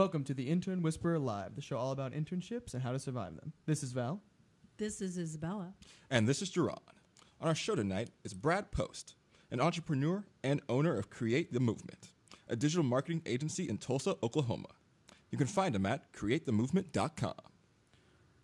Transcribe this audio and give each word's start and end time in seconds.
Welcome 0.00 0.24
to 0.24 0.32
the 0.32 0.48
Intern 0.48 0.80
Whisperer 0.80 1.18
Live, 1.18 1.56
the 1.56 1.60
show 1.60 1.76
all 1.76 1.92
about 1.92 2.12
internships 2.12 2.72
and 2.72 2.82
how 2.82 2.90
to 2.90 2.98
survive 2.98 3.36
them. 3.36 3.52
This 3.66 3.82
is 3.82 3.92
Val. 3.92 4.22
This 4.78 5.02
is 5.02 5.18
Isabella. 5.18 5.74
And 6.10 6.26
this 6.26 6.40
is 6.40 6.50
Jerron. 6.50 6.78
On 7.38 7.48
our 7.48 7.54
show 7.54 7.74
tonight 7.74 8.08
is 8.24 8.32
Brad 8.32 8.70
Post, 8.70 9.14
an 9.50 9.60
entrepreneur 9.60 10.24
and 10.42 10.62
owner 10.70 10.96
of 10.96 11.10
Create 11.10 11.52
the 11.52 11.60
Movement, 11.60 12.12
a 12.48 12.56
digital 12.56 12.82
marketing 12.82 13.20
agency 13.26 13.68
in 13.68 13.76
Tulsa, 13.76 14.16
Oklahoma. 14.22 14.68
You 15.30 15.36
can 15.36 15.46
find 15.46 15.76
him 15.76 15.84
at 15.84 16.10
createthemovement.com. 16.14 17.34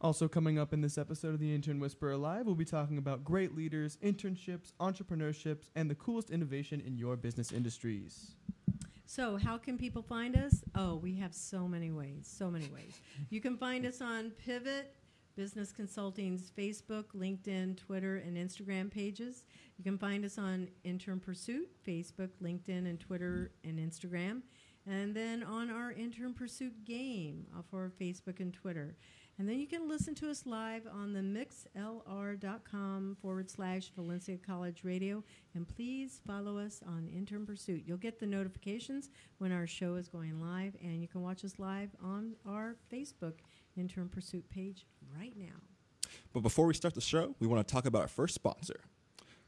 Also, 0.02 0.28
coming 0.28 0.58
up 0.58 0.74
in 0.74 0.82
this 0.82 0.98
episode 0.98 1.32
of 1.32 1.40
the 1.40 1.54
Intern 1.54 1.80
Whisperer 1.80 2.18
Live, 2.18 2.44
we'll 2.44 2.54
be 2.54 2.66
talking 2.66 2.98
about 2.98 3.24
great 3.24 3.56
leaders, 3.56 3.96
internships, 4.04 4.74
entrepreneurships, 4.78 5.70
and 5.74 5.90
the 5.90 5.94
coolest 5.94 6.28
innovation 6.28 6.82
in 6.86 6.98
your 6.98 7.16
business 7.16 7.50
industries. 7.50 8.32
So, 9.08 9.36
how 9.36 9.56
can 9.56 9.78
people 9.78 10.02
find 10.02 10.36
us? 10.36 10.64
Oh, 10.74 10.96
we 10.96 11.14
have 11.14 11.32
so 11.32 11.68
many 11.68 11.92
ways, 11.92 12.28
so 12.28 12.50
many 12.50 12.66
ways. 12.68 13.00
You 13.30 13.40
can 13.40 13.56
find 13.56 13.86
us 13.86 14.00
on 14.00 14.30
Pivot 14.32 14.92
Business 15.36 15.70
Consulting's 15.70 16.50
Facebook, 16.50 17.04
LinkedIn, 17.16 17.76
Twitter, 17.76 18.16
and 18.16 18.36
Instagram 18.36 18.90
pages. 18.90 19.44
You 19.78 19.84
can 19.84 19.96
find 19.96 20.24
us 20.24 20.38
on 20.38 20.68
Intern 20.82 21.20
Pursuit, 21.20 21.68
Facebook, 21.86 22.30
LinkedIn, 22.42 22.88
and 22.88 22.98
Twitter 22.98 23.52
and 23.62 23.78
Instagram. 23.78 24.42
And 24.88 25.14
then 25.14 25.44
on 25.44 25.70
our 25.70 25.92
Intern 25.92 26.34
Pursuit 26.34 26.84
game 26.84 27.46
for 27.70 27.92
Facebook 28.00 28.40
and 28.40 28.52
Twitter. 28.52 28.96
And 29.38 29.46
then 29.46 29.58
you 29.58 29.66
can 29.66 29.86
listen 29.86 30.14
to 30.16 30.30
us 30.30 30.46
live 30.46 30.86
on 30.90 31.12
the 31.12 31.20
mixlr.com 31.20 33.16
forward 33.20 33.50
slash 33.50 33.90
Valencia 33.94 34.38
College 34.38 34.82
Radio. 34.82 35.22
And 35.54 35.68
please 35.68 36.22
follow 36.26 36.56
us 36.58 36.80
on 36.86 37.06
Intern 37.14 37.44
Pursuit. 37.44 37.82
You'll 37.84 37.98
get 37.98 38.18
the 38.18 38.26
notifications 38.26 39.10
when 39.36 39.52
our 39.52 39.66
show 39.66 39.96
is 39.96 40.08
going 40.08 40.40
live, 40.40 40.74
and 40.82 41.02
you 41.02 41.08
can 41.08 41.20
watch 41.20 41.44
us 41.44 41.58
live 41.58 41.90
on 42.02 42.34
our 42.48 42.76
Facebook 42.90 43.34
Intern 43.76 44.08
Pursuit 44.08 44.48
page 44.48 44.86
right 45.18 45.34
now. 45.36 45.60
But 46.32 46.40
before 46.40 46.66
we 46.66 46.72
start 46.72 46.94
the 46.94 47.02
show, 47.02 47.34
we 47.38 47.46
want 47.46 47.66
to 47.66 47.72
talk 47.72 47.84
about 47.84 48.02
our 48.02 48.08
first 48.08 48.34
sponsor, 48.34 48.80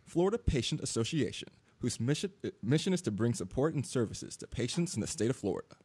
Florida 0.05 0.37
Patient 0.37 0.83
Association, 0.83 1.49
whose 1.79 1.99
mission, 1.99 2.31
uh, 2.45 2.51
mission 2.63 2.93
is 2.93 3.01
to 3.03 3.11
bring 3.11 3.33
support 3.33 3.75
and 3.75 3.87
services 3.87 4.37
to 4.37 4.47
patients 4.47 4.95
in 4.95 5.01
the 5.01 5.07
state 5.07 5.31
of 5.31 5.37
Florida. 5.37 5.77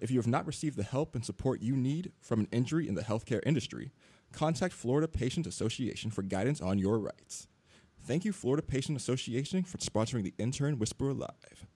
If 0.00 0.10
you 0.10 0.18
have 0.18 0.26
not 0.26 0.46
received 0.46 0.76
the 0.76 0.82
help 0.82 1.14
and 1.14 1.24
support 1.24 1.62
you 1.62 1.76
need 1.76 2.12
from 2.20 2.40
an 2.40 2.48
injury 2.52 2.88
in 2.88 2.94
the 2.94 3.02
healthcare 3.02 3.40
industry, 3.46 3.92
contact 4.32 4.74
Florida 4.74 5.08
Patient 5.08 5.46
Association 5.46 6.10
for 6.10 6.22
guidance 6.22 6.60
on 6.60 6.78
your 6.78 6.98
rights. 6.98 7.48
Thank 8.06 8.24
you, 8.24 8.32
Florida 8.32 8.62
Patient 8.62 8.98
Association, 8.98 9.62
for 9.62 9.78
sponsoring 9.78 10.24
the 10.24 10.34
Intern 10.36 10.78
Whisperer 10.78 11.14
Live. 11.14 11.66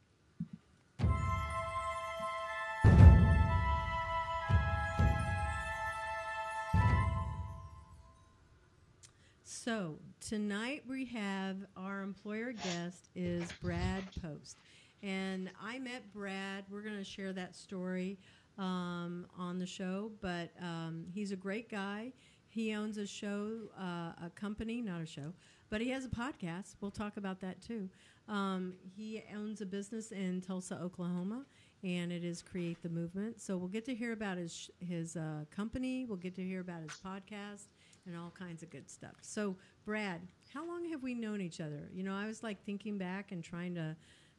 So 9.45 9.97
tonight 10.21 10.83
we 10.89 11.05
have 11.07 11.57
our 11.77 12.01
employer 12.01 12.53
guest 12.53 13.11
is 13.15 13.47
Brad 13.61 14.03
Post, 14.23 14.57
and 15.03 15.51
I 15.63 15.79
met 15.79 16.13
Brad. 16.13 16.65
We're 16.71 16.83
going 16.83 16.97
to 16.97 17.05
share 17.05 17.33
that 17.33 17.55
story 17.55 18.19
um, 18.59 19.27
on 19.37 19.59
the 19.59 19.67
show, 19.67 20.11
but 20.21 20.51
um, 20.61 21.05
he's 21.13 21.33
a 21.33 21.37
great 21.37 21.71
guy. 21.71 22.13
He 22.49 22.75
owns 22.75 22.99
a 22.99 23.07
show, 23.07 23.51
uh, 23.79 24.13
a 24.27 24.31
company, 24.35 24.81
not 24.81 25.01
a 25.01 25.07
show, 25.07 25.33
but 25.71 25.81
he 25.81 25.91
has 25.91 26.05
a 26.05 26.09
podcast. 26.09 26.77
We'll 26.81 26.91
talk 26.91 27.17
about 27.17 27.41
that 27.41 27.61
too. 27.63 27.89
Um, 28.29 28.75
he 28.83 29.23
owns 29.35 29.61
a 29.61 29.67
business 29.67 30.11
in 30.13 30.41
Tulsa, 30.41 30.79
Oklahoma, 30.83 31.45
and 31.85 32.11
it 32.11 32.25
is 32.25 32.43
Create 32.43 32.83
the 32.83 32.89
Movement. 32.89 33.41
So 33.41 33.57
we'll 33.57 33.69
get 33.69 33.85
to 33.87 33.95
hear 33.95 34.13
about 34.13 34.39
his 34.39 34.71
his 34.81 35.17
uh, 35.17 35.45
company. 35.55 36.05
We'll 36.05 36.17
get 36.17 36.35
to 36.37 36.43
hear 36.43 36.61
about 36.61 36.83
his 36.83 36.93
podcast 36.93 37.69
and 38.07 38.17
all 38.17 38.33
kinds 38.37 38.63
of 38.63 38.71
good 38.71 38.91
stuff. 38.91 39.17
So, 39.21 39.57
Brad, 39.85 40.21
how 40.53 40.67
long 40.67 40.89
have 40.91 41.03
we 41.03 41.15
known 41.15 41.41
each 41.41 41.61
other? 41.61 41.89
You 41.93 42.03
know, 42.03 42.15
I 42.15 42.27
was 42.27 42.43
like 42.43 42.65
thinking 42.65 42.99
back 42.99 43.33
and 43.33 43.45
trying 43.45 43.75
to 43.77 43.97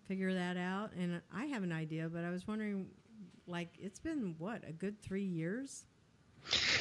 figure 0.10 0.34
that 0.34 0.58
out, 0.58 0.92
and 1.00 1.22
I 1.34 1.46
have 1.46 1.64
an 1.64 1.72
idea, 1.72 2.10
but 2.10 2.26
I 2.26 2.32
was 2.32 2.48
wondering, 2.48 2.88
like, 3.48 3.70
it's 3.80 4.00
been 4.00 4.36
what 4.40 4.68
a 4.68 4.74
good 4.74 5.00
three 5.02 5.24
years. 5.24 5.86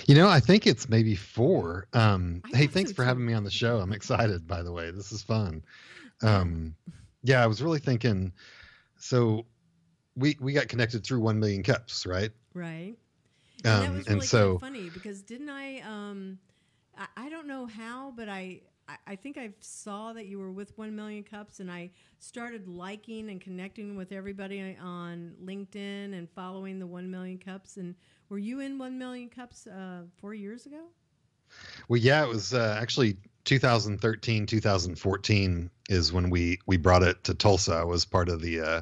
You 0.07 0.15
know, 0.15 0.29
I 0.29 0.41
think 0.41 0.67
it's 0.67 0.89
maybe 0.89 1.15
four. 1.15 1.87
Um, 1.93 2.41
I 2.53 2.57
hey, 2.57 2.67
thanks 2.67 2.91
for 2.91 3.05
having 3.05 3.27
me 3.27 3.35
on 3.35 3.45
the 3.45 3.51
show. 3.51 3.79
I'm 3.79 3.93
excited, 3.93 4.47
by 4.47 4.63
the 4.63 4.73
way. 4.73 4.91
This 4.91 5.13
is 5.13 5.23
fun. 5.23 5.63
Um, 6.21 6.75
yeah, 7.23 7.45
I 7.45 7.47
was 7.47 7.63
really 7.63 7.79
thinking. 7.79 8.33
So, 8.97 9.47
we 10.17 10.37
we 10.41 10.53
got 10.53 10.67
connected 10.67 11.05
through 11.05 11.21
One 11.21 11.39
Million 11.39 11.63
Cups, 11.63 12.07
right? 12.07 12.33
Right. 12.55 12.97
And 13.65 13.83
that 13.83 13.89
Um, 13.89 13.97
was 13.99 14.07
and 14.09 14.25
so, 14.25 14.39
kind 14.39 14.55
of 14.55 14.61
funny 14.61 14.91
because 14.91 15.23
didn't 15.23 15.49
I? 15.49 15.79
Um, 15.83 16.41
I, 16.97 17.07
I 17.27 17.29
don't 17.29 17.47
know 17.47 17.67
how, 17.67 18.13
but 18.17 18.29
I, 18.29 18.63
I 19.07 19.17
think 19.17 19.37
I 19.37 19.51
saw 19.61 20.13
that 20.15 20.27
you 20.27 20.39
were 20.39 20.51
with 20.51 20.77
One 20.79 20.97
Million 20.97 21.23
Cups, 21.23 21.61
and 21.61 21.71
I 21.71 21.91
started 22.19 22.67
liking 22.67 23.29
and 23.29 23.41
connecting 23.41 23.97
with 23.97 24.13
everybody 24.13 24.77
on 24.81 25.35
LinkedIn 25.45 26.17
and 26.17 26.29
following 26.31 26.79
the 26.79 26.87
One 26.87 27.11
Million 27.11 27.39
Cups. 27.39 27.77
And 27.77 27.95
were 28.31 28.39
you 28.39 28.61
in 28.61 28.79
One 28.79 28.99
Million 28.99 29.29
Cups 29.29 29.67
uh, 29.67 30.03
four 30.19 30.33
years 30.35 30.67
ago? 30.67 30.85
well, 31.89 32.01
yeah, 32.01 32.23
it 32.23 32.29
was 32.29 32.55
uh, 32.55 32.79
actually 32.81 33.17
2013, 33.45 34.47
2014 34.47 35.71
is 35.89 36.13
when 36.13 36.31
we 36.31 36.59
we 36.67 36.77
brought 36.77 37.03
it 37.03 37.23
to 37.25 37.35
Tulsa. 37.35 37.75
I 37.75 37.85
was 37.85 38.05
part 38.05 38.29
of 38.29 38.41
the 38.41 38.61
uh, 38.61 38.81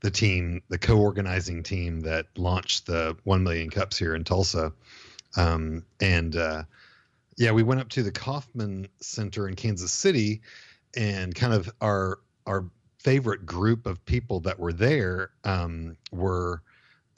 the 0.00 0.10
team, 0.10 0.62
the 0.68 0.78
co-organizing 0.78 1.62
team 1.62 2.00
that 2.00 2.26
launched 2.36 2.86
the 2.86 3.16
One 3.24 3.42
Million 3.42 3.70
Cups 3.70 3.98
here 3.98 4.14
in 4.14 4.24
Tulsa, 4.24 4.72
um, 5.36 5.84
and 6.00 6.36
uh, 6.36 6.62
yeah, 7.40 7.52
we 7.52 7.62
went 7.62 7.80
up 7.80 7.88
to 7.90 8.02
the 8.02 8.12
Kauffman 8.12 8.86
Center 9.00 9.48
in 9.48 9.56
Kansas 9.56 9.90
City, 9.90 10.42
and 10.94 11.34
kind 11.34 11.54
of 11.54 11.70
our 11.80 12.18
our 12.46 12.66
favorite 12.98 13.46
group 13.46 13.86
of 13.86 14.04
people 14.04 14.40
that 14.40 14.58
were 14.58 14.74
there 14.74 15.30
um, 15.44 15.96
were 16.12 16.62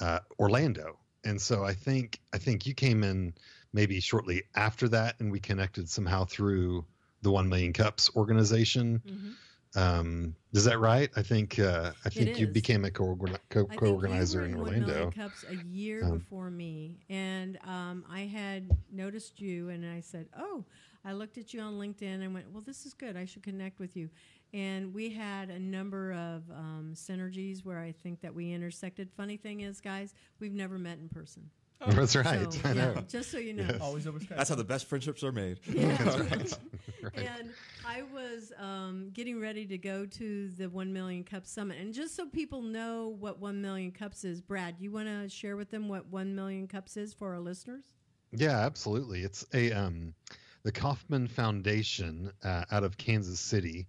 uh, 0.01 0.21
Orlando, 0.39 0.97
and 1.25 1.43
so 1.43 1.65
I 1.65 1.75
think 1.75 2.21
I 2.33 2.39
think 2.39 2.67
you 2.67 2.73
came 2.73 3.03
in 3.03 3.35
maybe 3.73 3.99
shortly 3.99 4.45
after 4.55 4.89
that, 4.91 5.17
and 5.19 5.33
we 5.33 5.41
connected 5.41 5.89
somehow 5.89 6.25
through 6.25 6.85
the 7.23 7.33
One 7.33 7.49
Million 7.49 7.73
Cups 7.73 8.09
organization. 8.15 9.03
Mm-hmm. 9.05 9.31
Um, 9.75 10.35
is 10.53 10.65
that 10.65 10.79
right? 10.81 11.11
I 11.17 11.23
think 11.23 11.59
uh, 11.59 11.93
I 12.05 12.09
think 12.09 12.39
you 12.39 12.47
became 12.47 12.85
a 12.85 12.91
co 12.91 13.17
I 13.23 13.39
co 13.49 13.65
think 13.65 13.83
organizer 13.83 14.45
in 14.45 14.55
Orlando. 14.55 15.11
Cups 15.11 15.45
a 15.49 15.57
year 15.67 16.05
Um, 16.05 16.19
before 16.19 16.51
me, 16.51 16.99
and 17.09 17.59
um, 17.65 18.05
I 18.11 18.21
had 18.21 18.71
noticed 18.91 19.41
you, 19.41 19.71
and 19.71 19.87
I 19.87 20.01
said, 20.01 20.29
"Oh." 20.37 20.65
I 21.05 21.15
looked 21.15 21.37
at 21.37 21.53
you 21.53 21.61
on 21.61 21.81
LinkedIn 21.81 22.23
and 22.23 22.33
went, 22.33 22.49
"Well, 22.53 22.63
this 22.65 22.87
is 22.87 22.95
good. 22.95 23.17
I 23.17 23.25
should 23.25 23.43
connect 23.43 23.81
with 23.81 23.97
you." 23.97 24.09
And 24.55 24.95
we 24.95 25.11
had 25.11 25.51
a 25.51 25.59
number 25.59 26.13
of 26.13 26.49
um, 26.51 26.93
synergies 26.95 27.65
where 27.65 27.81
I 27.81 27.91
think 27.91 28.21
that 28.21 28.33
we 28.33 28.53
intersected. 28.53 29.11
Funny 29.17 29.37
thing 29.37 29.63
is, 29.63 29.81
guys, 29.81 30.15
we've 30.39 30.53
never 30.53 30.79
met 30.79 30.99
in 30.99 31.09
person. 31.09 31.51
That's 31.89 32.15
right. 32.17 32.53
So, 32.53 32.61
I 32.65 32.73
yeah, 32.73 33.01
just 33.09 33.31
so 33.31 33.39
you 33.39 33.55
know. 33.55 33.67
Yes. 33.69 33.81
Always 33.81 34.07
over 34.07 34.19
Skype. 34.19 34.37
That's 34.37 34.49
how 34.49 34.55
the 34.55 34.65
best 34.65 34.87
friendships 34.87 35.25
are 35.25 35.33
made. 35.33 35.59
Yeah. 35.67 35.97
That's 35.97 36.17
right. 36.19 36.59
right. 37.03 37.29
And 37.41 37.51
I 37.87 38.03
was 38.03 38.53
um, 38.59 39.11
getting 39.13 39.41
ready 39.41 39.67
to 39.67 39.79
go 39.79 40.07
to 40.07 40.49
the 40.51 40.69
One 40.69 40.93
Million 40.93 41.25
Cups 41.25 41.51
Summit, 41.51 41.79
and 41.81 41.93
just 41.93 42.15
so 42.15 42.27
people 42.27 42.63
know 42.63 43.17
what 43.19 43.41
One 43.41 43.61
Million 43.61 43.91
Cups 43.91 44.25
is, 44.25 44.41
Brad, 44.41 44.77
you 44.79 44.93
want 44.93 45.09
to 45.09 45.29
share 45.29 45.57
with 45.57 45.71
them 45.71 45.89
what 45.89 46.07
One 46.07 46.35
Million 46.35 46.69
Cups 46.69 46.97
is 46.97 47.13
for 47.13 47.33
our 47.33 47.41
listeners? 47.41 47.85
Yeah, 48.31 48.61
absolutely. 48.61 49.23
It's 49.23 49.45
a 49.53 49.73
um, 49.73 50.15
the 50.63 50.73
Kauffman 50.73 51.27
Foundation 51.27 52.33
uh, 52.45 52.65
out 52.71 52.85
of 52.85 52.97
Kansas 52.97 53.41
City 53.41 53.87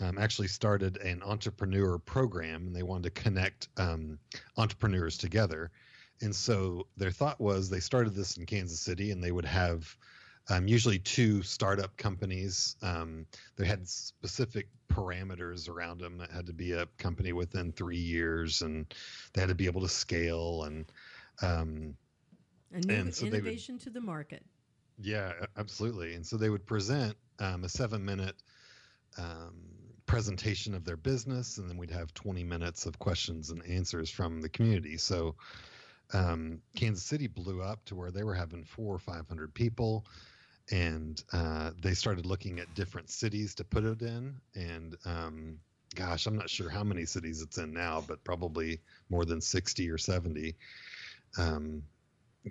um, 0.00 0.18
actually 0.18 0.48
started 0.48 0.96
an 0.98 1.22
entrepreneur 1.22 1.98
program, 1.98 2.66
and 2.66 2.76
they 2.76 2.82
wanted 2.82 3.14
to 3.14 3.22
connect 3.22 3.68
um, 3.76 4.18
entrepreneurs 4.56 5.18
together. 5.18 5.70
And 6.22 6.34
so 6.34 6.86
their 6.96 7.10
thought 7.10 7.40
was 7.40 7.68
they 7.68 7.80
started 7.80 8.14
this 8.14 8.36
in 8.36 8.46
Kansas 8.46 8.80
City, 8.80 9.10
and 9.10 9.22
they 9.22 9.32
would 9.32 9.44
have 9.44 9.96
um, 10.48 10.66
usually 10.68 10.98
two 10.98 11.42
startup 11.42 11.96
companies. 11.96 12.76
Um, 12.82 13.26
they 13.56 13.66
had 13.66 13.88
specific 13.88 14.68
parameters 14.88 15.68
around 15.68 16.00
them. 16.00 16.20
It 16.20 16.30
had 16.30 16.46
to 16.46 16.52
be 16.52 16.72
a 16.72 16.86
company 16.98 17.32
within 17.32 17.72
three 17.72 17.98
years, 17.98 18.62
and 18.62 18.86
they 19.32 19.40
had 19.40 19.48
to 19.48 19.54
be 19.54 19.66
able 19.66 19.80
to 19.82 19.88
scale 19.88 20.64
and 20.64 20.84
um, 21.42 21.94
A 22.72 22.80
new 22.80 22.94
And 22.94 23.14
so 23.14 23.24
they 23.26 23.30
would- 23.32 23.40
innovation 23.40 23.78
to 23.80 23.90
the 23.90 24.00
market. 24.00 24.44
Yeah, 25.00 25.32
absolutely. 25.56 26.14
And 26.14 26.24
so 26.24 26.36
they 26.36 26.50
would 26.50 26.66
present 26.66 27.16
um, 27.40 27.64
a 27.64 27.68
seven 27.68 28.04
minute 28.04 28.36
um, 29.18 29.54
presentation 30.06 30.74
of 30.74 30.84
their 30.84 30.96
business, 30.96 31.58
and 31.58 31.68
then 31.68 31.76
we'd 31.76 31.90
have 31.90 32.12
20 32.14 32.44
minutes 32.44 32.86
of 32.86 32.98
questions 32.98 33.50
and 33.50 33.64
answers 33.66 34.10
from 34.10 34.40
the 34.40 34.48
community. 34.48 34.96
So 34.98 35.34
um, 36.12 36.60
Kansas 36.76 37.04
City 37.04 37.26
blew 37.26 37.62
up 37.62 37.84
to 37.86 37.96
where 37.96 38.10
they 38.10 38.24
were 38.24 38.34
having 38.34 38.64
four 38.64 38.94
or 38.94 38.98
500 38.98 39.54
people. 39.54 40.06
And 40.70 41.22
uh, 41.32 41.72
they 41.82 41.94
started 41.94 42.26
looking 42.26 42.60
at 42.60 42.74
different 42.74 43.10
cities 43.10 43.54
to 43.56 43.64
put 43.64 43.84
it 43.84 44.02
in. 44.02 44.36
And 44.54 44.96
um, 45.04 45.58
gosh, 45.94 46.26
I'm 46.26 46.36
not 46.36 46.50
sure 46.50 46.70
how 46.70 46.84
many 46.84 47.04
cities 47.04 47.42
it's 47.42 47.58
in 47.58 47.72
now, 47.72 48.02
but 48.06 48.24
probably 48.24 48.80
more 49.10 49.24
than 49.24 49.40
60 49.40 49.90
or 49.90 49.98
70. 49.98 50.56
um, 51.38 51.82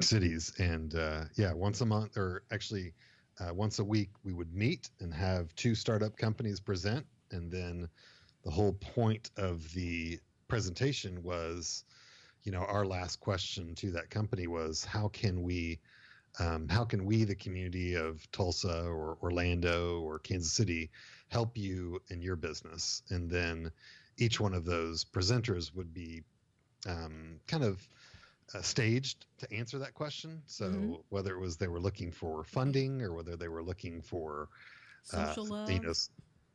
cities. 0.01 0.53
And 0.59 0.95
uh, 0.95 1.25
yeah, 1.35 1.53
once 1.53 1.81
a 1.81 1.85
month, 1.85 2.17
or 2.17 2.43
actually 2.51 2.93
uh, 3.39 3.53
once 3.53 3.79
a 3.79 3.83
week, 3.83 4.09
we 4.23 4.33
would 4.33 4.53
meet 4.53 4.89
and 4.99 5.13
have 5.13 5.53
two 5.55 5.75
startup 5.75 6.17
companies 6.17 6.59
present. 6.59 7.05
And 7.31 7.51
then 7.51 7.89
the 8.43 8.51
whole 8.51 8.73
point 8.73 9.31
of 9.37 9.71
the 9.73 10.19
presentation 10.47 11.23
was, 11.23 11.83
you 12.43 12.51
know, 12.51 12.59
our 12.59 12.85
last 12.85 13.19
question 13.19 13.75
to 13.75 13.91
that 13.91 14.09
company 14.09 14.47
was, 14.47 14.83
how 14.83 15.07
can 15.09 15.43
we 15.43 15.79
um, 16.39 16.69
how 16.69 16.85
can 16.85 17.05
we, 17.05 17.25
the 17.25 17.35
community 17.35 17.95
of 17.95 18.29
Tulsa 18.31 18.83
or 18.83 19.17
Orlando 19.21 19.99
or 19.99 20.19
Kansas 20.19 20.53
City, 20.53 20.89
help 21.27 21.57
you 21.57 22.01
in 22.09 22.21
your 22.21 22.37
business? 22.37 23.03
And 23.09 23.29
then 23.29 23.71
each 24.17 24.39
one 24.39 24.53
of 24.53 24.63
those 24.63 25.03
presenters 25.03 25.75
would 25.75 25.93
be 25.93 26.23
um, 26.87 27.39
kind 27.47 27.63
of 27.63 27.85
uh, 28.53 28.61
staged 28.61 29.25
to 29.39 29.53
answer 29.53 29.79
that 29.79 29.93
question. 29.93 30.41
So 30.45 30.65
mm-hmm. 30.65 30.93
whether 31.09 31.33
it 31.33 31.39
was 31.39 31.57
they 31.57 31.67
were 31.67 31.79
looking 31.79 32.11
for 32.11 32.43
funding 32.43 33.01
or 33.01 33.13
whether 33.13 33.35
they 33.35 33.47
were 33.47 33.63
looking 33.63 34.01
for 34.01 34.49
uh, 35.13 35.27
social 35.27 35.45
love, 35.45 35.69
you 35.69 35.79
know, 35.79 35.93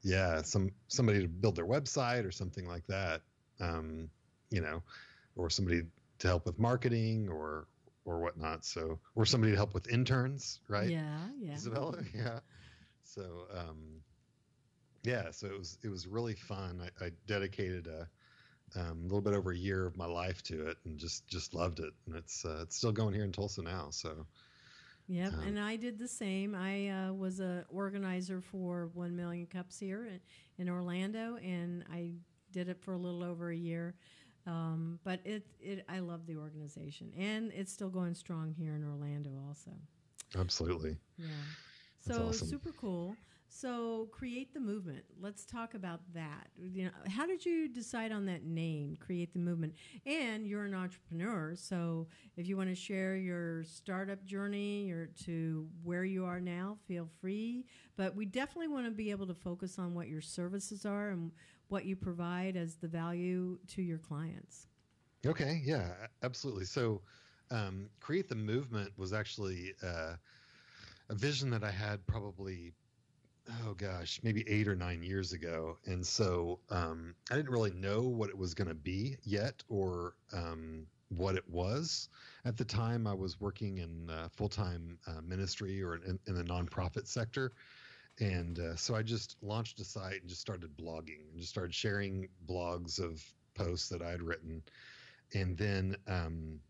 yeah, 0.03 0.43
some 0.43 0.71
somebody 0.89 1.23
to 1.23 1.29
build 1.29 1.57
their 1.57 1.67
website 1.67 2.25
or 2.25 2.31
something 2.31 2.67
like 2.67 2.87
that, 2.87 3.23
um, 3.61 4.09
you 4.51 4.61
know, 4.61 4.83
or 5.37 5.51
somebody 5.51 5.83
to 6.19 6.29
help 6.29 6.47
with 6.47 6.59
marketing 6.59 7.29
or 7.29 7.67
or 8.07 8.21
whatnot. 8.21 8.65
So, 8.65 8.99
or 9.15 9.27
somebody 9.27 9.53
to 9.53 9.57
help 9.57 9.75
with 9.75 9.89
interns, 9.89 10.61
right? 10.69 10.89
Yeah, 10.89 11.19
yeah. 11.39 11.55
Isabella, 11.55 11.99
yeah. 12.15 12.39
So, 13.03 13.47
um, 13.55 14.01
yeah, 15.03 15.31
so 15.31 15.47
it 15.47 15.59
was 15.59 15.79
it 15.83 15.89
was 15.89 16.07
really 16.07 16.35
fun. 16.35 16.81
I, 17.01 17.07
I 17.07 17.11
dedicated 17.27 17.87
a, 17.87 18.09
um, 18.79 19.03
little 19.05 19.21
bit 19.21 19.35
over 19.35 19.53
a 19.53 19.57
year 19.57 19.87
of 19.87 19.97
my 19.97 20.07
life 20.07 20.43
to 20.45 20.67
it, 20.69 20.79
and 20.85 20.99
just 20.99 21.27
just 21.29 21.55
loved 21.55 21.81
it. 21.81 21.93
And 22.07 22.17
it's 22.17 22.45
uh, 22.45 22.61
it's 22.63 22.77
still 22.77 22.93
going 22.93 23.15
here 23.15 23.25
in 23.25 23.33
Tulsa 23.33 23.63
now. 23.63 23.89
So. 23.91 24.27
Yep, 25.09 25.35
um, 25.35 25.41
and 25.47 25.61
I 25.61 25.77
did 25.77 26.01
the 26.01 26.09
same. 26.09 26.57
I 26.57 26.89
uh, 26.89 27.13
was 27.13 27.39
a 27.39 27.65
organizer 27.69 28.41
for 28.41 28.91
One 28.93 29.15
Million 29.15 29.47
Cups 29.47 29.79
here 29.79 30.05
in, 30.05 30.19
in 30.59 30.69
Orlando, 30.69 31.37
and 31.37 31.85
I 31.93 32.11
did 32.51 32.69
it 32.69 32.81
for 32.81 32.95
a 32.95 32.99
little 32.99 33.23
over 33.23 33.51
a 33.51 33.57
year. 33.57 33.95
Um, 34.47 35.01
but 35.05 35.21
it, 35.25 35.45
it, 35.61 35.85
I 35.89 35.99
love 35.99 36.27
the 36.27 36.37
organization, 36.37 37.13
and 37.19 37.53
it's 37.53 37.73
still 37.73 37.91
going 37.91 38.15
strong 38.15 38.55
here 38.57 38.75
in 38.75 38.85
Orlando, 38.85 39.31
also. 39.49 39.73
Absolutely. 40.39 40.97
Yeah. 41.19 41.27
So 42.01 42.29
awesome. 42.29 42.49
super 42.49 42.73
cool. 42.81 43.17
So 43.49 44.09
create 44.13 44.53
the 44.53 44.61
movement. 44.61 45.05
Let's 45.21 45.47
talk 45.47 45.75
about 45.75 46.01
that. 46.13 46.49
You 46.61 46.85
know, 46.85 46.91
how 47.09 47.27
did 47.27 47.47
you 47.47 47.69
decide 47.69 48.13
on 48.13 48.27
that 48.27 48.45
name, 48.45 48.99
create 49.01 49.33
the 49.33 49.39
movement? 49.39 49.75
And 50.05 50.47
you're 50.47 50.65
an 50.65 50.75
entrepreneur, 50.75 51.55
so 51.57 52.07
if 52.37 52.47
you 52.47 52.57
want 52.57 52.69
to 52.69 52.75
share 52.75 53.17
your 53.17 53.65
startup 53.65 54.25
journey 54.25 54.91
or 54.91 55.09
to 55.25 55.67
where 55.85 56.05
you 56.05 56.25
are 56.25 56.41
now, 56.41 56.77
feel 56.87 57.09
free. 57.21 57.65
But 57.97 58.15
we 58.15 58.27
definitely 58.27 58.69
want 58.69 58.87
to 58.87 58.91
be 58.91 59.11
able 59.11 59.27
to 59.27 59.35
focus 59.35 59.79
on 59.79 59.95
what 59.95 60.09
your 60.09 60.21
services 60.21 60.85
are 60.85 61.11
and 61.11 61.31
what 61.69 61.85
you 61.85 61.97
provide 61.97 62.57
as 62.57 62.77
the 62.77 62.89
value 62.89 63.59
to 63.69 63.83
your 63.83 63.99
clients. 63.99 64.67
Okay, 65.27 65.61
yeah, 65.65 65.93
absolutely. 66.23 66.65
So, 66.65 67.03
um, 67.51 67.89
create 68.01 68.29
the 68.29 68.35
movement 68.35 68.93
was 68.97 69.13
actually 69.13 69.75
uh, 69.83 70.15
a 71.09 71.15
vision 71.15 71.51
that 71.51 71.63
I 71.65 71.71
had 71.71 72.07
probably, 72.07 72.73
oh 73.65 73.75
gosh, 73.75 74.21
maybe 74.23 74.45
eight 74.49 74.69
or 74.69 74.75
nine 74.75 75.03
years 75.03 75.33
ago, 75.33 75.79
and 75.87 76.05
so 76.05 76.59
um, 76.71 77.15
I 77.31 77.37
didn't 77.37 77.51
really 77.51 77.73
know 77.73 78.03
what 78.03 78.31
it 78.31 78.39
was 78.39 78.55
going 78.55 78.69
to 78.69 78.75
be 78.75 79.17
yet, 79.25 79.63
or 79.69 80.15
um, 80.33 80.87
what 81.09 81.37
it 81.37 81.49
was 81.49 82.09
at 82.45 82.57
the 82.57 82.65
time. 82.65 83.07
I 83.07 83.15
was 83.15 83.41
working 83.41 83.79
in 83.79 84.11
uh, 84.11 84.29
full 84.33 84.49
time 84.49 84.99
uh, 85.07 85.21
ministry 85.23 85.83
or 85.83 85.97
in, 85.97 86.19
in 86.27 86.35
the 86.35 86.43
nonprofit 86.45 87.07
sector, 87.07 87.53
and 88.21 88.59
uh, 88.59 88.77
so 88.77 88.95
I 88.95 89.03
just 89.03 89.37
launched 89.43 89.81
a 89.81 89.85
site 89.85 90.21
and 90.21 90.29
just 90.29 90.41
started 90.41 90.77
blogging 90.77 91.31
and 91.31 91.39
just 91.39 91.51
started 91.51 91.75
sharing 91.75 92.29
blogs 92.49 92.99
of 92.99 93.23
posts 93.55 93.89
that 93.91 94.03
I 94.03 94.11
had 94.11 94.23
written. 94.23 94.63
And 95.35 95.57
then 95.57 95.97
um, 96.07 96.61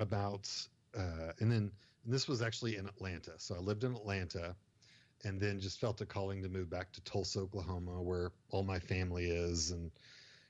about, 0.00 0.50
uh, 0.96 1.32
and 1.40 1.50
then 1.52 1.70
and 2.08 2.14
this 2.14 2.26
was 2.26 2.40
actually 2.40 2.76
in 2.76 2.86
Atlanta. 2.86 3.32
So 3.36 3.54
I 3.54 3.58
lived 3.58 3.84
in 3.84 3.94
Atlanta 3.94 4.56
and 5.24 5.38
then 5.38 5.60
just 5.60 5.78
felt 5.78 6.00
a 6.00 6.06
calling 6.06 6.42
to 6.42 6.48
move 6.48 6.70
back 6.70 6.90
to 6.92 7.02
Tulsa, 7.02 7.40
Oklahoma, 7.40 8.02
where 8.02 8.30
all 8.48 8.62
my 8.62 8.78
family 8.78 9.26
is 9.26 9.72
and, 9.72 9.90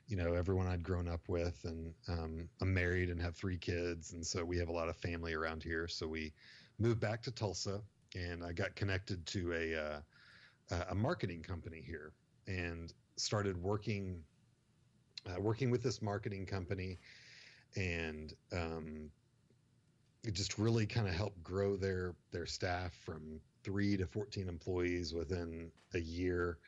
you 0.06 0.16
know, 0.16 0.34
everyone 0.34 0.69
I'd 0.69 0.84
grown 0.84 1.08
up 1.08 1.28
with. 1.28 1.58
And 1.64 1.93
um, 2.06 2.49
I'm 2.60 2.72
married 2.72 3.10
and 3.10 3.20
have 3.20 3.34
three 3.34 3.58
kids. 3.58 4.12
And 4.12 4.25
so 4.25 4.44
we 4.44 4.56
have 4.58 4.69
a 4.69 4.72
lot 4.72 4.88
of 4.88 4.96
family 4.99 5.34
around 5.34 5.64
here. 5.64 5.88
So 5.88 6.06
we 6.06 6.32
moved 6.78 7.00
back 7.00 7.22
to 7.22 7.32
Tulsa 7.32 7.81
and 8.15 8.44
I 8.44 8.53
got 8.53 8.74
connected 8.74 9.24
to 9.27 9.53
a 9.53 9.81
uh, 10.74 10.84
a 10.91 10.94
marketing 10.94 11.43
company 11.43 11.82
here 11.84 12.12
and 12.46 12.93
started 13.17 13.60
working 13.62 14.22
uh, 15.27 15.41
working 15.41 15.70
with 15.70 15.82
this 15.82 16.00
marketing 16.03 16.46
company 16.46 16.98
and 17.77 18.34
um, 18.53 19.10
it 20.24 20.34
just 20.34 20.58
really 20.58 20.86
kind 20.86 21.06
of 21.06 21.15
helped 21.15 21.43
grow 21.43 21.77
their 21.77 22.15
their 22.32 22.46
staff 22.46 22.93
from 23.05 23.41
three 23.62 23.96
to 23.96 24.06
14 24.06 24.48
employees 24.48 25.15
within 25.15 25.70
a 25.94 25.98
year 25.98 26.58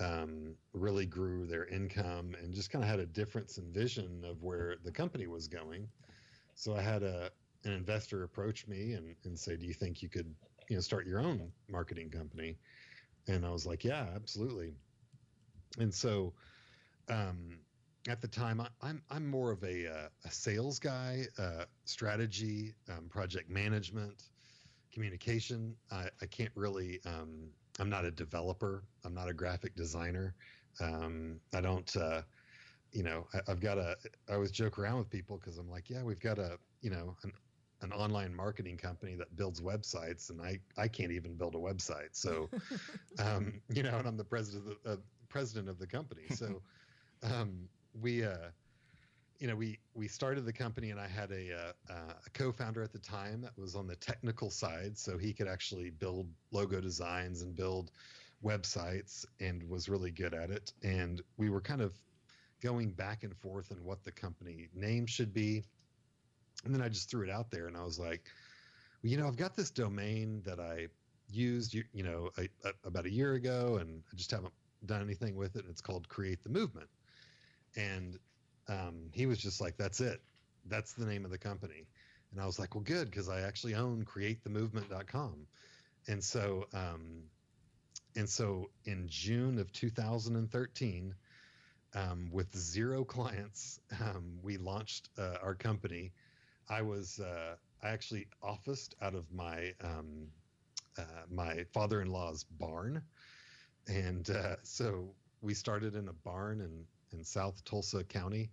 um, 0.00 0.54
really 0.72 1.04
grew 1.04 1.46
their 1.46 1.66
income 1.66 2.34
and 2.40 2.54
just 2.54 2.70
kind 2.70 2.84
of 2.84 2.88
had 2.88 3.00
a 3.00 3.06
difference 3.06 3.58
in 3.58 3.72
vision 3.72 4.24
of 4.24 4.42
where 4.42 4.76
the 4.84 4.92
company 4.92 5.26
was 5.26 5.48
going. 5.48 5.88
So 6.54 6.76
i 6.76 6.82
had 6.82 7.02
a 7.02 7.30
an 7.64 7.72
investor 7.72 8.22
approach 8.22 8.66
me 8.66 8.94
and, 8.94 9.14
and 9.24 9.38
say 9.38 9.56
do 9.56 9.66
you 9.66 9.74
think 9.74 10.02
you 10.02 10.08
could 10.08 10.34
you 10.70 10.76
know 10.76 10.80
start 10.80 11.06
your 11.06 11.20
own 11.20 11.50
marketing 11.68 12.08
company. 12.10 12.56
And 13.28 13.44
i 13.44 13.50
was 13.50 13.66
like 13.66 13.84
yeah 13.84 14.06
absolutely. 14.14 14.72
And 15.78 15.92
so 15.92 16.32
um, 17.08 17.58
at 18.08 18.20
the 18.20 18.28
time 18.28 18.60
I, 18.60 18.64
am 18.64 18.70
I'm, 18.82 19.02
I'm 19.10 19.26
more 19.28 19.50
of 19.50 19.62
a, 19.62 19.86
uh, 19.86 20.08
a 20.24 20.30
sales 20.30 20.78
guy 20.78 21.26
uh, 21.38 21.64
strategy 21.84 22.74
um, 22.88 23.08
project 23.08 23.50
management 23.50 24.22
communication. 24.92 25.74
I, 25.90 26.08
I 26.22 26.26
can't 26.26 26.52
really 26.54 27.00
um, 27.04 27.50
i'm 27.78 27.90
not 27.90 28.04
a 28.04 28.10
developer. 28.10 28.84
I'm 29.04 29.14
not 29.14 29.28
a 29.28 29.34
graphic 29.34 29.74
designer. 29.74 30.34
Um, 30.80 31.40
i 31.52 31.60
don't 31.60 31.94
uh, 31.96 32.22
you 32.92 33.02
know 33.02 33.26
I, 33.34 33.40
have 33.48 33.60
got 33.60 33.78
a 33.78 33.96
i 34.28 34.34
always 34.34 34.50
joke 34.52 34.78
around 34.78 34.98
with 34.98 35.10
people 35.10 35.36
because 35.36 35.58
i'm 35.58 35.70
like 35.70 35.90
yeah 35.90 36.02
we've 36.02 36.20
got 36.20 36.38
a 36.38 36.58
you 36.80 36.90
know 36.90 37.16
an 37.24 37.32
an 37.82 37.92
online 37.92 38.34
marketing 38.34 38.76
company 38.76 39.14
that 39.14 39.34
builds 39.36 39.60
websites, 39.60 40.30
and 40.30 40.40
I 40.40 40.58
I 40.76 40.88
can't 40.88 41.12
even 41.12 41.34
build 41.34 41.54
a 41.54 41.58
website. 41.58 42.10
So, 42.12 42.50
um, 43.18 43.60
you 43.68 43.82
know, 43.82 43.96
and 43.98 44.06
I'm 44.06 44.16
the 44.16 44.24
president 44.24 44.66
of 44.66 44.76
the, 44.82 44.92
uh, 44.92 44.96
president 45.28 45.68
of 45.68 45.78
the 45.78 45.86
company. 45.86 46.24
So, 46.34 46.62
um, 47.22 47.68
we. 48.00 48.24
Uh, 48.24 48.50
you 49.38 49.46
know, 49.46 49.56
we 49.56 49.78
we 49.94 50.06
started 50.06 50.44
the 50.44 50.52
company, 50.52 50.90
and 50.90 51.00
I 51.00 51.08
had 51.08 51.30
a, 51.30 51.54
uh, 51.54 51.72
uh, 51.90 52.12
a 52.26 52.30
co-founder 52.34 52.82
at 52.82 52.92
the 52.92 52.98
time 52.98 53.40
that 53.40 53.56
was 53.56 53.74
on 53.74 53.86
the 53.86 53.96
technical 53.96 54.50
side, 54.50 54.98
so 54.98 55.16
he 55.16 55.32
could 55.32 55.48
actually 55.48 55.88
build 55.88 56.28
logo 56.52 56.78
designs 56.78 57.40
and 57.40 57.56
build 57.56 57.90
websites, 58.44 59.24
and 59.40 59.66
was 59.66 59.88
really 59.88 60.10
good 60.10 60.34
at 60.34 60.50
it. 60.50 60.74
And 60.82 61.22
we 61.38 61.48
were 61.48 61.62
kind 61.62 61.80
of 61.80 61.98
going 62.60 62.90
back 62.90 63.24
and 63.24 63.34
forth 63.34 63.72
on 63.72 63.82
what 63.82 64.04
the 64.04 64.12
company 64.12 64.68
name 64.74 65.06
should 65.06 65.32
be 65.32 65.64
and 66.64 66.74
then 66.74 66.82
I 66.82 66.88
just 66.88 67.10
threw 67.10 67.22
it 67.22 67.30
out 67.30 67.50
there 67.50 67.66
and 67.66 67.76
I 67.76 67.84
was 67.84 67.98
like, 67.98 68.22
well, 69.02 69.10
you 69.10 69.16
know, 69.16 69.26
I've 69.26 69.36
got 69.36 69.56
this 69.56 69.70
domain 69.70 70.42
that 70.44 70.60
I 70.60 70.88
used, 71.30 71.72
you, 71.74 71.84
you 71.92 72.02
know, 72.02 72.30
a, 72.36 72.48
a, 72.64 72.72
about 72.84 73.06
a 73.06 73.10
year 73.10 73.34
ago, 73.34 73.78
and 73.80 74.02
I 74.12 74.16
just 74.16 74.30
haven't 74.30 74.52
done 74.84 75.02
anything 75.02 75.36
with 75.36 75.56
it. 75.56 75.62
And 75.62 75.70
it's 75.70 75.80
called 75.80 76.08
Create 76.08 76.42
the 76.42 76.50
Movement. 76.50 76.88
And 77.76 78.18
um, 78.68 79.10
he 79.12 79.26
was 79.26 79.38
just 79.38 79.60
like, 79.60 79.76
that's 79.76 80.00
it. 80.00 80.20
That's 80.66 80.92
the 80.92 81.06
name 81.06 81.24
of 81.24 81.30
the 81.30 81.38
company. 81.38 81.86
And 82.32 82.40
I 82.40 82.46
was 82.46 82.58
like, 82.58 82.74
well, 82.74 82.84
good, 82.84 83.10
because 83.10 83.28
I 83.28 83.40
actually 83.40 83.74
own 83.74 84.04
createthemovement.com. 84.04 85.46
And 86.08 86.22
so, 86.22 86.66
um, 86.74 87.24
and 88.16 88.28
so 88.28 88.70
in 88.84 89.06
June 89.08 89.58
of 89.58 89.72
2013, 89.72 91.14
um, 91.94 92.28
with 92.32 92.56
zero 92.56 93.04
clients, 93.04 93.80
um, 94.00 94.38
we 94.42 94.58
launched 94.58 95.08
uh, 95.18 95.36
our 95.42 95.54
company 95.54 96.12
I 96.70 96.82
was 96.82 97.20
uh, 97.20 97.56
I 97.82 97.90
actually 97.90 98.28
officed 98.42 98.96
out 99.02 99.14
of 99.14 99.30
my 99.32 99.74
um, 99.82 100.28
uh, 100.98 101.02
my 101.30 101.64
father-in-law's 101.72 102.44
barn, 102.44 103.02
and 103.88 104.30
uh, 104.30 104.56
so 104.62 105.14
we 105.42 105.54
started 105.54 105.96
in 105.96 106.08
a 106.08 106.12
barn 106.12 106.60
in 106.60 106.86
in 107.18 107.24
South 107.24 107.64
Tulsa 107.64 108.04
County. 108.04 108.50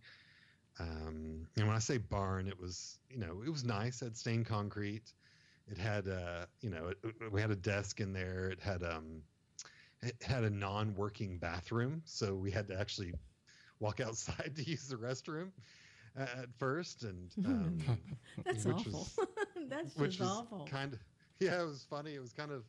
Um, 0.80 1.48
and 1.58 1.68
when 1.68 1.76
I 1.76 1.80
say 1.80 1.98
barn, 1.98 2.48
it 2.48 2.60
was 2.60 3.00
you 3.10 3.20
know 3.20 3.44
it 3.46 3.50
was 3.52 3.66
nice. 3.66 4.02
It 4.02 4.06
had 4.06 4.18
stained 4.18 4.48
concrete. 4.48 5.14
It 5.68 5.78
had 5.78 6.08
uh, 6.08 6.48
you 6.62 6.70
know 6.72 6.90
it, 6.90 7.00
we 7.32 7.42
had 7.42 7.52
a 7.52 7.58
desk 7.58 8.02
in 8.02 8.14
there. 8.14 8.50
It 8.50 8.62
had 8.62 8.84
um 8.84 9.24
it 10.02 10.22
had 10.24 10.44
a 10.44 10.50
non-working 10.50 11.40
bathroom, 11.40 12.04
so 12.06 12.36
we 12.36 12.52
had 12.52 12.68
to 12.70 12.80
actually 12.80 13.14
walk 13.80 14.00
outside 14.08 14.54
to 14.56 14.64
use 14.64 14.88
the 14.90 14.98
restroom. 14.98 15.52
At, 16.18 16.48
first, 16.58 17.04
and 17.04 17.30
um, 17.46 17.78
That's 18.46 18.66
which 18.66 18.76
awful. 18.78 18.92
was- 19.18 19.20
That's 19.70 19.96
which 19.98 20.18
just 20.18 20.22
was 20.22 20.30
awful. 20.30 20.68
kind 20.70 20.94
of 20.94 21.00
yeah, 21.40 21.62
it 21.62 21.66
was 21.66 21.86
funny. 21.90 22.16
It 22.16 22.20
was 22.22 22.34
kind 22.34 22.52
of 22.52 22.64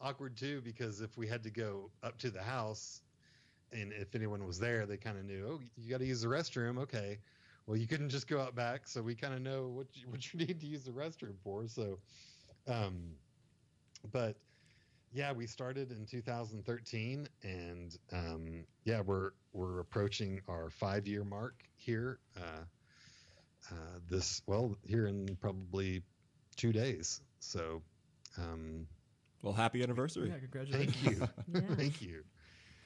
awkward 0.00 0.36
too 0.36 0.60
because 0.62 1.00
if 1.00 1.16
we 1.16 1.26
had 1.26 1.42
to 1.44 1.50
go 1.50 1.90
up 2.02 2.18
to 2.18 2.30
the 2.30 2.42
house, 2.42 3.02
and 3.72 3.92
if 3.92 4.14
anyone 4.14 4.46
was 4.46 4.58
there, 4.58 4.86
they 4.86 4.96
kind 4.96 5.18
of 5.18 5.24
knew. 5.24 5.46
Oh, 5.48 5.60
you 5.76 5.90
got 5.90 5.98
to 6.00 6.06
use 6.06 6.22
the 6.22 6.28
restroom. 6.28 6.78
Okay, 6.78 7.18
well, 7.66 7.76
you 7.76 7.86
couldn't 7.86 8.10
just 8.10 8.28
go 8.28 8.40
out 8.40 8.54
back, 8.54 8.86
so 8.86 9.02
we 9.02 9.14
kind 9.14 9.34
of 9.34 9.40
know 9.40 9.68
what 9.68 9.86
you, 9.94 10.08
what 10.08 10.32
you 10.32 10.38
need 10.46 10.60
to 10.60 10.66
use 10.66 10.84
the 10.84 10.90
restroom 10.92 11.34
for. 11.42 11.66
So, 11.66 11.98
um, 12.68 13.14
but 14.12 14.36
yeah, 15.14 15.32
we 15.32 15.46
started 15.46 15.90
in 15.90 16.06
2013, 16.06 17.28
and 17.42 17.98
um, 18.12 18.64
yeah, 18.84 19.00
we're 19.00 19.30
we're 19.52 19.80
approaching 19.80 20.40
our 20.48 20.70
five 20.70 21.06
year 21.06 21.24
mark 21.24 21.62
here. 21.74 22.18
Uh, 22.36 22.64
uh, 23.70 23.98
this 24.08 24.42
well 24.46 24.76
here 24.84 25.06
in 25.06 25.36
probably 25.40 26.02
two 26.56 26.72
days. 26.72 27.20
So, 27.38 27.82
um, 28.38 28.86
Well, 29.42 29.52
happy 29.52 29.82
anniversary. 29.82 30.28
Yeah, 30.28 30.38
congratulations. 30.38 30.96
thank 30.96 31.02
you, 31.02 31.28
Yeah. 31.46 31.76
thank 31.76 32.00
you. 32.00 32.24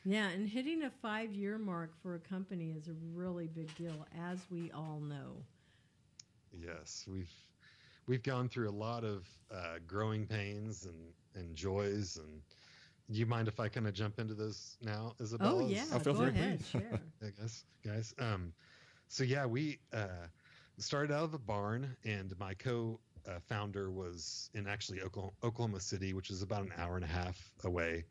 Yeah, 0.04 0.28
and 0.28 0.49
hitting 0.49 0.83
a 0.83 0.90
five 0.90 1.35
year 1.35 1.59
mark 1.59 1.95
for 2.02 2.14
a 2.14 2.21
company 2.21 2.73
is 2.73 2.88
a 2.88 2.95
really 2.95 3.47
big 3.49 3.75
deal, 3.75 4.06
as 4.16 4.49
we 4.50 4.71
all 4.73 5.00
know. 5.00 5.45
Yes, 6.52 7.06
we've 7.09 7.33
we've 8.06 8.23
gone 8.23 8.49
through 8.49 8.68
a 8.68 8.73
lot 8.73 9.04
of 9.04 9.28
uh, 9.50 9.78
growing 9.87 10.26
pains 10.26 10.85
and 10.87 11.12
and 11.35 11.54
joys. 11.56 12.16
And 12.16 12.42
do 13.11 13.18
you 13.18 13.26
mind 13.26 13.49
if 13.49 13.61
I 13.61 13.68
kind 13.68 13.87
of 13.87 13.95
jump 13.95 14.18
into 14.18 14.35
those 14.35 14.76
now, 14.83 15.14
Isabella? 15.21 15.62
Oh, 15.62 15.68
yeah. 15.68 15.85
Oh, 15.92 15.99
feel 15.99 16.14
Go 16.14 16.23
free, 16.23 16.30
ahead. 16.30 16.59
please. 16.59 16.66
Share. 16.66 17.00
I 17.23 17.30
guess, 17.40 17.64
guys. 17.85 18.14
Um, 18.18 18.52
so 19.09 19.25
yeah, 19.25 19.47
we 19.47 19.78
uh, 19.92 20.28
started 20.78 21.12
out 21.12 21.25
of 21.25 21.35
a 21.35 21.38
barn, 21.38 21.97
and 22.04 22.38
my 22.38 22.54
co-founder 22.54 23.90
was 23.90 24.50
in 24.54 24.66
actually 24.66 25.02
Oklahoma, 25.02 25.33
Oklahoma 25.42 25.80
City, 25.80 26.12
which 26.12 26.30
is 26.30 26.42
about 26.42 26.62
an 26.62 26.73
hour 26.76 26.97
and 26.97 27.04
a 27.04 27.09
half 27.09 27.50
away 27.64 28.04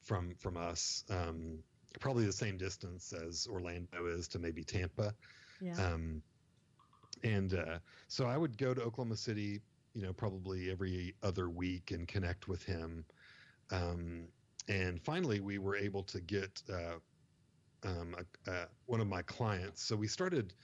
from 0.00 0.34
from 0.34 0.56
us. 0.56 1.04
Um, 1.10 1.58
probably 1.98 2.24
the 2.24 2.32
same 2.32 2.56
distance 2.56 3.12
as 3.12 3.46
Orlando 3.50 4.06
is 4.06 4.28
to 4.28 4.38
maybe 4.38 4.62
Tampa. 4.64 5.14
Yeah. 5.60 5.74
Um, 5.74 6.22
and 7.22 7.54
uh, 7.54 7.78
so 8.08 8.26
I 8.26 8.36
would 8.36 8.56
go 8.56 8.72
to 8.72 8.80
Oklahoma 8.80 9.16
City, 9.16 9.60
you 9.94 10.02
know, 10.02 10.12
probably 10.12 10.70
every 10.70 11.14
other 11.22 11.50
week 11.50 11.90
and 11.90 12.06
connect 12.06 12.48
with 12.48 12.64
him. 12.64 13.04
Um, 13.70 14.28
and 14.68 15.02
finally, 15.02 15.40
we 15.40 15.58
were 15.58 15.76
able 15.76 16.04
to 16.04 16.20
get 16.20 16.62
uh, 16.72 17.88
um, 17.88 18.14
a, 18.46 18.50
uh, 18.50 18.64
one 18.86 19.00
of 19.00 19.08
my 19.08 19.22
clients. 19.22 19.82
So 19.82 19.96
we 19.96 20.06
started 20.06 20.54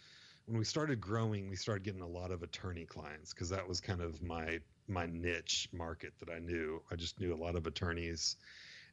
when 0.47 0.59
we 0.59 0.65
started 0.65 1.00
growing, 1.00 1.49
we 1.49 1.57
started 1.57 1.83
getting 1.83 2.03
a 2.03 2.07
lot 2.07 2.31
of 2.31 2.43
attorney 2.43 2.85
clients 2.85 3.35
because 3.35 3.49
that 3.50 3.69
was 3.69 3.81
kind 3.81 4.00
of 4.00 4.23
my 4.23 4.61
my 4.88 5.07
niche 5.07 5.69
market 5.73 6.12
that 6.21 6.31
I 6.31 6.38
knew. 6.38 6.81
I 6.91 6.95
just 6.95 7.19
knew 7.21 7.35
a 7.35 7.37
lot 7.37 7.57
of 7.57 7.67
attorneys, 7.67 8.37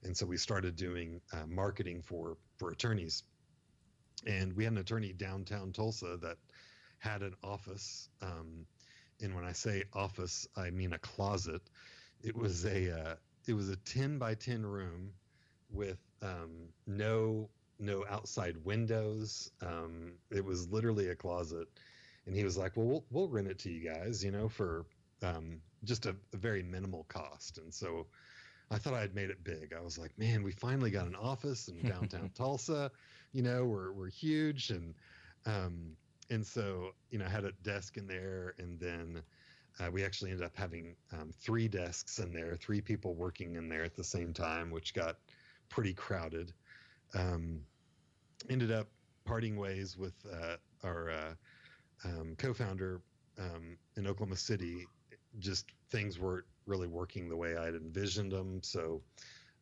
and 0.03 0.17
so 0.17 0.25
we 0.25 0.37
started 0.37 0.75
doing 0.75 1.21
uh, 1.31 1.45
marketing 1.47 2.01
for 2.01 2.37
for 2.57 2.71
attorneys. 2.71 3.23
And 4.25 4.53
we 4.53 4.63
had 4.63 4.73
an 4.73 4.79
attorney 4.79 5.13
downtown 5.13 5.73
Tulsa 5.73 6.17
that 6.21 6.37
had 6.97 7.21
an 7.21 7.35
office. 7.43 8.09
Um, 8.21 8.65
and 9.21 9.35
when 9.35 9.43
I 9.43 9.51
say 9.51 9.83
office, 9.93 10.47
I 10.55 10.71
mean 10.71 10.93
a 10.93 10.99
closet. 10.99 11.61
It 12.23 12.35
was 12.35 12.65
a 12.65 12.99
uh, 12.99 13.15
it 13.47 13.53
was 13.53 13.69
a 13.69 13.75
ten 13.75 14.17
by 14.17 14.33
ten 14.33 14.65
room 14.65 15.11
with 15.69 15.99
um, 16.23 16.69
no 16.87 17.49
no 17.79 18.05
outside 18.09 18.57
windows. 18.63 19.51
Um, 19.61 20.13
it 20.31 20.43
was 20.43 20.67
literally 20.69 21.09
a 21.09 21.15
closet. 21.15 21.67
And 22.25 22.35
he 22.35 22.43
was 22.43 22.57
like, 22.57 22.77
"Well, 22.77 22.85
we'll, 22.85 23.05
we'll 23.11 23.27
rent 23.27 23.47
it 23.47 23.59
to 23.59 23.69
you 23.69 23.87
guys, 23.87 24.23
you 24.23 24.31
know, 24.31 24.47
for 24.47 24.85
um, 25.21 25.59
just 25.83 26.05
a, 26.05 26.15
a 26.33 26.37
very 26.37 26.63
minimal 26.63 27.05
cost." 27.09 27.57
And 27.57 27.73
so 27.73 28.07
I 28.71 28.77
thought 28.77 28.93
I 28.93 29.01
had 29.01 29.13
made 29.13 29.29
it 29.29 29.43
big. 29.43 29.73
I 29.77 29.81
was 29.81 29.97
like, 29.97 30.17
"Man, 30.17 30.43
we 30.43 30.51
finally 30.51 30.89
got 30.89 31.05
an 31.05 31.15
office 31.15 31.67
in 31.67 31.81
downtown 31.81 32.29
Tulsa. 32.35 32.91
You 33.33 33.43
know, 33.43 33.65
we're 33.65 33.91
we're 33.91 34.09
huge." 34.09 34.69
And 34.69 34.93
um, 35.45 35.97
and 36.29 36.45
so 36.45 36.91
you 37.09 37.19
know, 37.19 37.25
I 37.25 37.29
had 37.29 37.45
a 37.45 37.51
desk 37.63 37.97
in 37.97 38.07
there, 38.07 38.55
and 38.57 38.79
then 38.79 39.21
uh, 39.79 39.89
we 39.91 40.03
actually 40.03 40.31
ended 40.31 40.45
up 40.45 40.55
having 40.55 40.95
um, 41.11 41.31
three 41.39 41.67
desks 41.67 42.19
in 42.19 42.31
there, 42.33 42.55
three 42.55 42.81
people 42.81 43.15
working 43.15 43.55
in 43.55 43.67
there 43.67 43.83
at 43.83 43.95
the 43.95 44.03
same 44.03 44.33
time, 44.33 44.71
which 44.71 44.93
got 44.93 45.17
pretty 45.69 45.93
crowded. 45.93 46.53
Um, 47.13 47.61
ended 48.49 48.71
up 48.71 48.87
parting 49.25 49.55
ways 49.55 49.97
with 49.97 50.13
uh, 50.31 50.57
our 50.83 51.09
uh, 51.09 51.33
um, 52.05 52.35
co-founder 52.37 53.01
um, 53.39 53.77
in 53.95 54.07
Oklahoma 54.07 54.35
City. 54.35 54.85
Just 55.39 55.65
things 55.89 56.19
weren't 56.19 56.45
really 56.65 56.87
working 56.87 57.29
the 57.29 57.37
way 57.37 57.55
I'd 57.55 57.75
envisioned 57.75 58.31
them, 58.31 58.61
so 58.61 59.01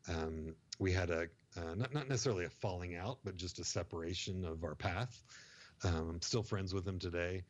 um, 0.09 0.55
we 0.79 0.91
had 0.91 1.09
a 1.09 1.27
uh, 1.57 1.75
not 1.75 1.93
not 1.93 2.07
necessarily 2.07 2.45
a 2.45 2.49
falling 2.49 2.95
out, 2.95 3.19
but 3.23 3.35
just 3.35 3.59
a 3.59 3.63
separation 3.63 4.45
of 4.45 4.63
our 4.63 4.75
path. 4.75 5.21
Um, 5.83 6.09
I'm 6.09 6.21
still 6.21 6.43
friends 6.43 6.73
with 6.73 6.87
him 6.87 6.99
today, 6.99 7.43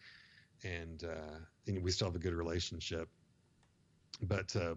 and, 0.63 1.03
uh, 1.03 1.39
and 1.67 1.84
we 1.84 1.91
still 1.91 2.08
have 2.08 2.15
a 2.15 2.20
good 2.20 2.34
relationship. 2.34 3.10
But 4.22 4.55
uh, 4.55 4.75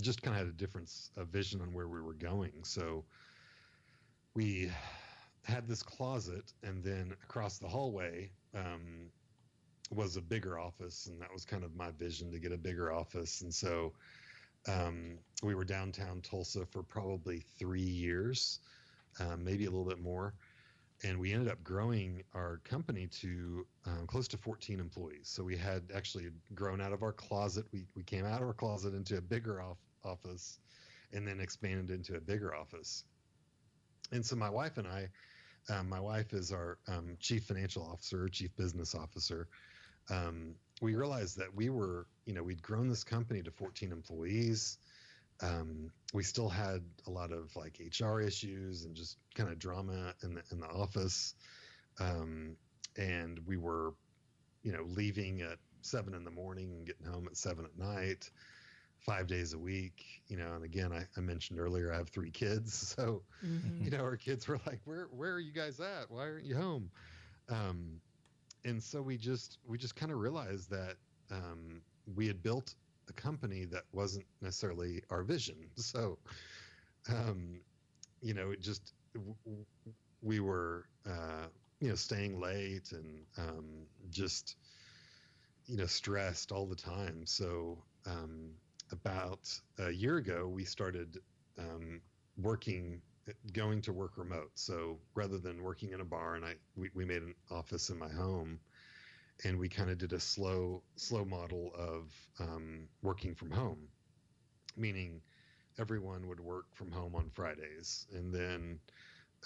just 0.00 0.22
kind 0.22 0.36
of 0.36 0.46
had 0.46 0.48
a 0.48 0.56
difference 0.56 1.10
of 1.16 1.28
vision 1.28 1.60
on 1.60 1.72
where 1.72 1.88
we 1.88 2.00
were 2.00 2.14
going. 2.14 2.52
So 2.62 3.04
we 4.36 4.70
had 5.44 5.66
this 5.66 5.82
closet, 5.82 6.52
and 6.62 6.84
then 6.84 7.14
across 7.24 7.58
the 7.58 7.66
hallway 7.66 8.30
um, 8.54 9.10
was 9.90 10.16
a 10.16 10.20
bigger 10.20 10.58
office, 10.58 11.06
and 11.06 11.20
that 11.22 11.32
was 11.32 11.44
kind 11.44 11.64
of 11.64 11.74
my 11.74 11.90
vision 11.92 12.30
to 12.30 12.38
get 12.38 12.52
a 12.52 12.58
bigger 12.58 12.92
office. 12.92 13.40
And 13.40 13.52
so 13.52 13.94
um, 14.68 15.18
we 15.42 15.54
were 15.54 15.64
downtown 15.64 16.20
Tulsa 16.20 16.66
for 16.66 16.82
probably 16.82 17.40
three 17.58 17.80
years, 17.80 18.60
um, 19.20 19.42
maybe 19.42 19.64
a 19.64 19.70
little 19.70 19.86
bit 19.86 20.00
more. 20.00 20.34
And 21.02 21.18
we 21.18 21.32
ended 21.32 21.48
up 21.48 21.62
growing 21.64 22.22
our 22.34 22.60
company 22.64 23.06
to 23.20 23.66
um, 23.86 24.06
close 24.06 24.28
to 24.28 24.36
14 24.36 24.80
employees. 24.80 25.28
So 25.28 25.44
we 25.44 25.56
had 25.56 25.82
actually 25.94 26.28
grown 26.54 26.80
out 26.80 26.92
of 26.92 27.02
our 27.02 27.12
closet. 27.12 27.66
We, 27.72 27.86
we 27.94 28.02
came 28.02 28.26
out 28.26 28.42
of 28.42 28.48
our 28.48 28.54
closet 28.54 28.94
into 28.94 29.16
a 29.16 29.20
bigger 29.20 29.62
off, 29.62 29.78
office 30.04 30.58
and 31.12 31.26
then 31.26 31.40
expanded 31.40 31.90
into 31.90 32.16
a 32.16 32.20
bigger 32.20 32.54
office. 32.54 33.04
And 34.12 34.24
so 34.24 34.36
my 34.36 34.50
wife 34.50 34.78
and 34.78 34.86
I, 34.86 35.08
um, 35.68 35.88
my 35.88 36.00
wife 36.00 36.32
is 36.32 36.52
our 36.52 36.78
um, 36.88 37.16
chief 37.20 37.44
financial 37.44 37.82
officer, 37.82 38.28
chief 38.28 38.54
business 38.56 38.94
officer. 38.94 39.48
Um, 40.10 40.54
we 40.80 40.94
realized 40.94 41.38
that 41.38 41.54
we 41.54 41.70
were, 41.70 42.06
you 42.24 42.34
know, 42.34 42.42
we'd 42.42 42.62
grown 42.62 42.88
this 42.88 43.02
company 43.02 43.42
to 43.42 43.50
14 43.50 43.90
employees. 43.90 44.78
Um, 45.42 45.90
we 46.14 46.22
still 46.22 46.48
had 46.48 46.82
a 47.06 47.10
lot 47.10 47.32
of 47.32 47.54
like 47.56 47.80
HR 48.00 48.20
issues 48.20 48.84
and 48.84 48.94
just 48.94 49.18
kind 49.34 49.50
of 49.50 49.58
drama 49.58 50.14
in 50.22 50.34
the 50.34 50.42
in 50.50 50.60
the 50.60 50.66
office, 50.66 51.34
um, 52.00 52.56
and 52.96 53.40
we 53.46 53.58
were, 53.58 53.92
you 54.62 54.72
know, 54.72 54.84
leaving 54.86 55.42
at 55.42 55.58
seven 55.82 56.14
in 56.14 56.24
the 56.24 56.30
morning 56.30 56.72
and 56.72 56.86
getting 56.86 57.06
home 57.06 57.26
at 57.26 57.36
seven 57.36 57.66
at 57.66 57.78
night, 57.78 58.30
five 59.06 59.28
days 59.28 59.54
a 59.54 59.58
week. 59.58 60.04
You 60.28 60.38
know, 60.38 60.54
and 60.54 60.64
again, 60.64 60.92
I, 60.92 61.06
I 61.16 61.20
mentioned 61.20 61.60
earlier 61.60 61.92
I 61.92 61.98
have 61.98 62.10
three 62.10 62.32
kids, 62.32 62.74
so 62.96 63.24
Mhm. 63.42 63.80
you 63.80 63.90
know, 63.90 64.00
our 64.02 64.16
kids 64.16 64.48
were 64.48 64.60
like, 64.66 64.80
"Where 64.84 65.06
where 65.10 65.32
are 65.34 65.40
you 65.40 65.52
guys 65.52 65.80
at? 65.80 66.10
Why 66.10 66.22
aren't 66.28 66.44
you 66.46 66.56
home?" 66.56 66.90
Um, 67.48 68.00
and 68.64 68.82
so 68.82 69.02
we 69.02 69.18
just 69.18 69.58
we 69.64 69.78
just 69.78 69.96
kind 69.96 70.12
of 70.12 70.18
realized 70.18 70.70
that 70.70 70.96
um, 71.30 71.82
we 72.14 72.26
had 72.28 72.42
built 72.42 72.74
a 73.08 73.12
company 73.14 73.64
that 73.66 73.84
wasn't 73.92 74.26
necessarily 74.42 75.02
our 75.10 75.22
vision. 75.22 75.70
So, 75.76 76.18
um, 77.08 77.60
you 78.20 78.34
know, 78.34 78.50
it 78.50 78.60
just 78.60 78.94
we 80.22 80.40
were 80.40 80.86
uh, 81.06 81.46
you 81.80 81.88
know 81.88 81.94
staying 81.94 82.40
late 82.40 82.92
and 82.92 83.26
um, 83.38 83.86
just 84.10 84.56
you 85.66 85.76
know 85.76 85.86
stressed 85.86 86.52
all 86.52 86.66
the 86.66 86.76
time. 86.76 87.26
So 87.26 87.84
um, 88.06 88.54
about 88.92 89.48
a 89.78 89.90
year 89.90 90.16
ago, 90.16 90.46
we 90.46 90.64
started 90.64 91.18
um, 91.58 92.00
working 92.36 93.00
going 93.52 93.82
to 93.82 93.92
work 93.92 94.12
remote. 94.16 94.50
So 94.54 94.98
rather 95.14 95.38
than 95.38 95.62
working 95.62 95.92
in 95.92 96.00
a 96.00 96.04
barn, 96.04 96.44
I 96.44 96.54
we, 96.76 96.90
we 96.94 97.04
made 97.04 97.22
an 97.22 97.34
office 97.50 97.90
in 97.90 97.98
my 97.98 98.08
home, 98.08 98.60
and 99.44 99.58
we 99.58 99.68
kind 99.68 99.90
of 99.90 99.98
did 99.98 100.12
a 100.12 100.20
slow 100.20 100.82
slow 100.96 101.24
model 101.24 101.72
of 101.76 102.12
um, 102.40 102.88
working 103.02 103.34
from 103.34 103.50
home, 103.50 103.88
meaning 104.76 105.20
everyone 105.78 106.28
would 106.28 106.40
work 106.40 106.66
from 106.74 106.90
home 106.90 107.14
on 107.14 107.30
Fridays, 107.30 108.06
and 108.12 108.32
then 108.32 108.78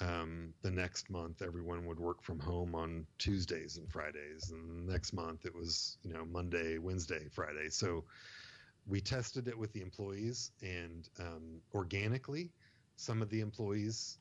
um, 0.01 0.55
the 0.63 0.71
next 0.71 1.11
month 1.11 1.43
everyone 1.43 1.87
would 1.87 1.99
work 1.99 2.23
from 2.23 2.39
home 2.39 2.75
on 2.75 3.07
Tuesdays 3.19 3.77
and 3.77 3.91
Fridays, 3.91 4.51
and 4.51 4.89
the 4.89 4.93
next 4.93 5.13
month 5.13 5.47
it 5.47 5.55
was 5.55 5.97
you 6.03 6.13
know 6.13 6.25
Monday, 6.25 6.79
Wednesday, 6.79 7.27
Friday. 7.31 7.71
So 7.71 8.05
we 8.87 9.01
tested 9.01 9.49
it 9.49 9.59
with 9.59 9.73
the 9.73 9.83
employees, 9.83 10.53
and 10.63 11.09
um, 11.19 11.61
organically 11.75 12.51
some 12.97 13.23
of 13.23 13.31
the 13.31 13.41
employees 13.41 14.19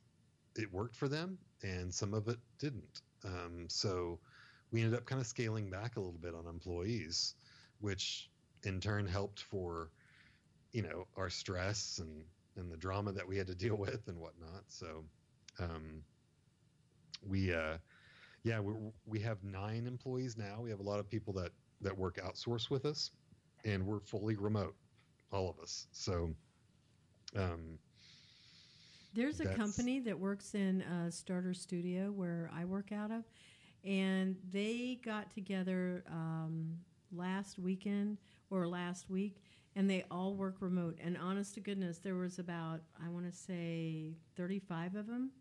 it 0.56 0.72
worked 0.72 0.96
for 0.96 1.10
them 1.10 1.38
and 1.64 1.94
some 1.94 2.14
of 2.14 2.28
it 2.30 2.40
didn't 2.60 3.02
um, 3.26 3.66
so 3.68 4.20
we 4.72 4.82
ended 4.82 4.98
up 4.98 5.06
kind 5.06 5.20
of 5.20 5.28
scaling 5.28 5.70
back 5.70 5.96
a 5.96 6.00
little 6.00 6.20
bit 6.20 6.34
on 6.36 6.46
employees, 6.48 7.36
which 7.80 8.30
in 8.64 8.80
turn 8.80 9.08
helped 9.08 9.42
for, 9.42 9.90
you 10.72 10.82
know, 10.82 11.08
our 11.18 11.30
stress 11.30 12.00
and 12.02 12.24
and 12.56 12.72
the 12.72 12.78
drama 12.78 13.12
that 13.14 13.28
we 13.28 13.38
had 13.38 13.48
to 13.48 13.56
deal 13.56 13.76
with 13.78 14.08
and 14.08 14.20
whatnot. 14.20 14.64
So, 14.68 15.06
um, 15.60 16.04
we, 17.28 17.54
uh, 17.54 17.78
yeah, 18.44 18.60
we 18.60 18.74
we 19.06 19.20
have 19.20 19.44
nine 19.44 19.86
employees 19.88 20.38
now. 20.38 20.62
We 20.62 20.70
have 20.70 20.80
a 20.80 20.84
lot 20.84 21.00
of 21.00 21.10
people 21.10 21.34
that 21.34 21.52
that 21.82 21.98
work 21.98 22.18
outsource 22.18 22.70
with 22.70 22.86
us, 22.86 23.12
and 23.66 23.86
we're 23.86 24.00
fully 24.00 24.36
remote, 24.36 24.76
all 25.32 25.50
of 25.50 25.60
us. 25.60 25.88
So, 25.92 26.34
um, 27.36 27.78
There's 29.14 29.40
a 29.40 29.46
company 29.58 30.00
that 30.02 30.18
works 30.20 30.54
in 30.56 30.82
a 30.82 31.12
starter 31.12 31.54
studio 31.54 32.12
where 32.12 32.50
I 32.54 32.66
work 32.66 32.92
out 32.92 33.12
of, 33.12 33.24
and 33.84 34.36
they 34.52 35.00
got 35.04 35.32
together 35.34 36.04
um, 36.10 36.78
last 37.12 37.58
weekend 37.60 38.18
or 38.50 38.68
last 38.68 39.10
week, 39.10 39.42
and 39.76 39.90
they 39.90 40.04
all 40.12 40.34
work 40.36 40.58
remote. 40.60 40.98
And 41.02 41.18
honest 41.18 41.54
to 41.56 41.60
goodness, 41.60 42.00
there 42.00 42.16
was 42.16 42.40
about 42.40 42.82
I 43.04 43.10
want 43.10 43.26
to 43.32 43.36
say 43.38 44.14
35 44.36 44.96
of 44.96 45.08
them. 45.08 45.32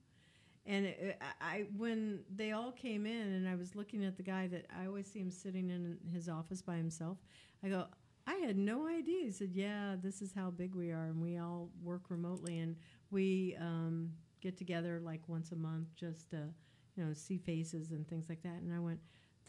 And 0.66 0.84
it, 0.86 1.20
I- 1.40 1.66
when 1.76 2.20
they 2.34 2.52
all 2.52 2.72
came 2.72 3.06
in, 3.06 3.32
and 3.32 3.48
I 3.48 3.54
was 3.54 3.74
looking 3.74 4.04
at 4.04 4.16
the 4.16 4.22
guy 4.22 4.46
that 4.48 4.66
I 4.78 4.86
always 4.86 5.06
see 5.10 5.20
him 5.20 5.30
sitting 5.30 5.70
in 5.70 5.98
his 6.12 6.28
office 6.28 6.60
by 6.60 6.76
himself, 6.76 7.16
I 7.62 7.68
go, 7.68 7.86
I 8.28 8.34
had 8.44 8.58
no 8.58 8.86
idea. 8.86 9.24
He 9.24 9.30
said, 9.30 9.52
"Yeah, 9.54 9.96
this 10.02 10.20
is 10.20 10.34
how 10.34 10.50
big 10.50 10.74
we 10.74 10.90
are, 10.90 11.06
and 11.06 11.22
we 11.22 11.38
all 11.38 11.70
work 11.82 12.02
remotely, 12.10 12.58
and 12.58 12.76
we 13.10 13.56
um, 13.58 14.12
get 14.42 14.58
together 14.58 15.00
like 15.02 15.22
once 15.28 15.52
a 15.52 15.56
month 15.56 15.88
just 15.96 16.28
to, 16.30 16.50
you 16.94 17.04
know, 17.04 17.14
see 17.14 17.38
faces 17.38 17.90
and 17.90 18.06
things 18.06 18.28
like 18.28 18.42
that." 18.42 18.60
And 18.60 18.70
I 18.70 18.80
went, 18.80 19.00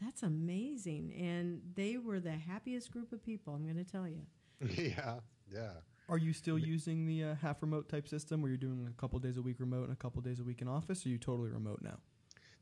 "That's 0.01 0.23
amazing!" 0.23 1.13
And 1.19 1.61
they 1.75 1.97
were 1.97 2.21
the 2.21 2.31
happiest 2.31 2.89
group 2.91 3.11
of 3.11 3.21
people. 3.21 3.53
I'm 3.53 3.65
going 3.65 3.83
to 3.83 3.91
tell 3.91 4.07
you. 4.07 4.21
yeah, 4.61 5.15
yeah. 5.51 5.71
Are 6.07 6.17
you 6.17 6.31
still 6.31 6.57
using 6.57 7.05
the 7.05 7.23
uh, 7.23 7.35
half 7.35 7.61
remote 7.61 7.89
type 7.89 8.07
system 8.07 8.41
where 8.41 8.49
you're 8.49 8.57
doing 8.57 8.87
a 8.89 9.01
couple 9.01 9.19
days 9.19 9.35
a 9.35 9.41
week 9.41 9.59
remote 9.59 9.83
and 9.83 9.93
a 9.93 9.97
couple 9.97 10.21
days 10.21 10.39
a 10.39 10.43
week 10.43 10.61
in 10.61 10.69
office? 10.69 11.05
Or 11.05 11.09
are 11.09 11.11
you 11.11 11.17
totally 11.17 11.49
remote 11.49 11.81
now? 11.81 11.97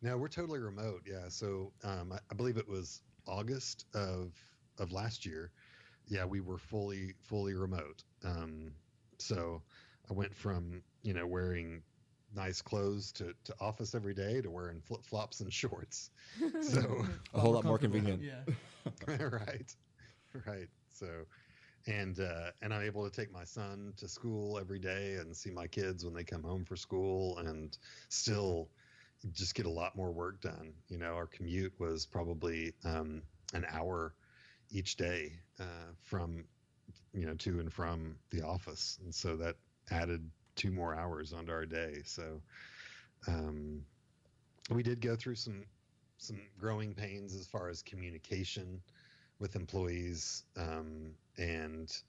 No, 0.01 0.17
we're 0.17 0.29
totally 0.29 0.59
remote. 0.59 1.03
Yeah. 1.05 1.29
So 1.29 1.73
um, 1.83 2.11
I, 2.11 2.17
I 2.31 2.33
believe 2.33 2.57
it 2.57 2.67
was 2.67 3.01
August 3.27 3.85
of 3.93 4.33
of 4.79 4.91
last 4.91 5.25
year. 5.25 5.51
Yeah, 6.07 6.25
we 6.25 6.41
were 6.41 6.57
fully 6.57 7.13
fully 7.23 7.53
remote. 7.53 8.03
Um, 8.23 8.73
so 9.19 9.61
I 10.09 10.13
went 10.13 10.35
from 10.35 10.83
you 11.03 11.13
know 11.13 11.27
wearing 11.27 11.83
nice 12.35 12.61
clothes 12.61 13.11
to, 13.13 13.33
to 13.45 13.55
office 13.59 13.95
every 13.95 14.13
day 14.13 14.41
to 14.41 14.49
wearing 14.51 14.81
flip 14.81 15.03
flops 15.05 15.41
and 15.41 15.51
shorts. 15.53 16.11
So 16.61 17.05
A 17.33 17.39
whole 17.39 17.53
lot 17.53 17.65
more 17.65 17.77
convenient. 17.77 18.21
Yeah. 18.21 18.43
right, 19.07 19.75
right. 20.45 20.67
So 20.89 21.07
and 21.87 22.19
uh, 22.19 22.51
and 22.61 22.73
I'm 22.73 22.83
able 22.83 23.09
to 23.09 23.15
take 23.15 23.31
my 23.31 23.43
son 23.43 23.93
to 23.97 24.07
school 24.07 24.57
every 24.59 24.79
day 24.79 25.15
and 25.15 25.35
see 25.35 25.51
my 25.51 25.67
kids 25.67 26.03
when 26.05 26.13
they 26.13 26.23
come 26.23 26.43
home 26.43 26.65
for 26.65 26.75
school 26.75 27.37
and 27.39 27.77
still 28.09 28.69
just 29.31 29.55
get 29.55 29.65
a 29.65 29.69
lot 29.71 29.95
more 29.95 30.11
work 30.11 30.41
done. 30.41 30.73
You 30.89 30.97
know, 30.97 31.13
our 31.13 31.27
commute 31.27 31.73
was 31.79 32.05
probably 32.05 32.73
um, 32.85 33.23
an 33.53 33.65
hour 33.69 34.13
each 34.69 34.95
day 34.97 35.33
uh, 35.59 35.91
from 36.01 36.45
you 37.13 37.25
know 37.25 37.33
to 37.35 37.59
and 37.59 37.71
from 37.73 38.17
the 38.29 38.41
office, 38.41 38.99
and 39.03 39.13
so 39.13 39.35
that 39.37 39.55
added 39.91 40.29
two 40.55 40.71
more 40.71 40.95
hours 40.95 41.33
onto 41.33 41.51
our 41.51 41.65
day. 41.65 42.01
So 42.05 42.41
um, 43.27 43.83
we 44.71 44.83
did 44.83 45.01
go 45.01 45.15
through 45.15 45.35
some 45.35 45.65
some 46.17 46.37
growing 46.57 46.93
pains 46.93 47.35
as 47.35 47.47
far 47.47 47.69
as 47.69 47.81
communication 47.81 48.81
with 49.39 49.55
employees 49.55 50.43
um, 50.57 51.13
and 51.37 52.01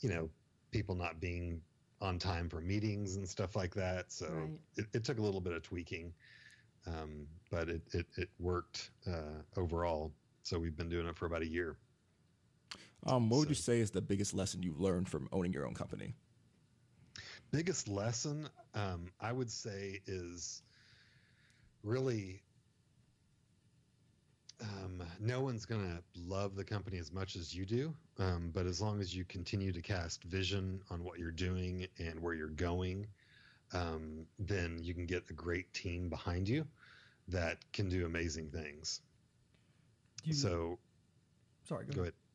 you 0.00 0.08
know 0.08 0.30
people 0.70 0.94
not 0.94 1.20
being 1.20 1.60
on 2.00 2.18
time 2.18 2.48
for 2.48 2.60
meetings 2.60 3.16
and 3.16 3.28
stuff 3.28 3.56
like 3.56 3.74
that 3.74 4.10
so 4.12 4.26
Right. 4.28 4.60
it, 4.76 4.86
it 4.94 5.04
took 5.04 5.18
a 5.18 5.22
little 5.22 5.40
bit 5.40 5.52
of 5.52 5.62
tweaking 5.62 6.12
um, 6.86 7.26
but 7.50 7.68
it, 7.68 7.82
it, 7.92 8.06
it 8.16 8.28
worked 8.38 8.90
uh, 9.06 9.42
overall 9.56 10.12
so 10.42 10.58
we've 10.58 10.76
been 10.76 10.88
doing 10.88 11.06
it 11.06 11.16
for 11.16 11.26
about 11.26 11.42
a 11.42 11.48
year 11.48 11.76
Um, 13.06 13.28
what 13.28 13.38
would 13.38 13.48
you 13.48 13.54
say 13.54 13.80
is 13.80 13.90
the 13.90 14.02
biggest 14.02 14.34
lesson 14.34 14.62
you've 14.62 14.80
learned 14.80 15.08
from 15.08 15.28
owning 15.32 15.52
your 15.52 15.66
own 15.66 15.74
company? 15.74 16.14
biggest 17.50 17.88
lesson 17.88 18.48
um, 18.74 19.06
i 19.20 19.32
would 19.32 19.50
say 19.50 20.00
is 20.06 20.62
really 21.82 22.42
um, 24.62 25.02
no 25.20 25.42
one's 25.42 25.66
going 25.66 25.82
to 25.82 26.02
love 26.18 26.56
the 26.56 26.64
company 26.64 26.98
as 26.98 27.12
much 27.12 27.36
as 27.36 27.54
you 27.54 27.64
do 27.66 27.94
um, 28.18 28.50
but 28.54 28.66
as 28.66 28.80
long 28.80 29.00
as 29.00 29.14
you 29.14 29.24
continue 29.24 29.70
to 29.72 29.82
cast 29.82 30.24
vision 30.24 30.80
on 30.90 31.04
what 31.04 31.18
you're 31.18 31.30
doing 31.30 31.86
and 31.98 32.20
where 32.20 32.34
you're 32.34 32.48
going 32.48 33.06
um, 33.72 34.26
then 34.38 34.78
you 34.80 34.94
can 34.94 35.06
get 35.06 35.24
a 35.30 35.32
great 35.32 35.72
team 35.72 36.08
behind 36.08 36.48
you 36.48 36.66
that 37.28 37.58
can 37.72 37.88
do 37.88 38.06
amazing 38.06 38.48
things 38.48 39.00
you, 40.24 40.32
so 40.34 40.78
sorry, 41.64 41.84
go, 41.84 41.92
go 41.92 42.00
ahead. 42.02 42.12
ahead 42.12 42.25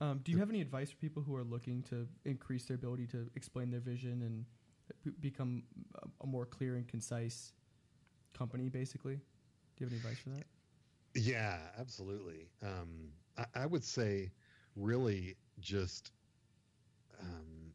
Um, 0.00 0.20
do 0.22 0.30
you 0.30 0.38
have 0.38 0.50
any 0.50 0.60
advice 0.60 0.90
for 0.90 0.96
people 0.96 1.22
who 1.22 1.34
are 1.36 1.44
looking 1.44 1.82
to 1.84 2.06
increase 2.24 2.66
their 2.66 2.74
ability 2.74 3.06
to 3.08 3.30
explain 3.34 3.70
their 3.70 3.80
vision 3.80 4.22
and 4.22 4.44
become 5.20 5.62
a, 6.02 6.06
a 6.22 6.26
more 6.26 6.44
clear 6.44 6.76
and 6.76 6.86
concise 6.86 7.52
company, 8.36 8.68
basically? 8.68 9.14
Do 9.16 9.20
you 9.78 9.86
have 9.86 9.92
any 9.92 10.00
advice 10.00 10.18
for 10.18 10.30
that? 10.30 10.44
Yeah, 11.14 11.58
absolutely. 11.78 12.48
Um, 12.62 13.08
I, 13.38 13.62
I 13.62 13.66
would 13.66 13.84
say, 13.84 14.30
really, 14.74 15.36
just 15.60 16.12
um, 17.20 17.72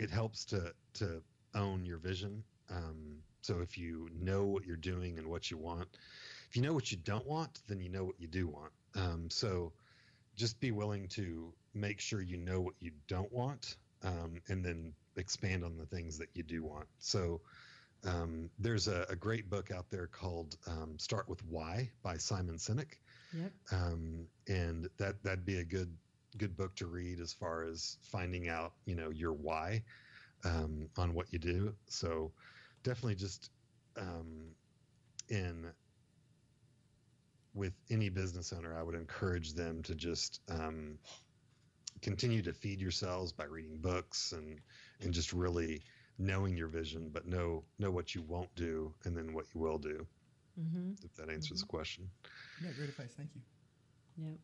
it 0.00 0.10
helps 0.10 0.44
to 0.46 0.72
to 0.94 1.22
own 1.54 1.84
your 1.84 1.98
vision. 1.98 2.42
Um, 2.70 3.18
so 3.42 3.60
if 3.60 3.76
you 3.76 4.08
know 4.18 4.44
what 4.44 4.64
you're 4.64 4.76
doing 4.76 5.18
and 5.18 5.28
what 5.28 5.50
you 5.50 5.58
want, 5.58 5.88
if 6.48 6.56
you 6.56 6.62
know 6.62 6.72
what 6.72 6.90
you 6.90 6.98
don't 6.98 7.26
want, 7.26 7.60
then 7.68 7.80
you 7.80 7.88
know 7.88 8.04
what 8.04 8.18
you 8.18 8.28
do 8.28 8.48
want. 8.48 8.72
Um, 8.94 9.28
so 9.30 9.72
just 10.38 10.60
be 10.60 10.72
willing 10.72 11.08
to 11.10 11.54
make 11.74 12.00
sure 12.00 12.22
you 12.22 12.38
know 12.38 12.62
what 12.62 12.76
you 12.80 12.92
don't 13.08 13.32
want, 13.32 13.78
um, 14.04 14.42
and 14.48 14.64
then 14.64 14.94
expand 15.16 15.64
on 15.64 15.78
the 15.78 15.86
things 15.86 16.18
that 16.18 16.30
you 16.34 16.44
do 16.44 16.64
want. 16.64 16.88
So 17.00 17.42
um, 18.06 18.50
there's 18.58 18.88
a, 18.88 19.06
a 19.10 19.16
great 19.16 19.50
book 19.50 19.70
out 19.72 19.90
there 19.90 20.08
called 20.08 20.56
um, 20.68 20.98
"Start 20.98 21.28
with 21.28 21.44
Why" 21.44 21.92
by 22.02 22.18
Simon 22.18 22.56
Sinek, 22.56 22.94
Yep. 23.32 23.52
um, 23.72 24.28
and 24.48 24.88
that 24.98 25.22
that'd 25.24 25.46
be 25.46 25.58
a 25.58 25.64
good 25.64 25.96
good 26.38 26.56
book 26.56 26.76
to 26.76 26.86
read 26.86 27.20
as 27.20 27.32
far 27.34 27.64
as 27.64 27.98
finding 28.02 28.48
out 28.48 28.74
you 28.86 28.96
know 28.96 29.10
your 29.10 29.34
why 29.34 29.84
um, 30.44 30.90
on 30.98 31.14
what 31.14 31.32
you 31.32 31.38
do. 31.38 31.74
So 31.88 32.32
definitely 32.84 33.16
just 33.16 33.50
um, 33.98 34.54
in 35.28 35.72
with 37.54 37.72
any 37.90 38.08
business 38.08 38.52
owner, 38.52 38.76
I 38.78 38.82
would 38.82 38.94
encourage 38.94 39.54
them 39.54 39.82
to 39.84 39.94
just 39.94 40.40
um, 40.48 40.98
continue 42.02 42.42
to 42.42 42.52
feed 42.52 42.80
yourselves 42.80 43.32
by 43.32 43.44
reading 43.44 43.78
books 43.78 44.32
and 44.32 44.60
and 45.00 45.12
just 45.12 45.32
really 45.32 45.82
knowing 46.18 46.56
your 46.56 46.68
vision, 46.68 47.10
but 47.12 47.26
know 47.26 47.64
know 47.78 47.90
what 47.90 48.14
you 48.14 48.22
won't 48.22 48.54
do 48.54 48.92
and 49.04 49.16
then 49.16 49.32
what 49.32 49.46
you 49.54 49.60
will 49.60 49.78
do. 49.78 50.06
Mm-hmm. 50.60 50.92
If 51.04 51.14
that 51.14 51.30
answers 51.30 51.60
the 51.60 51.66
question. 51.66 52.08
Yeah, 52.64 52.72
great 52.76 52.88
advice. 52.88 53.14
Thank 53.16 53.30
you. 53.34 53.40
Yeah. 54.16 54.34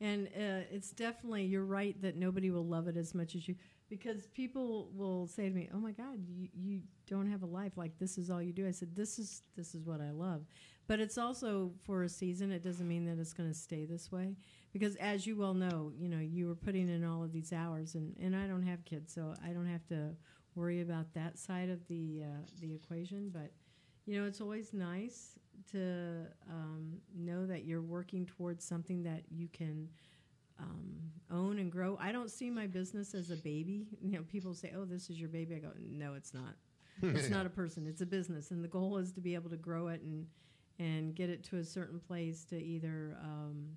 And 0.00 0.28
uh, 0.28 0.64
it's 0.70 0.90
definitely 0.90 1.44
you're 1.44 1.64
right 1.64 2.00
that 2.02 2.16
nobody 2.16 2.50
will 2.50 2.66
love 2.66 2.86
it 2.86 2.96
as 2.96 3.14
much 3.14 3.34
as 3.34 3.48
you 3.48 3.56
because 3.88 4.26
people 4.28 4.90
will 4.94 5.26
say 5.26 5.48
to 5.48 5.54
me, 5.54 5.68
"Oh 5.74 5.78
my 5.78 5.92
God, 5.92 6.18
you, 6.28 6.48
you 6.54 6.80
don't 7.08 7.28
have 7.28 7.42
a 7.42 7.46
life 7.46 7.76
like 7.76 7.98
this 7.98 8.18
is 8.18 8.30
all 8.30 8.40
you 8.40 8.52
do." 8.52 8.66
I 8.68 8.70
said, 8.70 8.94
"This 8.94 9.18
is 9.18 9.42
this 9.56 9.74
is 9.74 9.84
what 9.86 10.00
I 10.00 10.10
love," 10.10 10.42
but 10.88 10.98
it's 10.98 11.18
also 11.18 11.70
for 11.84 12.02
a 12.02 12.08
season. 12.08 12.50
It 12.50 12.64
doesn't 12.64 12.88
mean 12.88 13.04
that 13.04 13.20
it's 13.20 13.34
going 13.34 13.48
to 13.48 13.54
stay 13.54 13.84
this 13.84 14.10
way 14.10 14.34
because, 14.72 14.96
as 14.96 15.26
you 15.26 15.36
well 15.36 15.54
know, 15.54 15.92
you 15.96 16.08
know 16.08 16.18
you 16.18 16.48
were 16.48 16.56
putting 16.56 16.88
in 16.88 17.04
all 17.04 17.22
of 17.22 17.32
these 17.32 17.52
hours, 17.52 17.94
and 17.94 18.16
and 18.20 18.34
I 18.34 18.46
don't 18.46 18.62
have 18.62 18.84
kids, 18.84 19.12
so 19.12 19.34
I 19.44 19.50
don't 19.50 19.68
have 19.68 19.86
to 19.88 20.16
worry 20.54 20.80
about 20.80 21.12
that 21.14 21.38
side 21.38 21.68
of 21.68 21.86
the 21.86 22.22
uh, 22.24 22.46
the 22.60 22.74
equation, 22.74 23.30
but 23.32 23.52
you 24.06 24.18
know, 24.18 24.26
it's 24.26 24.40
always 24.40 24.72
nice 24.72 25.38
to 25.72 26.26
um, 26.50 26.94
know 27.14 27.46
that 27.46 27.66
you're 27.66 27.82
working 27.82 28.24
towards 28.24 28.64
something 28.64 29.02
that 29.02 29.22
you 29.30 29.48
can 29.48 29.86
um, 30.58 30.96
own 31.30 31.58
and 31.58 31.70
grow. 31.70 31.98
I 32.00 32.10
don't 32.10 32.30
see 32.30 32.48
my 32.48 32.66
business 32.66 33.14
as 33.14 33.30
a 33.30 33.36
baby. 33.36 33.86
You 34.02 34.12
know, 34.12 34.24
people 34.26 34.54
say, 34.54 34.72
"Oh, 34.74 34.86
this 34.86 35.10
is 35.10 35.20
your 35.20 35.28
baby." 35.28 35.56
I 35.56 35.58
go, 35.58 35.72
"No, 35.78 36.14
it's 36.14 36.32
not. 36.32 36.54
It's 37.02 37.28
not 37.36 37.44
a 37.44 37.50
person. 37.50 37.86
It's 37.86 38.00
a 38.00 38.06
business." 38.06 38.50
And 38.50 38.64
the 38.64 38.68
goal 38.68 38.96
is 38.96 39.12
to 39.12 39.20
be 39.20 39.34
able 39.34 39.50
to 39.50 39.58
grow 39.58 39.88
it 39.88 40.00
and 40.00 40.26
and 40.78 41.14
get 41.14 41.28
it 41.30 41.42
to 41.44 41.56
a 41.56 41.64
certain 41.64 41.98
place 42.00 42.44
to 42.44 42.62
either, 42.62 43.16
um, 43.22 43.76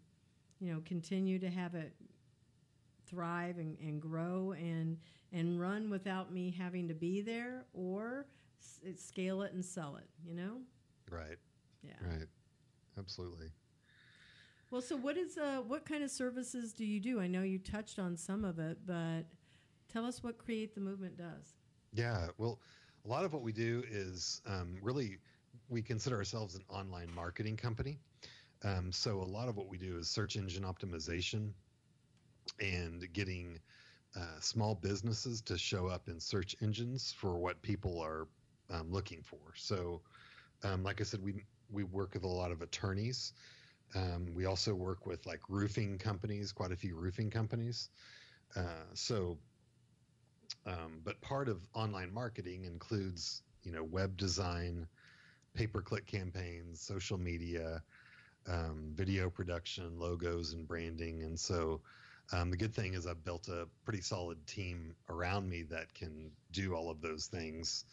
you 0.59 0.71
know, 0.73 0.81
continue 0.85 1.39
to 1.39 1.49
have 1.49 1.75
it 1.75 1.93
thrive 3.07 3.57
and, 3.57 3.77
and 3.79 4.01
grow 4.01 4.53
and 4.57 4.97
and 5.33 5.59
run 5.59 5.89
without 5.89 6.31
me 6.31 6.53
having 6.57 6.87
to 6.87 6.93
be 6.93 7.21
there, 7.21 7.65
or 7.73 8.25
s- 8.61 8.99
scale 9.01 9.41
it 9.43 9.53
and 9.53 9.63
sell 9.63 9.95
it. 9.95 10.07
You 10.25 10.35
know? 10.35 10.57
Right. 11.09 11.37
Yeah. 11.83 11.93
Right. 12.05 12.27
absolutely. 12.97 13.47
Well, 14.69 14.81
so 14.81 14.95
what 14.95 15.17
is 15.17 15.37
uh, 15.37 15.61
what 15.67 15.85
kind 15.85 16.03
of 16.03 16.11
services 16.11 16.73
do 16.73 16.85
you 16.85 16.99
do? 16.99 17.19
I 17.19 17.27
know 17.27 17.41
you 17.41 17.59
touched 17.59 17.99
on 17.99 18.15
some 18.15 18.45
of 18.45 18.59
it, 18.59 18.77
but 18.85 19.23
tell 19.91 20.05
us 20.05 20.23
what 20.23 20.37
Create 20.37 20.73
the 20.75 20.81
Movement 20.81 21.17
does. 21.17 21.55
Yeah, 21.93 22.27
well, 22.37 22.59
a 23.05 23.09
lot 23.09 23.25
of 23.25 23.33
what 23.33 23.41
we 23.41 23.51
do 23.51 23.83
is 23.89 24.41
um, 24.45 24.77
really 24.81 25.17
we 25.71 25.81
consider 25.81 26.17
ourselves 26.17 26.55
an 26.55 26.63
online 26.69 27.09
marketing 27.15 27.57
company. 27.57 27.97
Um, 28.63 28.91
so 28.91 29.21
a 29.21 29.23
lot 29.23 29.47
of 29.47 29.55
what 29.55 29.67
we 29.67 29.77
do 29.77 29.97
is 29.97 30.09
search 30.09 30.35
engine 30.35 30.63
optimization 30.63 31.51
and 32.59 33.11
getting 33.13 33.59
uh, 34.15 34.39
small 34.39 34.75
businesses 34.75 35.41
to 35.41 35.57
show 35.57 35.87
up 35.87 36.09
in 36.09 36.19
search 36.19 36.55
engines 36.61 37.15
for 37.17 37.37
what 37.37 37.61
people 37.61 37.99
are 37.99 38.27
um, 38.69 38.91
looking 38.91 39.23
for. 39.23 39.39
So, 39.55 40.01
um, 40.63 40.83
like 40.83 40.99
I 41.01 41.05
said, 41.05 41.23
we 41.23 41.45
we 41.71 41.85
work 41.85 42.13
with 42.13 42.23
a 42.23 42.27
lot 42.27 42.51
of 42.51 42.61
attorneys. 42.61 43.33
Um, 43.95 44.27
we 44.33 44.45
also 44.45 44.73
work 44.73 45.05
with 45.05 45.25
like 45.25 45.39
roofing 45.49 45.97
companies, 45.97 46.51
quite 46.51 46.71
a 46.71 46.75
few 46.75 46.95
roofing 46.95 47.29
companies. 47.29 47.89
Uh, 48.55 48.85
so, 48.93 49.37
um, 50.65 51.01
but 51.03 51.19
part 51.21 51.47
of 51.47 51.65
online 51.73 52.13
marketing 52.13 52.65
includes, 52.65 53.43
you 53.63 53.71
know, 53.71 53.83
web 53.83 54.17
design, 54.17 54.87
pay-per-click 55.53 56.05
campaigns, 56.05 56.81
social 56.81 57.17
media, 57.17 57.81
um, 58.47 58.91
video 58.95 59.29
production, 59.29 59.99
logos, 59.99 60.53
and 60.53 60.67
branding. 60.67 61.23
And 61.23 61.39
so, 61.39 61.81
um, 62.33 62.49
the 62.49 62.57
good 62.57 62.73
thing 62.73 62.93
is 62.93 63.05
I've 63.05 63.23
built 63.23 63.49
a 63.49 63.67
pretty 63.83 64.01
solid 64.01 64.45
team 64.47 64.95
around 65.09 65.49
me 65.49 65.63
that 65.63 65.93
can 65.93 66.31
do 66.51 66.73
all 66.73 66.89
of 66.89 67.01
those 67.01 67.27
things, 67.27 67.85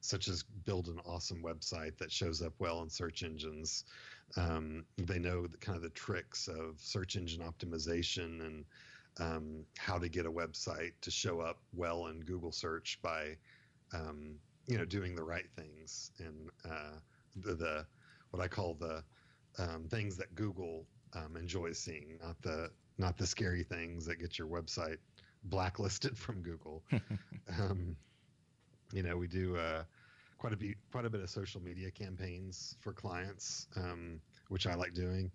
such 0.00 0.28
as 0.28 0.42
build 0.42 0.88
an 0.88 1.00
awesome 1.06 1.42
website 1.42 1.96
that 1.98 2.12
shows 2.12 2.42
up 2.42 2.52
well 2.58 2.82
in 2.82 2.90
search 2.90 3.22
engines. 3.22 3.84
Um, 4.36 4.84
they 4.98 5.18
know 5.18 5.46
the, 5.46 5.56
kind 5.56 5.76
of 5.76 5.82
the 5.82 5.90
tricks 5.90 6.48
of 6.48 6.78
search 6.78 7.16
engine 7.16 7.40
optimization 7.40 8.44
and 8.44 8.64
um, 9.18 9.64
how 9.78 9.98
to 9.98 10.08
get 10.08 10.26
a 10.26 10.30
website 10.30 10.92
to 11.00 11.10
show 11.10 11.40
up 11.40 11.58
well 11.72 12.08
in 12.08 12.20
Google 12.20 12.52
search 12.52 12.98
by, 13.02 13.36
um, 13.94 14.34
you 14.66 14.78
know, 14.78 14.84
doing 14.84 15.14
the 15.14 15.22
right 15.22 15.48
things 15.56 16.10
and 16.18 16.50
uh, 16.64 16.98
the, 17.36 17.54
the 17.54 17.86
what 18.30 18.42
I 18.42 18.48
call 18.48 18.74
the 18.74 19.02
um, 19.58 19.88
things 19.88 20.16
that 20.16 20.34
Google 20.34 20.86
um, 21.14 21.36
enjoys 21.36 21.78
seeing, 21.78 22.18
not 22.22 22.40
the 22.42 22.70
not 22.98 23.16
the 23.16 23.26
scary 23.26 23.62
things 23.62 24.06
that 24.06 24.16
get 24.16 24.38
your 24.38 24.48
website 24.48 24.98
blacklisted 25.44 26.16
from 26.24 26.42
Google. 26.42 26.82
um, 27.60 27.96
you 28.92 29.02
know, 29.02 29.16
we 29.16 29.26
do 29.26 29.56
uh, 29.56 29.82
quite 30.38 30.52
a 30.52 30.56
bit, 30.56 30.76
quite 30.92 31.04
a 31.04 31.10
bit 31.10 31.20
of 31.20 31.30
social 31.30 31.62
media 31.62 31.90
campaigns 31.90 32.76
for 32.80 32.92
clients, 32.92 33.66
um, 33.76 34.20
which 34.48 34.66
I 34.66 34.74
like 34.74 34.94
doing. 34.94 35.30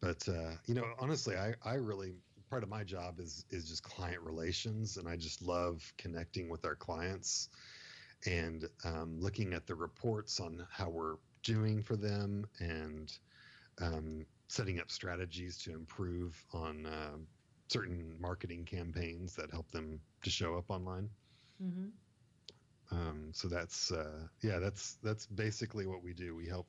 But 0.00 0.26
uh, 0.28 0.56
you 0.66 0.74
know, 0.74 0.84
honestly, 0.98 1.36
I, 1.36 1.54
I 1.64 1.74
really 1.74 2.14
part 2.50 2.62
of 2.62 2.68
my 2.68 2.84
job 2.84 3.20
is 3.20 3.44
is 3.50 3.68
just 3.68 3.82
client 3.82 4.20
relations, 4.22 4.96
and 4.96 5.08
I 5.08 5.16
just 5.16 5.42
love 5.42 5.92
connecting 5.96 6.48
with 6.48 6.64
our 6.64 6.74
clients 6.74 7.48
and 8.26 8.68
um, 8.84 9.18
looking 9.20 9.52
at 9.52 9.66
the 9.66 9.74
reports 9.74 10.40
on 10.40 10.66
how 10.70 10.88
we're 10.88 11.16
doing 11.42 11.82
for 11.82 11.96
them 11.96 12.46
and 12.60 13.12
um, 13.80 14.24
setting 14.48 14.80
up 14.80 14.90
strategies 14.90 15.58
to 15.58 15.72
improve 15.72 16.42
on 16.52 16.86
uh, 16.86 17.16
certain 17.68 18.14
marketing 18.20 18.64
campaigns 18.64 19.34
that 19.34 19.50
help 19.50 19.70
them 19.70 20.00
to 20.22 20.30
show 20.30 20.56
up 20.56 20.70
online. 20.70 21.08
Mm-hmm. 21.62 21.86
Um, 22.92 23.30
so 23.32 23.48
that's 23.48 23.90
uh, 23.90 24.26
yeah, 24.42 24.58
that's 24.58 24.98
that's 25.02 25.26
basically 25.26 25.86
what 25.86 26.02
we 26.02 26.12
do. 26.12 26.36
We 26.36 26.46
help 26.46 26.66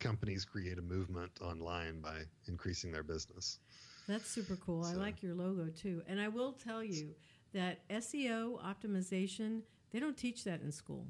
companies 0.00 0.44
create 0.44 0.78
a 0.78 0.82
movement 0.82 1.30
online 1.40 2.00
by 2.00 2.22
increasing 2.48 2.92
their 2.92 3.02
business. 3.02 3.60
That's 4.08 4.28
super 4.28 4.56
cool. 4.56 4.84
I 4.84 4.92
like 4.94 5.22
your 5.22 5.34
logo 5.34 5.68
too. 5.68 6.02
And 6.06 6.20
I 6.20 6.28
will 6.28 6.52
tell 6.52 6.84
you 6.84 7.14
that 7.54 7.88
SEO 7.88 8.62
optimization, 8.62 9.62
they 9.94 10.00
don't 10.00 10.16
teach 10.16 10.42
that 10.42 10.60
in 10.60 10.72
school. 10.72 11.06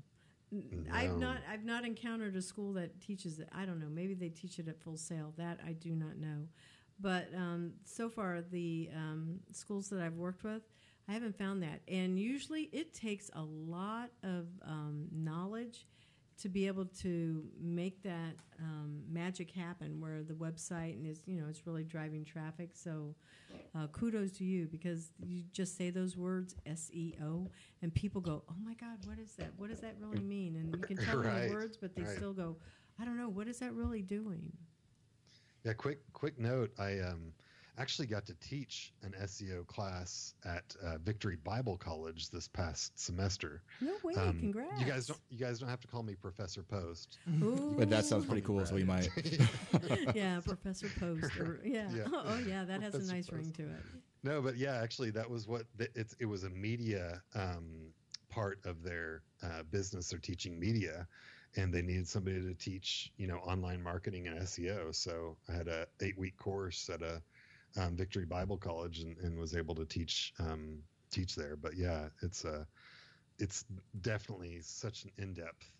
N- 0.53 0.87
I've 0.93 1.17
not 1.17 1.39
I've 1.51 1.65
not 1.65 1.87
encountered 1.87 2.37
a 2.37 2.43
school 2.43 2.75
that 2.75 3.01
teaches 3.01 3.39
it. 3.39 3.49
I 3.51 3.65
don't 3.65 3.81
know. 3.81 3.89
Maybe 3.89 4.13
they 4.13 4.29
teach 4.29 4.59
it 4.59 4.69
at 4.69 4.79
Full 4.83 4.99
Sail. 4.99 5.33
That 5.39 5.59
I 5.67 5.73
do 5.73 5.97
not 5.97 6.19
know. 6.19 6.49
But 7.01 7.29
um, 7.35 7.73
so 7.85 8.11
far, 8.11 8.43
the 8.43 8.91
um, 8.95 9.41
schools 9.53 9.89
that 9.89 10.01
I've 10.01 10.17
worked 10.17 10.45
with, 10.45 10.63
I 11.09 11.13
haven't 11.13 11.37
found 11.37 11.63
that. 11.63 11.81
And 11.89 12.19
usually, 12.21 12.69
it 12.73 12.93
takes 12.93 13.31
a 13.35 13.43
lot 13.43 14.11
of 14.23 14.47
um, 14.63 15.09
knowledge 15.11 15.87
to 16.37 16.49
be 16.49 16.67
able 16.67 16.85
to 16.87 17.45
make 17.61 18.03
that 18.03 18.35
um, 18.61 19.03
magic 19.11 19.51
happen 19.51 20.01
where 20.01 20.23
the 20.23 20.35
website 20.35 20.95
and 20.95 21.07
is 21.07 21.21
you 21.27 21.37
know 21.41 21.47
it's 21.49 21.67
really 21.67 21.85
driving 21.85 22.25
traffic 22.25 22.71
so 22.75 23.15
uh, 23.77 23.87
kudos 23.89 24.33
to 24.33 24.45
you 24.45 24.67
because 24.67 25.11
you 25.25 25.43
just 25.53 25.77
say 25.77 25.91
those 25.91 26.17
words 26.17 26.57
SEO 26.67 27.49
and 27.83 27.95
people 27.95 28.21
go 28.21 28.43
oh 28.51 28.55
my 28.65 28.75
god 28.75 28.99
what 29.07 29.19
is 29.19 29.33
that 29.37 29.51
what 29.57 29.71
does 29.71 29.81
that 29.81 29.95
really 30.01 30.19
mean 30.35 30.57
and 30.57 30.75
you 30.75 30.83
can 30.83 30.97
tell 30.97 31.21
them 31.23 31.49
the 31.49 31.55
words 31.55 31.77
but 31.77 31.95
they 31.95 32.03
right. 32.03 32.17
still 32.17 32.33
go 32.33 32.57
I 33.01 33.05
don't 33.05 33.17
know 33.17 33.29
what 33.29 33.49
is 33.49 33.59
that 33.59 33.73
really 33.73 34.03
doing 34.03 34.53
Yeah, 35.65 35.73
quick 35.73 36.01
quick 36.13 36.39
note. 36.39 36.73
I 36.79 36.99
um, 37.01 37.33
actually 37.79 38.07
got 38.07 38.25
to 38.27 38.35
teach 38.35 38.93
an 39.03 39.15
SEO 39.23 39.67
class 39.67 40.35
at 40.45 40.75
uh, 40.83 40.99
Victory 40.99 41.37
Bible 41.43 41.77
College 41.77 42.31
this 42.31 42.47
past 42.49 42.99
semester. 42.99 43.63
no 43.81 43.93
way 44.03 44.15
Um, 44.15 44.39
congrats 44.39 44.81
You 44.81 44.87
guys 44.87 45.07
don't 45.07 45.21
you 45.31 45.39
guys 45.39 45.59
don't 45.59 45.69
have 45.69 45.81
to 45.81 45.89
call 45.89 46.03
me 46.03 46.15
Professor 46.15 46.63
Post. 46.63 47.19
Ooh. 47.43 47.75
But 47.79 47.91
that 47.91 48.05
sounds 48.05 48.27
pretty 48.27 48.43
cool, 48.43 48.65
so 48.65 48.75
we 48.75 48.85
might. 48.85 49.09
yeah 50.15 50.41
Professor 50.41 50.89
Post 50.99 51.37
or, 51.39 51.61
yeah. 51.65 51.89
Yeah. 51.95 52.05
oh 52.13 52.39
yeah 52.47 52.65
that 52.65 52.81
has 52.83 52.95
a 52.95 52.99
Professor 52.99 53.15
nice 53.15 53.33
ring 53.33 53.53
to 53.53 53.63
it 53.63 53.83
No, 54.23 54.41
but 54.41 54.57
yeah, 54.57 54.77
actually, 54.77 55.11
that 55.11 55.29
was 55.29 55.47
what 55.47 55.65
the, 55.77 55.89
it's. 55.95 56.15
It 56.21 56.27
was 56.27 56.45
a 56.45 56.51
media 56.51 57.23
um, 57.35 57.93
part 58.31 58.59
of 58.65 58.83
their 58.83 59.23
uh, 59.43 59.65
business. 59.71 60.09
They're 60.09 60.19
teaching 60.19 60.59
media, 60.59 61.07
and 61.57 61.73
they 61.75 61.83
needed 61.83 62.09
somebody 62.09 62.41
to 62.41 62.55
teach, 62.55 63.13
you 63.19 63.27
know, 63.27 63.37
online 63.39 63.83
marketing 63.83 64.29
and 64.29 64.41
SEO. 64.41 64.95
So 64.95 65.37
I 65.49 65.53
had 65.53 65.69
a 65.69 65.87
eight 66.01 66.17
week 66.19 66.37
course 66.39 66.89
at 66.89 67.03
a 67.03 67.21
um, 67.77 67.97
Victory 67.97 68.25
Bible 68.25 68.57
College, 68.57 69.01
and, 69.01 69.17
and 69.19 69.39
was 69.39 69.55
able 69.55 69.75
to 69.75 69.85
teach 69.85 70.33
um, 70.39 70.79
teach 71.11 71.35
there. 71.35 71.57
But 71.57 71.77
yeah, 71.77 72.09
it's 72.23 72.45
a 72.45 72.67
it's 73.39 73.65
definitely 74.01 74.61
such 74.61 75.05
an 75.05 75.11
in 75.19 75.35
depth 75.35 75.71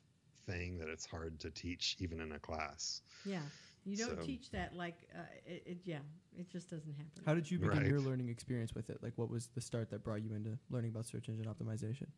thing 0.47 0.79
that 0.79 0.89
it's 0.89 1.07
hard 1.07 1.39
to 1.41 1.51
teach 1.51 1.97
even 2.01 2.21
in 2.21 2.33
a 2.33 2.39
class. 2.39 3.03
yeah 3.25 3.39
you 3.85 3.97
don't 3.97 4.19
So- 4.21 4.27
teach 4.27 4.51
that 4.51 4.75
like 4.75 4.97
uh, 5.15 5.21
it, 5.47 5.63
it 5.67 5.79
yeah 5.85 5.99
it 6.39 6.49
just 6.51 6.69
doesn't 6.71 6.93
happen 6.93 7.23
How 7.25 7.35
did 7.35 7.51
you 7.51 7.59
begin 7.59 7.81
Right. 7.83 7.87
your 7.91 8.01
learning 8.01 8.29
experience 8.29 8.75
with 8.75 8.91
it? 8.91 8.99
Like, 9.03 9.13
what 9.17 9.31
was 9.31 9.49
the 9.55 9.61
start 9.61 9.91
that 9.91 10.03
brought 10.03 10.23
you 10.23 10.35
into 10.35 10.59
learning 10.71 10.91
about 10.91 11.07
search 11.07 11.29
engine 11.29 11.47
optimization? 11.47 12.09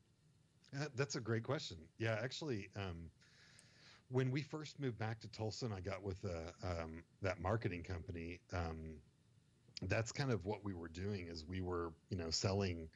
Uh, 0.81 0.87
that's 0.97 1.17
a 1.17 1.21
great 1.21 1.43
question. 1.45 1.77
Yeah, 1.99 2.19
actually, 2.23 2.69
um, 2.77 3.11
when 4.09 4.31
we 4.31 4.43
first 4.43 4.81
moved 4.81 4.99
back 4.99 5.21
to 5.21 5.29
Tulsa 5.29 5.65
and 5.67 5.75
I 5.75 5.81
got 5.81 6.03
with 6.03 6.25
uh, 6.25 6.67
um, 6.67 7.03
that 7.23 7.41
marketing 7.41 7.83
company, 7.83 8.41
um, 8.53 8.97
that's 9.83 10.13
kind 10.13 10.31
of 10.31 10.45
what 10.45 10.65
we 10.65 10.75
were 10.75 10.89
doing 10.89 11.29
is 11.29 11.45
we 11.47 11.61
were, 11.61 11.93
you 12.11 12.17
know, 12.17 12.31
selling. 12.31 12.89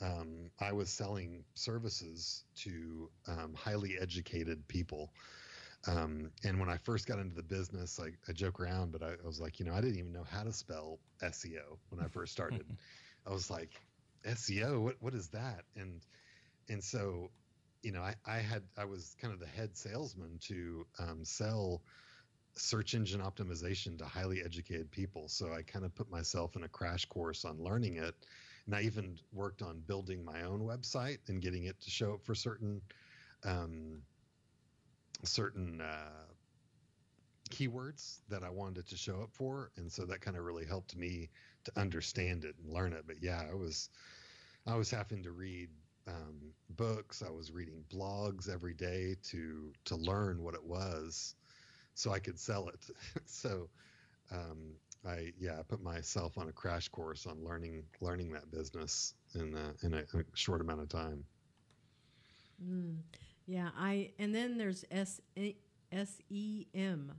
Um, 0.00 0.50
I 0.58 0.72
was 0.72 0.88
selling 0.88 1.44
services 1.54 2.44
to 2.62 3.10
um, 3.28 3.54
highly 3.54 3.98
educated 4.00 4.66
people. 4.66 5.12
Um, 5.86 6.30
and 6.44 6.58
when 6.58 6.68
I 6.68 6.76
first 6.78 7.06
got 7.06 7.18
into 7.18 7.34
the 7.34 7.42
business, 7.42 8.00
I, 8.00 8.10
I 8.28 8.32
joke 8.32 8.60
around, 8.60 8.92
but 8.92 9.02
I, 9.02 9.12
I 9.12 9.26
was 9.26 9.40
like, 9.40 9.58
you 9.58 9.66
know, 9.66 9.74
I 9.74 9.80
didn't 9.80 9.98
even 9.98 10.12
know 10.12 10.24
how 10.28 10.42
to 10.42 10.52
spell 10.52 10.98
SEO 11.22 11.78
when 11.90 12.04
I 12.04 12.08
first 12.08 12.32
started. 12.32 12.64
I 13.26 13.30
was 13.30 13.50
like, 13.50 13.70
SEO, 14.26 14.80
what 14.82 14.96
what 15.00 15.14
is 15.14 15.28
that? 15.28 15.64
And 15.76 16.00
and 16.68 16.82
so 16.82 17.30
you 17.82 17.92
know 17.92 18.02
I, 18.02 18.14
I 18.26 18.38
had 18.38 18.62
i 18.78 18.84
was 18.84 19.16
kind 19.20 19.32
of 19.32 19.40
the 19.40 19.46
head 19.46 19.76
salesman 19.76 20.38
to 20.48 20.86
um, 20.98 21.24
sell 21.24 21.82
search 22.56 22.94
engine 22.94 23.20
optimization 23.20 23.98
to 23.98 24.04
highly 24.04 24.42
educated 24.44 24.90
people. 24.90 25.28
So 25.28 25.52
i 25.52 25.62
kind 25.62 25.84
of 25.84 25.94
put 25.94 26.10
myself 26.10 26.56
in 26.56 26.64
a 26.64 26.68
crash 26.68 27.06
course 27.06 27.44
on 27.44 27.62
learning 27.62 27.96
it. 27.96 28.14
And 28.66 28.74
i 28.74 28.82
even 28.82 29.18
worked 29.32 29.62
on 29.62 29.80
building 29.86 30.24
my 30.24 30.42
own 30.42 30.60
website 30.60 31.28
and 31.28 31.40
getting 31.40 31.64
it 31.64 31.80
to 31.80 31.90
show 31.90 32.14
up 32.14 32.24
for 32.24 32.34
certain 32.34 32.80
um, 33.44 34.02
certain 35.24 35.80
uh, 35.80 36.26
keywords 37.50 38.20
that 38.28 38.44
i 38.44 38.50
wanted 38.50 38.78
it 38.78 38.86
to 38.88 38.96
show 38.96 39.20
up 39.22 39.30
for. 39.32 39.70
And 39.76 39.90
so 39.90 40.04
that 40.06 40.20
kind 40.20 40.36
of 40.36 40.44
really 40.44 40.64
helped 40.66 40.96
me 40.96 41.30
to 41.64 41.72
understand 41.78 42.44
it 42.44 42.54
and 42.62 42.72
learn 42.72 42.92
it. 42.92 43.04
But 43.06 43.16
yeah 43.22 43.42
i 43.50 43.54
was 43.54 43.90
i 44.66 44.74
was 44.74 44.90
having 44.90 45.22
to 45.24 45.32
read 45.32 45.68
um, 46.08 46.52
books. 46.70 47.22
I 47.26 47.30
was 47.30 47.52
reading 47.52 47.84
blogs 47.92 48.48
every 48.48 48.74
day 48.74 49.16
to 49.24 49.72
to 49.86 49.96
learn 49.96 50.42
what 50.42 50.54
it 50.54 50.64
was, 50.64 51.34
so 51.94 52.12
I 52.12 52.18
could 52.18 52.38
sell 52.38 52.68
it. 52.68 52.90
so, 53.26 53.68
um, 54.30 54.74
I 55.06 55.32
yeah, 55.38 55.58
I 55.58 55.62
put 55.62 55.82
myself 55.82 56.36
on 56.36 56.48
a 56.48 56.52
crash 56.52 56.88
course 56.88 57.26
on 57.26 57.42
learning 57.44 57.84
learning 58.00 58.32
that 58.32 58.50
business 58.50 59.14
in 59.34 59.54
a, 59.54 59.86
in 59.86 59.94
a, 59.94 60.00
a 60.00 60.24
short 60.34 60.60
amount 60.60 60.80
of 60.80 60.88
time. 60.88 61.24
Mm. 62.62 62.98
Yeah, 63.46 63.70
I 63.76 64.10
and 64.18 64.34
then 64.34 64.58
there's 64.58 64.84
S 64.90 65.20
S 65.90 66.20
E 66.28 66.66
M. 66.74 67.12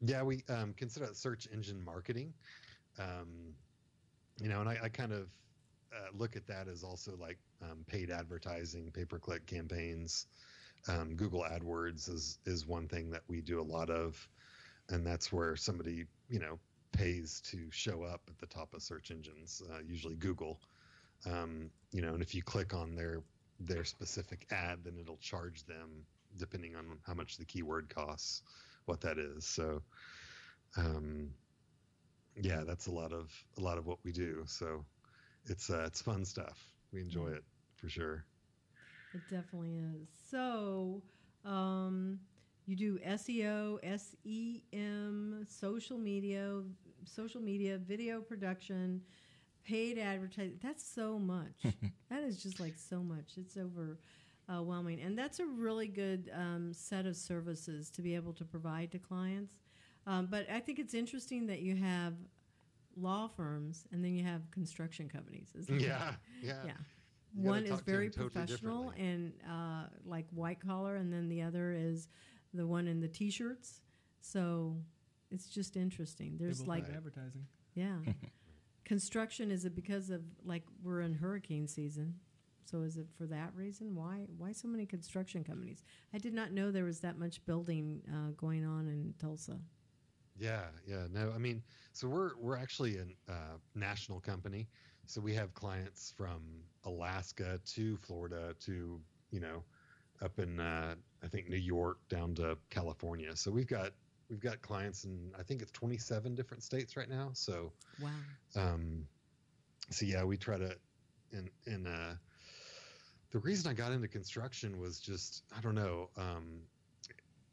Yeah, 0.00 0.22
we 0.22 0.44
um, 0.48 0.74
consider 0.76 1.06
it 1.06 1.16
search 1.16 1.48
engine 1.52 1.84
marketing. 1.84 2.32
Um, 2.98 3.54
you 4.40 4.48
know, 4.48 4.60
and 4.60 4.68
I, 4.68 4.78
I 4.84 4.88
kind 4.88 5.12
of 5.12 5.28
uh, 5.92 6.08
look 6.16 6.36
at 6.36 6.46
that 6.46 6.68
as 6.68 6.84
also 6.84 7.16
like 7.20 7.38
um, 7.62 7.84
paid 7.86 8.10
advertising, 8.10 8.90
pay 8.92 9.04
per 9.04 9.18
click 9.18 9.46
campaigns. 9.46 10.26
Um, 10.86 11.16
Google 11.16 11.44
AdWords 11.44 12.08
is 12.08 12.38
is 12.46 12.66
one 12.66 12.88
thing 12.88 13.10
that 13.10 13.22
we 13.28 13.40
do 13.40 13.60
a 13.60 13.62
lot 13.62 13.90
of, 13.90 14.28
and 14.90 15.06
that's 15.06 15.32
where 15.32 15.56
somebody 15.56 16.06
you 16.28 16.38
know 16.38 16.58
pays 16.92 17.40
to 17.42 17.70
show 17.70 18.02
up 18.02 18.22
at 18.28 18.38
the 18.38 18.46
top 18.46 18.74
of 18.74 18.82
search 18.82 19.10
engines, 19.10 19.62
uh, 19.70 19.78
usually 19.86 20.16
Google. 20.16 20.60
Um, 21.26 21.70
you 21.92 22.00
know, 22.00 22.14
and 22.14 22.22
if 22.22 22.34
you 22.34 22.42
click 22.42 22.74
on 22.74 22.94
their 22.94 23.22
their 23.60 23.84
specific 23.84 24.46
ad, 24.50 24.80
then 24.84 24.96
it'll 25.00 25.16
charge 25.18 25.64
them 25.64 26.04
depending 26.36 26.76
on 26.76 26.98
how 27.06 27.14
much 27.14 27.36
the 27.36 27.44
keyword 27.44 27.88
costs, 27.88 28.42
what 28.84 29.00
that 29.00 29.18
is. 29.18 29.44
So, 29.44 29.82
um, 30.76 31.30
yeah, 32.36 32.62
that's 32.64 32.86
a 32.86 32.92
lot 32.92 33.12
of 33.12 33.32
a 33.58 33.60
lot 33.60 33.78
of 33.78 33.86
what 33.86 33.98
we 34.04 34.12
do. 34.12 34.44
So, 34.46 34.84
it's 35.46 35.70
uh, 35.70 35.84
it's 35.86 36.02
fun 36.02 36.24
stuff. 36.24 36.58
We 36.92 37.00
enjoy 37.00 37.28
it 37.28 37.44
for 37.76 37.88
sure. 37.88 38.24
It 39.14 39.28
definitely 39.28 39.78
is. 39.78 40.08
So, 40.30 41.02
um, 41.44 42.18
you 42.66 42.76
do 42.76 42.98
SEO, 42.98 43.78
SEM, 43.82 45.46
social 45.48 45.96
media, 45.96 46.60
social 47.04 47.40
media, 47.40 47.78
video 47.78 48.20
production, 48.20 49.00
paid 49.64 49.98
advertising. 49.98 50.58
That's 50.62 50.84
so 50.84 51.18
much. 51.18 51.62
that 52.10 52.22
is 52.22 52.42
just 52.42 52.60
like 52.60 52.74
so 52.76 53.02
much. 53.02 53.32
It's 53.38 53.56
overwhelming, 53.56 55.00
and 55.00 55.16
that's 55.16 55.40
a 55.40 55.46
really 55.46 55.88
good 55.88 56.30
um, 56.34 56.72
set 56.74 57.06
of 57.06 57.16
services 57.16 57.88
to 57.90 58.02
be 58.02 58.14
able 58.14 58.34
to 58.34 58.44
provide 58.44 58.92
to 58.92 58.98
clients. 58.98 59.54
Um, 60.06 60.26
but 60.30 60.46
I 60.50 60.60
think 60.60 60.78
it's 60.78 60.94
interesting 60.94 61.46
that 61.46 61.60
you 61.60 61.76
have 61.76 62.14
law 62.96 63.28
firms 63.28 63.84
and 63.92 64.04
then 64.04 64.14
you 64.14 64.24
have 64.24 64.50
construction 64.50 65.08
companies. 65.08 65.48
isn't 65.58 65.76
it? 65.76 65.82
Yeah, 65.82 66.12
yeah. 66.42 66.72
Yeah. 67.34 67.40
You 67.40 67.48
gotta 67.48 67.50
One 67.50 67.64
is 67.64 67.70
talk 67.70 67.78
to 67.80 67.84
them 67.84 67.94
very 67.94 68.10
totally 68.10 68.30
professional 68.30 68.92
and 68.98 69.32
uh, 69.48 69.86
like 70.04 70.26
white 70.30 70.60
collar, 70.60 70.96
and 70.96 71.12
then 71.12 71.28
the 71.28 71.42
other 71.42 71.72
is 71.76 72.08
the 72.54 72.66
one 72.66 72.88
in 72.88 73.00
the 73.00 73.08
t-shirts. 73.08 73.80
So 74.20 74.76
it's 75.30 75.48
just 75.48 75.76
interesting. 75.76 76.36
There's 76.38 76.66
like, 76.66 76.86
have 76.86 76.96
advertising. 76.96 77.46
yeah, 77.74 77.96
construction. 78.84 79.50
Is 79.50 79.64
it 79.64 79.74
because 79.74 80.10
of 80.10 80.22
like 80.44 80.64
we're 80.82 81.02
in 81.02 81.14
hurricane 81.14 81.68
season? 81.68 82.14
So 82.64 82.82
is 82.82 82.98
it 82.98 83.06
for 83.16 83.26
that 83.26 83.52
reason? 83.54 83.94
Why 83.94 84.26
why 84.36 84.52
so 84.52 84.68
many 84.68 84.84
construction 84.86 85.44
companies? 85.44 85.82
I 86.12 86.18
did 86.18 86.34
not 86.34 86.52
know 86.52 86.70
there 86.70 86.84
was 86.84 87.00
that 87.00 87.18
much 87.18 87.44
building 87.46 88.02
uh, 88.12 88.32
going 88.36 88.64
on 88.66 88.86
in 88.88 89.14
Tulsa. 89.18 89.58
Yeah, 90.38 90.64
yeah. 90.86 91.06
No, 91.10 91.32
I 91.34 91.38
mean, 91.38 91.62
so 91.92 92.08
we're 92.08 92.36
we're 92.38 92.56
actually 92.56 92.96
a 92.96 93.32
uh, 93.32 93.56
national 93.74 94.20
company. 94.20 94.68
So 95.08 95.22
we 95.22 95.34
have 95.34 95.54
clients 95.54 96.12
from 96.18 96.42
Alaska 96.84 97.58
to 97.64 97.96
Florida 97.96 98.54
to 98.66 99.00
you 99.30 99.40
know 99.40 99.64
up 100.20 100.38
in 100.38 100.60
uh, 100.60 100.96
I 101.22 101.28
think 101.28 101.48
New 101.48 101.56
York 101.56 101.96
down 102.10 102.34
to 102.34 102.58
California. 102.68 103.34
So 103.34 103.50
we've 103.50 103.66
got 103.66 103.92
we've 104.28 104.38
got 104.38 104.60
clients 104.60 105.04
in 105.04 105.32
I 105.38 105.42
think 105.42 105.62
it's 105.62 105.70
27 105.72 106.34
different 106.34 106.62
states 106.62 106.94
right 106.94 107.08
now. 107.08 107.30
So 107.32 107.72
Wow. 107.98 108.10
um, 108.54 109.06
so 109.90 110.04
yeah, 110.04 110.24
we 110.24 110.36
try 110.36 110.58
to, 110.58 110.76
and 111.32 111.48
and 111.64 111.86
uh, 111.86 112.14
the 113.30 113.38
reason 113.38 113.70
I 113.70 113.74
got 113.74 113.92
into 113.92 114.08
construction 114.08 114.78
was 114.78 115.00
just 115.00 115.42
I 115.56 115.62
don't 115.62 115.74
know. 115.74 116.10
Um, 116.18 116.60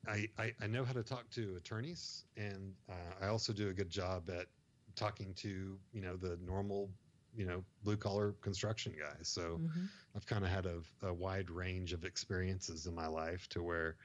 I, 0.10 0.28
I 0.38 0.54
I 0.62 0.68
know 0.68 0.84
how 0.84 0.92
to 0.94 1.04
talk 1.04 1.30
to 1.32 1.56
attorneys, 1.56 2.26
and 2.36 2.74
uh, 2.90 3.24
I 3.26 3.28
also 3.28 3.54
do 3.54 3.70
a 3.70 3.74
good 3.74 3.90
job 3.90 4.30
at 4.30 4.48
talking 4.96 5.34
to 5.36 5.80
you 5.94 6.02
know 6.02 6.18
the 6.18 6.38
normal 6.46 6.90
you 7.36 7.46
know 7.46 7.64
blue 7.84 7.98
collar 7.98 8.34
construction 8.42 8.94
guys. 9.00 9.30
So 9.30 9.62
Mhm. 9.62 9.90
I've 10.16 10.26
kind 10.26 10.44
of 10.46 10.52
had 10.52 10.66
a, 10.66 10.82
a 11.02 11.14
wide 11.14 11.50
range 11.50 11.94
of 11.94 12.04
experiences 12.06 12.88
in 12.88 12.96
my 12.96 13.08
life 13.08 13.48
to 13.50 13.64
where 13.64 13.98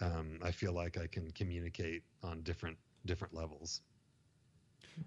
um, 0.00 0.38
I 0.42 0.52
feel 0.52 0.72
like 0.72 0.98
I 0.98 1.06
can 1.06 1.30
communicate 1.32 2.04
on 2.22 2.42
different 2.42 2.78
different 3.04 3.34
levels. 3.34 3.82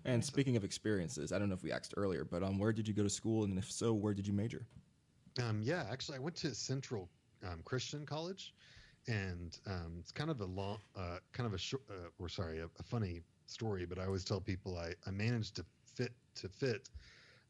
And 0.05 0.23
speaking 0.23 0.55
of 0.55 0.63
experiences, 0.63 1.31
I 1.31 1.39
don't 1.39 1.49
know 1.49 1.55
if 1.55 1.63
we 1.63 1.71
asked 1.71 1.93
earlier, 1.97 2.23
but 2.25 2.43
um, 2.43 2.57
where 2.59 2.73
did 2.73 2.87
you 2.87 2.93
go 2.93 3.03
to 3.03 3.09
school, 3.09 3.43
and 3.43 3.57
if 3.57 3.71
so, 3.71 3.93
where 3.93 4.13
did 4.13 4.27
you 4.27 4.33
major? 4.33 4.67
Um, 5.41 5.61
yeah, 5.61 5.87
actually, 5.89 6.17
I 6.17 6.19
went 6.19 6.35
to 6.37 6.53
Central 6.53 7.09
um, 7.43 7.61
Christian 7.63 8.05
College, 8.05 8.53
and 9.07 9.57
um, 9.65 9.97
it's 9.99 10.11
kind 10.11 10.29
of 10.29 10.41
a 10.41 10.45
long, 10.45 10.79
uh, 10.95 11.19
kind 11.31 11.47
of 11.47 11.53
a 11.53 11.57
short, 11.57 11.83
uh, 11.89 12.09
or 12.19 12.29
sorry, 12.29 12.59
a, 12.59 12.65
a 12.79 12.83
funny 12.83 13.21
story. 13.45 13.85
But 13.85 13.99
I 13.99 14.05
always 14.05 14.25
tell 14.25 14.41
people 14.41 14.77
I, 14.77 14.93
I 15.05 15.11
managed 15.11 15.55
to 15.57 15.65
fit 15.85 16.13
to 16.35 16.49
fit 16.49 16.89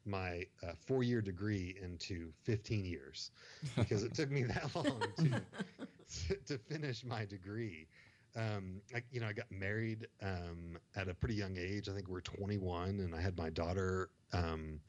my 0.05 0.45
uh, 0.63 0.73
four 0.79 1.03
year 1.03 1.21
degree 1.21 1.75
into 1.81 2.31
15 2.43 2.85
years 2.85 3.31
because 3.75 4.03
it 4.03 4.13
took 4.13 4.31
me 4.31 4.43
that 4.43 4.69
long 4.75 5.01
to 5.17 6.35
to 6.45 6.57
finish 6.57 7.03
my 7.03 7.25
degree. 7.25 7.87
Um, 8.35 8.81
I, 8.95 9.03
you 9.11 9.19
know, 9.19 9.27
I 9.27 9.33
got 9.33 9.51
married 9.51 10.07
um, 10.21 10.77
at 10.95 11.09
a 11.09 11.13
pretty 11.13 11.35
young 11.35 11.57
age. 11.57 11.89
I 11.89 11.93
think 11.93 12.07
we 12.07 12.17
are 12.17 12.21
21, 12.21 13.01
and 13.01 13.13
I 13.13 13.21
had 13.21 13.37
my 13.37 13.49
daughter. 13.49 14.09
Um, 14.31 14.79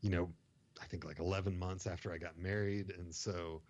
you 0.00 0.10
know, 0.10 0.30
I 0.80 0.86
think 0.86 1.04
like 1.04 1.18
11 1.18 1.58
months 1.58 1.86
after 1.86 2.12
I 2.12 2.18
got 2.18 2.38
married, 2.38 2.92
and 2.96 3.12
so 3.12 3.62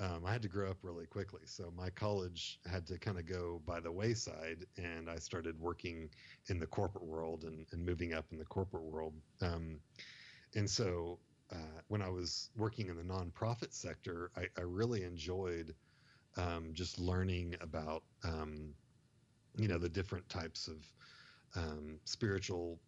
um, 0.00 0.24
I 0.26 0.32
had 0.32 0.42
to 0.42 0.48
grow 0.48 0.70
up 0.70 0.78
really 0.82 1.06
quickly. 1.06 1.42
So 1.44 1.72
my 1.76 1.90
college 1.90 2.58
had 2.70 2.86
to 2.88 2.98
kind 2.98 3.18
of 3.18 3.26
go 3.26 3.60
by 3.66 3.78
the 3.78 3.92
wayside, 3.92 4.66
and 4.76 5.08
I 5.08 5.16
started 5.16 5.60
working 5.60 6.08
in 6.48 6.58
the 6.58 6.66
corporate 6.66 7.04
world 7.04 7.44
and, 7.44 7.66
and 7.72 7.84
moving 7.84 8.14
up 8.14 8.24
in 8.32 8.38
the 8.38 8.44
corporate 8.44 8.84
world. 8.84 9.14
And 10.54 10.68
so 10.68 11.18
uh, 11.52 11.80
when 11.88 12.02
I 12.02 12.08
was 12.08 12.50
working 12.56 12.88
in 12.88 12.96
the 12.96 13.02
nonprofit 13.02 13.72
sector, 13.72 14.30
I, 14.36 14.46
I 14.58 14.62
really 14.62 15.02
enjoyed 15.02 15.74
um, 16.36 16.70
just 16.72 16.98
learning 16.98 17.56
about 17.60 18.02
um, 18.24 18.74
you 19.56 19.68
know 19.68 19.78
the 19.78 19.88
different 19.88 20.26
types 20.28 20.68
of 20.68 20.86
um, 21.56 21.98
spiritual 22.04 22.78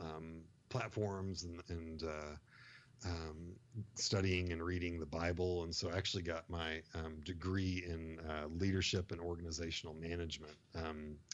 um, 0.00 0.40
platforms 0.68 1.44
and, 1.44 1.62
and 1.68 2.02
uh, 2.02 3.06
um, 3.06 3.52
studying 3.94 4.50
and 4.52 4.62
reading 4.62 4.98
the 4.98 5.06
Bible. 5.06 5.62
And 5.62 5.74
so 5.74 5.90
I 5.90 5.96
actually 5.96 6.24
got 6.24 6.48
my 6.50 6.80
um, 6.94 7.20
degree 7.22 7.84
in 7.86 8.18
uh, 8.28 8.46
leadership 8.58 9.12
and 9.12 9.20
organizational 9.20 9.94
management 9.94 10.54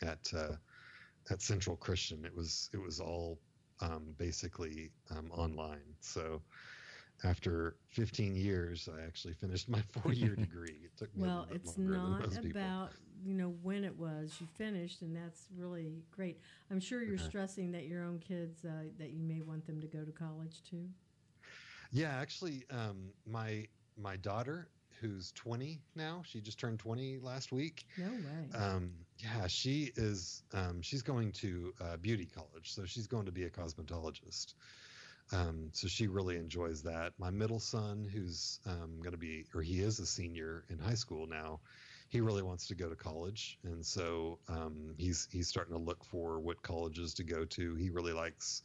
at 0.03 0.31
uh, 0.37 0.57
at 1.31 1.41
Central 1.41 1.77
Christian. 1.77 2.25
It 2.25 2.35
was 2.35 2.69
it 2.75 2.81
was 2.81 3.01
all 3.01 3.39
um, 3.81 4.15
basically 4.19 4.91
um, 5.11 5.31
online. 5.33 5.95
So 6.01 6.43
after 7.25 7.77
15 7.89 8.37
years, 8.37 8.89
I 8.93 9.03
actually 9.05 9.35
finished 9.35 9.69
my 9.69 9.81
four 9.93 10.13
year 10.13 10.37
degree. 10.37 10.81
It 10.85 10.97
took 10.97 11.15
me 11.17 11.29
Well, 11.29 11.47
little 11.47 11.51
it's 11.51 11.77
longer 11.77 11.99
than 11.99 12.17
not 12.17 12.19
most 12.19 12.41
people. 12.41 12.75
about 12.75 12.95
you 13.25 13.35
know 13.35 13.51
when 13.63 13.85
it 13.85 13.97
was 13.97 14.41
you 14.41 14.47
finished, 14.47 15.03
and 15.03 15.15
that's 15.15 15.49
really 15.57 16.05
great. 16.11 16.41
I'm 16.71 16.81
sure 16.81 17.03
you're 17.03 17.19
Okay. 17.19 17.31
stressing 17.31 17.73
that 17.73 17.87
your 17.87 18.03
own 18.03 18.19
kids 18.19 18.65
uh, 18.65 18.85
that 18.99 19.11
you 19.11 19.23
may 19.23 19.41
want 19.41 19.67
them 19.67 19.81
to 19.81 19.87
go 19.87 20.05
to 20.05 20.13
college 20.13 20.63
too. 20.63 20.89
Yeah, 21.91 22.11
actually, 22.11 22.65
um, 22.71 23.13
my 23.27 23.67
my 23.97 24.17
daughter, 24.17 24.69
who's 25.01 25.33
20 25.33 25.83
now, 25.95 26.23
she 26.25 26.41
just 26.41 26.59
turned 26.59 26.79
20 26.79 27.19
last 27.19 27.53
week. 27.53 27.87
No 27.97 28.15
way. 28.15 28.55
Um, 28.55 28.93
yeah, 29.23 29.47
she 29.47 29.93
is. 29.97 30.43
Um, 30.53 30.81
she's 30.83 31.03
going 31.03 31.33
to 31.33 31.73
uh, 31.81 31.97
beauty 31.97 32.27
college, 32.27 32.73
so 32.73 32.85
she's 32.85 33.07
going 33.07 33.27
to 33.27 33.33
be 33.33 33.45
a 33.45 33.51
cosmetologist. 33.51 34.55
Um, 35.33 35.71
so 35.73 35.87
she 35.87 36.07
really 36.09 36.37
enjoys 36.37 36.83
that. 36.83 37.13
My 37.19 37.31
middle 37.31 37.61
son, 37.61 38.09
who's 38.13 38.59
um, 38.67 38.99
going 39.01 39.13
to 39.13 39.19
be, 39.19 39.45
or 39.55 39.63
he 39.63 39.81
is 39.81 39.99
a 40.01 40.07
senior 40.07 40.65
in 40.71 40.79
high 40.79 40.95
school 40.95 41.27
now, 41.27 41.61
he 42.09 42.21
really 42.21 42.43
wants 42.43 42.67
to 42.69 42.75
go 42.75 42.89
to 42.89 42.97
college, 42.97 43.59
and 43.63 43.87
so 43.87 44.39
um, 44.49 44.95
he's 44.99 45.29
he's 45.31 45.47
starting 45.49 45.75
to 45.75 45.81
look 45.81 46.05
for 46.05 46.41
what 46.41 46.61
colleges 46.63 47.15
to 47.15 47.23
go 47.23 47.45
to. 47.45 47.77
He 47.77 47.91
really 47.91 48.13
likes 48.13 48.63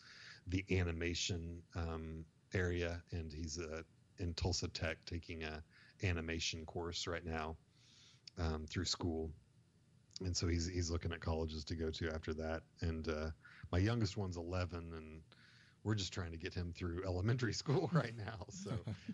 the 0.47 0.65
animation 0.71 1.61
um, 1.75 2.25
area, 2.55 3.03
and 3.11 3.31
he's 3.31 3.59
uh, 3.59 3.83
in 4.17 4.33
Tulsa 4.33 4.67
Tech 4.69 4.97
taking 5.05 5.43
a 5.43 5.61
animation 6.03 6.65
course 6.65 7.05
right 7.05 7.25
now 7.25 7.55
um, 8.39 8.65
through 8.67 8.85
school 8.85 9.29
and 10.23 10.35
so 10.35 10.47
he's 10.47 10.67
he's 10.67 10.89
looking 10.89 11.11
at 11.11 11.19
colleges 11.19 11.63
to 11.65 11.75
go 11.75 11.89
to 11.91 12.09
after 12.11 12.33
that. 12.35 12.63
And 12.81 13.07
uh, 13.09 13.29
my 13.71 13.77
youngest 13.79 14.17
one's 14.17 14.37
11, 14.37 14.91
and 14.95 15.21
we're 15.83 15.95
just 15.95 16.13
trying 16.13 16.31
to 16.31 16.37
get 16.37 16.53
him 16.53 16.73
through 16.75 17.03
elementary 17.05 17.53
school 17.53 17.89
right 17.93 18.13
now. 18.17 18.45
So 18.49 18.71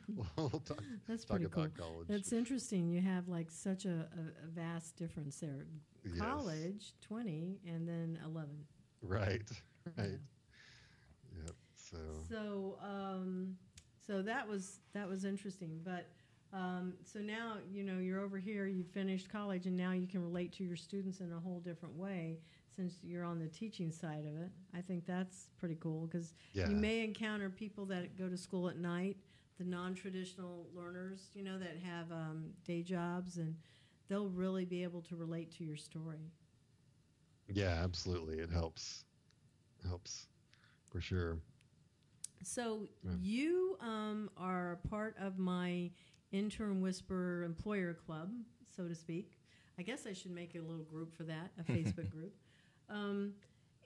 we'll 0.38 0.50
talk, 0.50 0.82
That's 1.08 1.26
talk 1.26 1.38
pretty 1.38 1.52
cool. 1.52 1.64
about 1.64 1.78
college. 1.78 2.08
That's 2.08 2.32
interesting. 2.34 2.90
You 2.90 3.02
have 3.02 3.28
like 3.28 3.50
such 3.50 3.86
a, 3.86 4.08
a, 4.14 4.48
vast 4.48 4.96
difference 4.96 5.38
there. 5.40 5.66
Yes. 6.06 6.20
College, 6.20 6.94
20, 7.02 7.60
and 7.68 7.88
then 7.88 8.20
11. 8.26 8.50
right, 9.02 9.42
Yeah. 9.86 10.04
right. 10.04 10.20
Yep. 11.46 11.56
So 11.76 11.98
So, 12.30 12.78
um, 12.84 13.56
so 14.06 14.22
that 14.22 14.48
was 14.48 14.80
that 14.94 15.08
was 15.08 15.26
interesting. 15.26 15.80
But 15.84 16.08
um, 16.54 16.94
so 17.06 17.20
now 17.20 17.58
you 17.72 17.84
know 17.84 18.00
you're 18.00 18.20
over 18.22 18.38
here. 18.38 18.66
You 18.68 18.84
finished 18.84 19.30
college, 19.32 19.66
and 19.68 19.76
now 19.78 19.92
you 19.92 20.08
can 20.08 20.22
relate 20.22 20.52
to 20.54 20.64
your 20.64 20.76
students 20.76 21.20
in 21.22 21.32
a 21.32 21.40
whole 21.40 21.60
different 21.60 21.96
way. 21.96 22.40
since 22.74 22.96
you're 23.04 23.26
on 23.26 23.38
the 23.38 23.48
teaching 23.50 23.92
side 23.92 24.26
of 24.26 24.42
it. 24.42 24.50
I 24.74 24.80
think 24.82 25.06
that's 25.06 25.50
pretty 25.58 25.76
cool 25.82 26.08
because 26.08 26.34
Yeah. 26.54 26.70
you 26.70 26.76
may 26.78 27.04
encounter 27.04 27.50
people 27.50 27.86
that 27.88 28.18
go 28.18 28.30
to 28.30 28.38
school 28.38 28.70
at 28.70 28.78
night, 28.78 29.18
the 29.58 29.66
non-traditional 29.66 30.68
learners, 30.74 31.28
you 31.34 31.44
know, 31.44 31.60
that 31.60 31.78
have 31.84 32.10
um, 32.14 32.46
day 32.66 32.82
jobs, 32.82 33.38
and 33.38 33.58
they'll 34.08 34.30
really 34.30 34.64
be 34.64 34.84
able 34.84 35.02
to 35.02 35.18
relate 35.18 35.52
to 35.58 35.66
your 35.66 35.76
story. 35.76 36.32
Yeah, 37.54 37.82
absolutely. 37.84 38.40
It 38.40 38.50
helps. 38.50 39.04
Helps 39.88 40.28
for 40.90 41.02
sure. 41.02 41.40
So 42.44 42.88
Yeah. 43.04 43.12
you 43.22 43.78
um, 43.82 44.30
are 44.38 44.80
part 44.90 45.16
of 45.20 45.38
my 45.38 45.92
intern 46.32 46.82
whisperer 46.82 47.44
employer 47.44 47.94
club, 47.94 48.32
so 48.76 48.88
to 48.88 48.96
speak. 48.96 49.38
I 49.78 49.84
guess 49.84 50.06
I 50.06 50.14
should 50.14 50.32
make 50.32 50.56
a 50.56 50.60
little 50.60 50.84
group 50.84 51.16
for 51.16 51.24
that, 51.24 51.52
a 51.60 51.64
Facebook 51.72 52.12
group. 52.12 52.34
Um, 52.90 53.34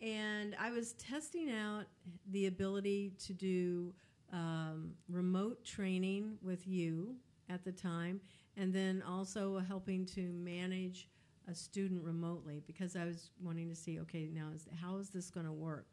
and 0.01 0.55
I 0.60 0.71
was 0.71 0.93
testing 0.93 1.51
out 1.51 1.86
the 2.31 2.47
ability 2.47 3.13
to 3.25 3.34
do 3.34 3.93
um, 4.34 4.91
remote 5.10 5.63
training 5.63 6.38
with 6.41 6.67
you 6.67 7.15
at 7.49 7.63
the 7.63 7.71
time, 7.71 8.19
and 8.58 8.73
then 8.73 9.03
also 9.08 9.60
helping 9.60 10.05
to 10.08 10.31
manage 10.34 11.08
a 11.47 11.55
student 11.55 12.03
remotely 12.03 12.62
because 12.65 12.95
I 12.95 13.05
was 13.05 13.29
wanting 13.41 13.69
to 13.69 13.75
see, 13.75 13.99
okay, 14.01 14.29
now 14.34 14.47
is, 14.53 14.67
how 14.81 14.97
is 14.97 15.10
this 15.10 15.29
going 15.29 15.45
to 15.45 15.51
work 15.51 15.88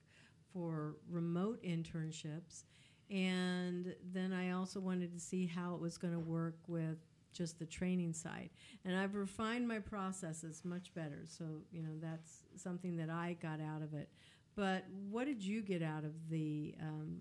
for 0.53 0.97
remote 1.11 1.63
internships? 1.63 2.65
And 3.13 3.95
then 4.15 4.33
I 4.33 4.53
also 4.53 4.81
wanted 4.81 5.13
to 5.13 5.21
see 5.21 5.47
how 5.47 5.75
it 5.75 5.81
was 5.81 5.99
going 5.99 6.15
to 6.15 6.19
work 6.19 6.57
with 6.67 6.97
just 7.35 7.59
the 7.59 7.67
training 7.67 8.15
side. 8.15 8.49
And 8.87 8.97
I've 8.97 9.15
refined 9.15 9.69
my 9.69 9.81
processes 9.81 10.63
much 10.65 10.95
better. 10.95 11.21
So, 11.27 11.45
you 11.71 11.83
know, 11.83 11.93
that's 12.01 12.45
something 12.57 12.97
that 12.97 13.11
I 13.11 13.37
got 13.43 13.61
out 13.61 13.83
of 13.83 13.93
it. 13.93 14.09
But 14.57 14.85
what 15.11 15.27
did 15.27 15.43
you 15.43 15.61
get 15.61 15.83
out 15.83 16.05
of 16.05 16.13
the 16.31 16.75
um, 16.81 17.19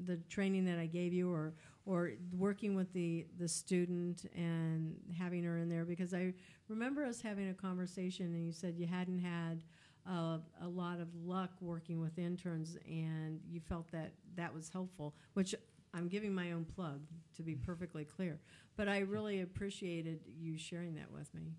the 0.00 0.16
training 0.28 0.64
that 0.64 0.78
I 0.78 0.86
gave 0.86 1.12
you, 1.12 1.32
or 1.32 1.52
or 1.84 2.12
working 2.36 2.74
with 2.74 2.92
the 2.92 3.26
the 3.38 3.48
student 3.48 4.24
and 4.34 4.96
having 5.18 5.44
her 5.44 5.58
in 5.58 5.68
there? 5.68 5.84
Because 5.84 6.14
I 6.14 6.32
remember 6.68 7.04
us 7.04 7.20
having 7.20 7.50
a 7.50 7.54
conversation, 7.54 8.26
and 8.26 8.46
you 8.46 8.52
said 8.52 8.76
you 8.78 8.86
hadn't 8.86 9.18
had 9.18 9.62
uh, 10.08 10.38
a 10.62 10.68
lot 10.68 11.00
of 11.00 11.08
luck 11.24 11.50
working 11.60 12.00
with 12.00 12.18
interns, 12.18 12.76
and 12.86 13.40
you 13.48 13.60
felt 13.60 13.90
that 13.92 14.12
that 14.36 14.52
was 14.54 14.68
helpful, 14.68 15.14
which 15.34 15.54
I'm 15.94 16.08
giving 16.08 16.34
my 16.34 16.52
own 16.52 16.64
plug 16.64 17.00
to 17.36 17.42
be 17.42 17.54
perfectly 17.54 18.04
clear. 18.04 18.40
But 18.76 18.88
I 18.88 19.00
really 19.00 19.42
appreciated 19.42 20.20
you 20.38 20.58
sharing 20.58 20.94
that 20.94 21.10
with 21.10 21.32
me. 21.34 21.54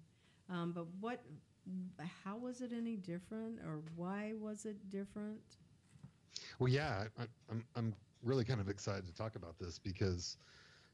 Um, 0.50 0.72
but 0.74 0.88
what, 1.00 1.22
how 2.26 2.38
was 2.38 2.62
it 2.62 2.72
any 2.76 2.98
different, 2.98 3.60
or 3.66 3.82
why 3.96 4.34
was 4.40 4.66
it 4.66 4.90
different? 4.90 5.40
Well, 6.60 6.70
yeah, 6.70 7.06
I, 7.18 7.24
I'm 7.50 7.64
I'm 7.76 7.94
really 8.24 8.44
kind 8.44 8.60
of 8.60 8.70
excited 8.70 9.06
to 9.08 9.14
talk 9.14 9.36
about 9.36 9.58
this 9.60 9.80
because, 9.80 10.38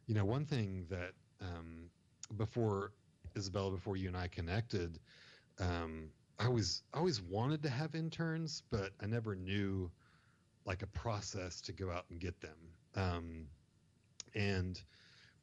you 0.08 0.16
know, 0.16 0.26
one 0.26 0.46
thing 0.46 0.86
that 0.90 1.12
um, 1.42 1.90
before 2.38 2.92
Isabella, 3.38 3.72
before 3.72 3.96
you 3.98 4.08
and 4.08 4.18
I 4.18 4.28
connected, 4.28 5.00
um, 5.60 6.10
I 6.40 6.46
always 6.46 6.84
I 6.94 7.00
always 7.00 7.22
wanted 7.22 7.64
to 7.64 7.70
have 7.70 7.96
interns, 7.96 8.64
but 8.72 8.92
I 9.02 9.06
never 9.08 9.36
knew 9.36 9.92
like 10.66 10.82
a 10.84 10.88
process 10.88 11.62
to 11.62 11.74
go 11.74 11.92
out 11.92 12.06
and 12.10 12.20
get 12.20 12.40
them. 12.40 12.58
Um, 12.96 13.48
and 14.34 14.82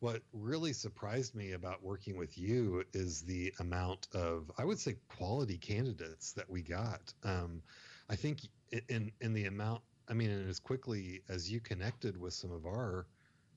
what 0.01 0.23
really 0.33 0.73
surprised 0.73 1.35
me 1.35 1.53
about 1.53 1.83
working 1.83 2.17
with 2.17 2.39
you 2.39 2.85
is 2.93 3.23
the 3.23 3.53
amount 3.61 4.09
of 4.15 4.51
I 4.57 4.65
would 4.65 4.79
say 4.79 4.97
quality 5.09 5.59
candidates 5.59 6.33
that 6.33 6.49
we 6.49 6.63
got. 6.63 7.13
Um, 7.23 7.63
I 8.09 8.17
think 8.17 8.41
in 8.89 9.13
in 9.21 9.35
the 9.35 9.47
amount 9.47 9.83
I 10.09 10.15
mean, 10.15 10.31
and 10.31 10.49
as 10.49 10.61
quickly 10.61 11.23
as 11.29 11.51
you 11.51 11.61
connected 11.61 12.17
with 12.17 12.33
some 12.33 12.53
of 12.53 12.65
our 12.65 13.07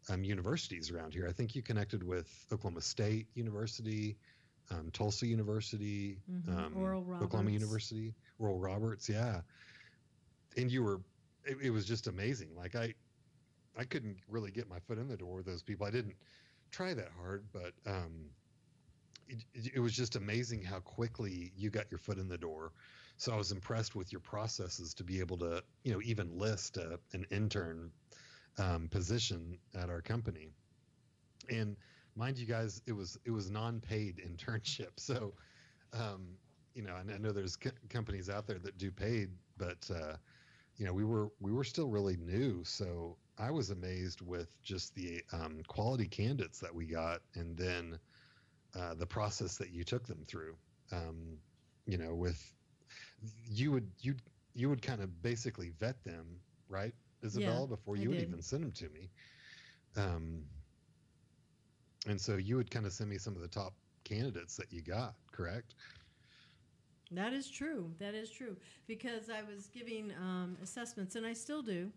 um, 0.09 0.23
universities 0.23 0.91
around 0.91 1.13
here, 1.13 1.27
I 1.27 1.31
think 1.31 1.55
you 1.55 1.61
connected 1.61 2.03
with 2.03 2.27
Oklahoma 2.51 2.81
State 2.81 3.27
University, 3.35 4.17
um, 4.71 4.89
Tulsa 4.91 5.27
University, 5.27 6.19
Mhm. 6.29 6.47
um, 6.47 6.95
Oklahoma 7.21 7.51
University, 7.51 8.13
Oral 8.39 8.59
Roberts, 8.59 9.09
yeah. 9.09 9.41
And 10.57 10.71
you 10.71 10.83
were, 10.83 11.01
it, 11.45 11.57
it 11.61 11.69
was 11.69 11.85
just 11.85 12.07
amazing. 12.07 12.55
Like 12.55 12.75
I, 12.75 12.93
I 13.77 13.83
couldn't 13.85 14.17
really 14.27 14.51
get 14.51 14.67
my 14.69 14.79
foot 14.79 14.97
in 14.97 15.07
the 15.07 15.17
door 15.17 15.35
with 15.37 15.45
those 15.45 15.63
people. 15.63 15.85
I 15.85 15.91
didn't 15.91 16.15
try 16.71 16.93
that 16.93 17.09
hard, 17.11 17.45
but 17.51 17.73
um, 17.85 18.29
it, 19.27 19.43
it 19.53 19.71
it 19.75 19.79
was 19.79 19.95
just 19.95 20.15
amazing 20.15 20.61
how 20.63 20.79
quickly 20.79 21.51
you 21.55 21.69
got 21.69 21.89
your 21.91 21.99
foot 21.99 22.17
in 22.17 22.27
the 22.27 22.37
door. 22.37 22.71
So 23.17 23.33
I 23.33 23.37
was 23.37 23.51
impressed 23.51 23.95
with 23.95 24.11
your 24.11 24.21
processes 24.21 24.93
to 24.95 25.03
be 25.03 25.19
able 25.19 25.37
to, 25.39 25.63
you 25.83 25.93
know, 25.93 26.01
even 26.01 26.37
list 26.37 26.77
a, 26.77 26.99
an 27.13 27.25
intern 27.31 27.91
um, 28.57 28.87
position 28.89 29.57
at 29.75 29.89
our 29.89 30.01
company. 30.01 30.51
And 31.49 31.75
mind 32.19 32.39
you 32.39 32.47
guys, 32.47 32.83
it 32.87 32.93
was 32.93 33.19
it 33.25 33.31
was 33.31 33.51
non-paid 33.51 34.17
internship. 34.19 34.91
So, 34.99 35.35
um, 35.93 36.39
you 36.75 36.83
know, 36.83 36.97
and 36.97 37.11
I 37.11 37.17
know 37.17 37.31
there's 37.33 37.57
co- 37.57 37.71
companies 37.89 38.29
out 38.29 38.47
there 38.47 38.59
that 38.59 38.77
do 38.77 38.91
paid, 38.91 39.31
but 39.57 39.89
uh, 39.93 40.17
you 40.77 40.85
know, 40.85 40.93
we 40.93 41.05
were 41.05 41.31
we 41.39 41.51
were 41.53 41.65
still 41.65 41.89
really 41.89 42.17
new. 42.17 42.63
So 42.65 43.17
I 43.37 43.51
was 43.51 43.71
amazed 43.71 44.21
with 44.21 44.61
just 44.63 44.95
the 44.95 45.23
um, 45.33 45.63
quality 45.67 46.07
candidates 46.07 46.59
that 46.61 46.75
we 46.75 46.85
got, 46.87 47.21
and 47.35 47.57
then 47.57 47.99
uh, 48.75 48.95
the 48.95 49.07
process 49.07 49.57
that 49.57 49.71
you 49.71 49.83
took 49.83 50.07
them 50.07 50.25
through. 50.25 50.57
Um, 50.91 51.39
you 51.85 51.97
know, 51.97 52.15
with 52.15 52.55
you 53.45 53.71
would 53.71 53.91
you 54.01 54.15
you 54.53 54.69
would 54.69 54.81
kind 54.81 55.01
of 55.01 55.21
basically 55.21 55.69
vet 55.69 56.03
them, 56.03 56.41
right, 56.69 56.93
Isabella, 57.23 57.67
before 57.67 57.97
you 57.97 58.09
would 58.09 58.19
even 58.21 58.41
send 58.41 58.63
them 58.63 58.71
to 58.73 58.89
me. 58.89 59.11
Um, 59.95 60.49
and 62.09 62.19
so 62.19 62.37
you 62.37 62.57
would 62.57 62.71
kind 62.71 62.85
of 62.85 62.91
send 62.91 63.09
me 63.09 63.17
some 63.17 63.35
of 63.35 63.41
the 63.41 63.47
top 63.47 63.73
candidates 64.03 64.57
that 64.57 64.73
you 64.73 64.81
got, 64.81 65.13
correct? 65.31 65.75
That 67.11 67.33
is 67.33 67.49
true. 67.49 67.91
That 67.99 68.13
is 68.13 68.29
true. 68.29 68.57
Because 68.87 69.29
I 69.29 69.41
was 69.41 69.67
giving 69.67 70.11
um, 70.19 70.57
assessments, 70.61 71.15
and 71.15 71.25
I 71.25 71.33
still 71.33 71.61
do, 71.61 71.91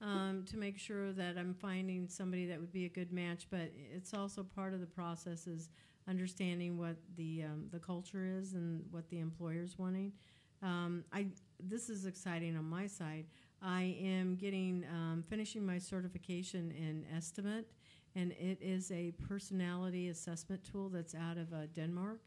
um, 0.00 0.44
to 0.50 0.56
make 0.56 0.78
sure 0.78 1.12
that 1.12 1.36
I'm 1.38 1.54
finding 1.54 2.08
somebody 2.08 2.46
that 2.46 2.58
would 2.58 2.72
be 2.72 2.86
a 2.86 2.88
good 2.88 3.12
match. 3.12 3.46
But 3.50 3.70
it's 3.94 4.14
also 4.14 4.42
part 4.42 4.74
of 4.74 4.80
the 4.80 4.86
process 4.86 5.46
is 5.46 5.70
understanding 6.08 6.78
what 6.78 6.96
the 7.16 7.44
um, 7.44 7.66
the 7.70 7.78
culture 7.78 8.26
is 8.26 8.54
and 8.54 8.82
what 8.90 9.08
the 9.10 9.20
employer's 9.20 9.78
wanting. 9.78 10.12
Um, 10.62 11.04
I 11.12 11.26
this 11.60 11.88
is 11.88 12.06
exciting 12.06 12.56
on 12.56 12.64
my 12.64 12.86
side. 12.86 13.26
I 13.60 13.96
am 14.00 14.36
getting 14.36 14.84
um, 14.90 15.24
finishing 15.28 15.64
my 15.66 15.78
certification 15.78 16.70
in 16.70 17.04
estimate, 17.14 17.68
and 18.18 18.32
it 18.32 18.58
is 18.60 18.90
a 18.90 19.12
personality 19.28 20.08
assessment 20.08 20.60
tool 20.64 20.88
that's 20.88 21.14
out 21.14 21.36
of 21.36 21.52
uh, 21.52 21.66
Denmark 21.74 22.20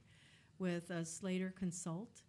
with 0.58 0.90
uh, 0.90 1.04
Slater 1.04 1.54
Consult. 1.58 2.22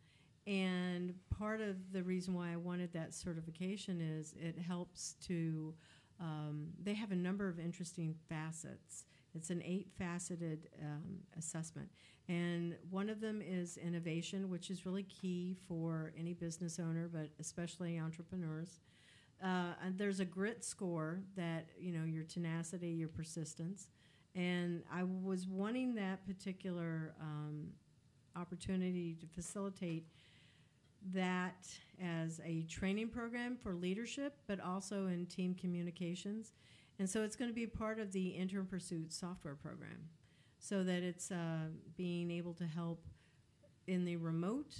And 0.48 1.14
part 1.38 1.60
of 1.60 1.92
the 1.92 2.02
reason 2.02 2.34
why 2.34 2.52
I 2.52 2.56
wanted 2.56 2.92
that 2.94 3.14
certification 3.14 4.00
is 4.00 4.34
it 4.36 4.58
helps 4.58 5.14
to, 5.28 5.74
um, 6.18 6.70
they 6.82 6.94
have 6.94 7.12
a 7.12 7.16
number 7.16 7.48
of 7.48 7.60
interesting 7.60 8.16
facets. 8.28 9.04
It's 9.32 9.50
an 9.50 9.62
eight 9.64 9.88
faceted 9.96 10.68
um, 10.82 11.18
assessment. 11.38 11.88
And 12.28 12.74
one 12.90 13.08
of 13.08 13.20
them 13.20 13.40
is 13.40 13.76
innovation, 13.76 14.50
which 14.50 14.70
is 14.70 14.84
really 14.84 15.04
key 15.04 15.56
for 15.68 16.12
any 16.18 16.32
business 16.32 16.80
owner, 16.80 17.08
but 17.12 17.28
especially 17.38 18.00
entrepreneurs. 18.00 18.80
Uh, 19.42 19.72
there's 19.96 20.20
a 20.20 20.24
grit 20.24 20.64
score 20.64 21.20
that, 21.36 21.66
you 21.78 21.92
know, 21.92 22.04
your 22.04 22.22
tenacity, 22.22 22.90
your 22.90 23.08
persistence. 23.08 23.88
And 24.34 24.82
I 24.92 25.02
was 25.02 25.46
wanting 25.46 25.94
that 25.96 26.24
particular 26.26 27.14
um, 27.20 27.68
opportunity 28.36 29.14
to 29.20 29.26
facilitate 29.26 30.06
that 31.12 31.66
as 32.00 32.40
a 32.44 32.62
training 32.62 33.08
program 33.08 33.56
for 33.56 33.74
leadership, 33.74 34.36
but 34.46 34.60
also 34.60 35.06
in 35.06 35.26
team 35.26 35.54
communications. 35.54 36.52
And 36.98 37.10
so 37.10 37.22
it's 37.24 37.36
going 37.36 37.50
to 37.50 37.54
be 37.54 37.66
part 37.66 37.98
of 37.98 38.12
the 38.12 38.28
Intern 38.28 38.66
Pursuit 38.66 39.12
software 39.12 39.56
program 39.56 40.08
so 40.58 40.84
that 40.84 41.02
it's 41.02 41.32
uh, 41.32 41.66
being 41.96 42.30
able 42.30 42.54
to 42.54 42.64
help 42.64 43.04
in 43.88 44.04
the 44.04 44.16
remote, 44.16 44.76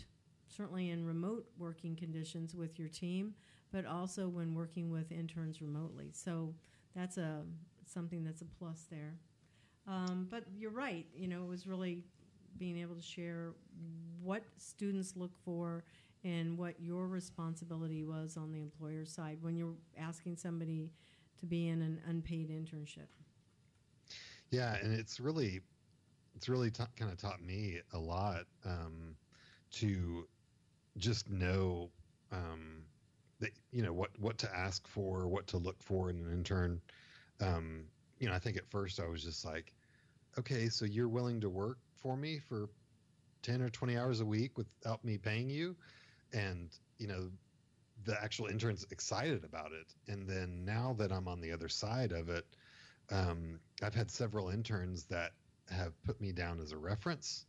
certainly 0.47 0.91
in 0.91 1.05
remote 1.05 1.47
working 1.59 1.97
conditions 1.97 2.55
with 2.55 2.79
your 2.79 2.89
team, 2.89 3.35
but 3.73 3.87
also 3.87 4.29
when 4.29 4.55
working 4.55 4.91
with 4.91 5.11
interns 5.11 5.61
remotely. 5.61 6.11
So 6.12 6.55
that's 6.95 7.16
a 7.16 7.43
something 7.87 8.25
that's 8.25 8.43
a 8.43 8.47
plus 8.59 8.87
there. 8.91 9.14
Um, 9.89 10.29
but 10.31 10.45
you're 10.57 10.70
right. 10.70 11.07
You 11.14 11.27
know, 11.29 11.43
it 11.43 11.49
was 11.49 11.66
really 11.66 12.05
being 12.59 12.79
able 12.79 12.95
to 12.95 13.03
share 13.03 13.55
what 14.23 14.43
students 14.59 15.14
look 15.16 15.33
for 15.45 15.85
and 16.25 16.57
what 16.57 16.81
your 16.81 17.09
responsibility 17.09 18.05
was 18.05 18.37
on 18.37 18.53
the 18.53 18.61
employer 18.61 19.05
side 19.05 19.39
when 19.41 19.57
you're 19.57 19.75
asking 19.99 20.37
somebody 20.37 20.91
to 21.41 21.47
be 21.47 21.68
in 21.68 21.83
an 21.83 22.01
unpaid 22.07 22.51
internship. 22.51 23.09
Yeah, 24.51 24.77
and 24.83 24.93
it's 24.93 25.18
really, 25.18 25.61
it's 26.37 26.49
really 26.49 26.70
kind 26.70 27.11
of 27.11 27.16
taught 27.16 27.43
me 27.43 27.81
a 27.93 27.99
lot 27.99 28.45
um, 28.64 29.16
to 29.73 30.29
just 30.99 31.29
know 31.29 31.91
um, 32.31 32.85
that 33.43 33.51
you 33.72 33.82
know 33.82 33.93
what 33.93 34.11
what 34.18 34.38
to 34.38 34.57
ask 34.57 34.86
for, 34.88 35.28
what 35.28 35.47
to 35.49 35.59
look 35.59 35.82
for 35.82 36.09
in 36.09 36.16
an 36.16 36.32
intern. 36.32 36.80
Um, 37.40 37.84
you 38.18 38.28
know, 38.28 38.34
I 38.34 38.38
think 38.38 38.57
at 38.57 38.70
first 38.70 39.01
I 39.01 39.07
was 39.07 39.22
just 39.22 39.45
like, 39.45 39.72
okay, 40.38 40.68
so 40.68 40.84
you're 40.84 41.09
willing 41.09 41.40
to 41.40 41.51
work 41.51 41.78
for 41.97 42.16
me 42.16 42.38
for 42.38 42.70
ten 43.43 43.61
or 43.61 43.68
twenty 43.68 43.99
hours 43.99 44.20
a 44.20 44.24
week 44.24 44.57
without 44.57 45.05
me 45.05 45.18
paying 45.18 45.51
you, 45.51 45.76
and 46.32 46.70
you 46.99 47.09
know, 47.09 47.28
the 48.05 48.16
actual 48.22 48.47
intern's 48.47 48.86
excited 48.90 49.45
about 49.45 49.72
it. 49.72 49.93
And 50.11 50.26
then 50.26 50.64
now 50.64 50.95
that 50.99 51.12
I'm 51.12 51.26
on 51.26 51.40
the 51.40 51.51
other 51.51 51.68
side 51.68 52.12
of 52.12 52.28
it, 52.28 52.47
um, 53.11 53.59
I've 53.82 53.95
had 53.95 54.09
several 54.09 54.51
interns 54.51 55.05
that 55.05 55.32
have 55.68 56.01
put 56.05 56.20
me 56.20 56.30
down 56.30 56.61
as 56.61 56.70
a 56.70 56.78
reference. 56.78 57.47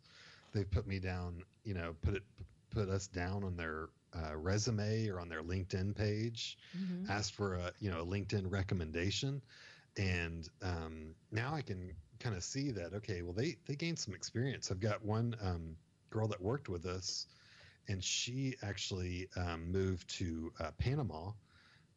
They've 0.53 0.69
put 0.69 0.87
me 0.87 0.99
down, 0.99 1.43
you 1.63 1.75
know, 1.75 1.95
put 2.01 2.15
it 2.15 2.23
put 2.71 2.89
us 2.89 3.05
down 3.07 3.43
on 3.43 3.55
their 3.55 3.89
uh, 4.15 4.35
resume 4.35 5.07
or 5.09 5.19
on 5.19 5.29
their 5.29 5.43
LinkedIn 5.43 5.95
page, 5.95 6.57
Mhm. 6.73 7.09
asked 7.09 7.33
for 7.33 7.55
a 7.55 7.71
you 7.79 7.89
know 7.91 8.01
a 8.01 8.05
LinkedIn 8.05 8.51
recommendation, 8.51 9.41
and 9.97 10.47
um, 10.61 11.15
now 11.31 11.53
I 11.53 11.61
can 11.61 11.95
kind 12.19 12.35
of 12.35 12.43
see 12.43 12.71
that 12.71 12.93
okay, 12.93 13.21
well 13.21 13.33
they 13.33 13.57
they 13.67 13.75
gained 13.75 13.99
some 13.99 14.13
experience. 14.13 14.71
I've 14.71 14.79
got 14.79 15.03
one 15.03 15.35
um, 15.41 15.75
girl 16.09 16.27
that 16.27 16.41
worked 16.41 16.69
with 16.69 16.85
us, 16.85 17.27
and 17.87 18.03
she 18.03 18.55
actually 18.63 19.27
um, 19.35 19.71
moved 19.71 20.09
to 20.17 20.51
uh, 20.59 20.71
Panama. 20.77 21.31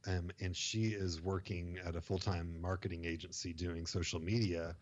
Um, 0.06 0.30
and 0.40 0.56
she 0.56 0.86
is 0.88 1.20
working 1.20 1.78
at 1.84 1.96
a 1.96 2.00
full-time 2.00 2.60
marketing 2.60 3.04
agency 3.04 3.52
doing 3.52 3.86
social 3.86 4.20
media 4.20 4.76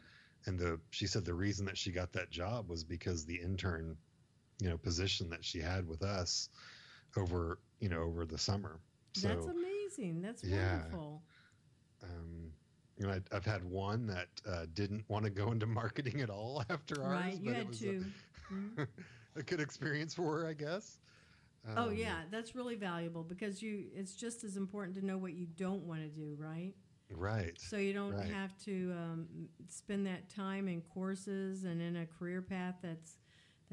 and 0.47 0.59
the 0.59 0.81
she 0.91 1.07
said 1.07 1.25
the 1.25 1.35
reason 1.35 1.67
that 1.67 1.77
she 1.77 1.91
got 1.93 2.13
that 2.13 2.31
job 2.31 2.69
was 2.69 2.85
because 2.85 3.25
the 3.25 3.37
intern 3.41 3.97
you 4.61 4.69
know 4.69 4.77
position 4.79 5.31
that 5.31 5.45
she 5.45 5.61
had 5.61 5.87
with 5.89 6.03
us 6.03 6.49
over 7.19 7.59
you 7.81 7.89
know 7.89 8.03
over 8.03 8.25
the 8.25 8.39
summer 8.39 8.81
so 9.15 9.29
That's 9.29 9.47
amazing. 9.47 10.23
That's 10.23 10.43
Yeah. 10.43 10.79
wonderful. 10.79 11.23
um 12.03 12.53
you 12.97 13.07
know 13.07 13.13
I, 13.13 13.21
i've 13.37 13.45
had 13.45 13.65
one 13.65 14.07
that 14.07 14.29
uh, 14.49 14.67
didn't 14.75 15.05
want 15.09 15.25
to 15.25 15.31
go 15.31 15.51
into 15.53 15.67
marketing 15.67 16.21
at 16.21 16.31
all 16.31 16.63
after 16.71 17.03
ours 17.03 17.13
Right. 17.13 17.39
You 17.41 17.47
but 17.47 17.57
it 17.57 17.59
had 17.59 17.69
was 17.69 17.81
to. 17.81 18.05
Mhm. 18.53 18.79
a, 18.79 18.87
a 19.41 19.43
good 19.43 19.61
experience 19.61 20.15
for 20.15 20.41
her 20.41 20.47
i 20.47 20.53
guess 20.53 20.99
oh 21.77 21.89
Um, 21.89 21.97
yeah, 21.97 22.21
that's 22.31 22.55
really 22.55 22.77
valuable 22.77 23.25
because 23.25 23.63
you. 23.63 23.87
It's 23.95 24.15
just 24.15 24.45
as 24.45 24.57
important 24.57 24.97
to 24.97 25.05
know 25.05 25.19
what 25.19 25.33
you 25.33 25.47
don't 25.47 25.83
want 25.87 26.03
to 26.03 26.09
do, 26.09 26.37
right? 26.39 26.75
right 27.11 27.57
So 27.59 27.77
you 27.79 27.93
don't 27.93 28.13
Right. 28.17 28.31
have 28.31 28.57
to 28.65 28.93
um, 28.93 29.27
spend 29.69 30.07
that 30.07 30.29
time 30.29 30.69
in 30.69 30.83
courses 30.83 31.65
and 31.65 31.81
in 31.81 31.97
a 31.97 32.07
career 32.07 32.43
path 32.43 32.77
that's 32.83 33.17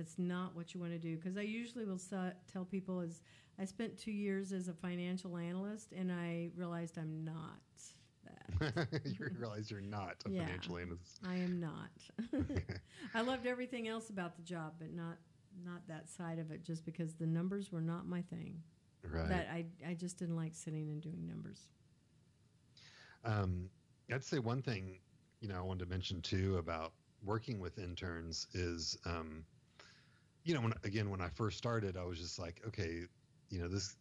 that's 0.01 0.17
not 0.17 0.55
what 0.55 0.73
you 0.73 0.79
want 0.79 0.91
to 0.93 0.97
do. 0.97 1.15
Because 1.15 1.37
I 1.37 1.41
usually 1.41 1.85
will 1.85 1.99
sa- 1.99 2.31
tell 2.51 2.65
people 2.65 3.01
is 3.01 3.21
I 3.59 3.65
spent 3.65 3.99
two 3.99 4.11
years 4.11 4.51
as 4.51 4.67
a 4.67 4.73
financial 4.73 5.37
analyst 5.37 5.91
and 5.91 6.11
I 6.11 6.49
realized 6.55 6.97
I'm 6.97 7.23
not 7.23 7.59
that. 8.25 8.87
you 9.05 9.29
realize 9.39 9.69
you're 9.69 9.79
not 9.79 10.15
a 10.25 10.29
Yeah. 10.31 10.45
financial 10.47 10.77
analyst 10.79 11.19
I 11.27 11.35
am 11.35 11.59
not. 11.59 11.91
I 13.13 13.21
loved 13.21 13.45
everything 13.45 13.87
else 13.87 14.09
about 14.09 14.35
the 14.35 14.41
job, 14.41 14.73
but 14.79 14.91
not 14.91 15.17
not 15.63 15.87
that 15.87 16.09
side 16.09 16.39
of 16.39 16.49
it. 16.49 16.63
Just 16.63 16.83
because 16.83 17.13
the 17.13 17.27
numbers 17.27 17.71
were 17.71 17.81
not 17.81 18.07
my 18.07 18.23
thing. 18.23 18.59
right 19.03 19.29
That 19.29 19.49
I 19.53 19.65
I 19.87 19.93
just 19.93 20.17
didn't 20.17 20.35
like 20.35 20.55
sitting 20.55 20.89
and 20.89 20.99
doing 20.99 21.27
numbers. 21.27 21.67
Um, 23.23 23.69
I'd 24.11 24.23
say 24.23 24.39
one 24.39 24.63
thing, 24.63 24.97
you 25.41 25.47
know, 25.47 25.57
I 25.57 25.61
wanted 25.61 25.85
to 25.85 25.91
mention 25.91 26.21
too 26.21 26.57
about 26.57 26.93
working 27.23 27.59
with 27.59 27.77
interns 27.77 28.47
is, 28.55 28.97
um, 29.05 29.43
you 30.43 30.53
know, 30.53 30.61
when, 30.61 30.73
again, 30.83 31.09
when 31.09 31.21
I 31.21 31.29
first 31.29 31.57
started, 31.57 31.97
I 31.97 32.03
was 32.03 32.19
just 32.19 32.39
like, 32.39 32.61
okay, 32.67 33.01
you 33.49 33.59
know, 33.59 33.67
this 33.67 33.95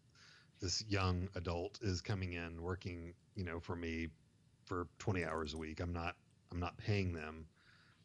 this 0.61 0.85
young 0.89 1.29
adult 1.35 1.79
is 1.83 2.03
coming 2.03 2.35
in 2.35 2.61
working, 2.63 3.15
you 3.35 3.45
know, 3.45 3.61
for 3.61 3.75
me 3.75 4.09
for 4.67 4.87
20 4.99 5.25
hours 5.25 5.55
a 5.55 5.59
week. 5.59 5.81
I'm 5.81 5.93
not 5.93 6.17
I'm 6.53 6.61
not 6.61 6.77
paying 6.77 7.13
them, 7.13 7.47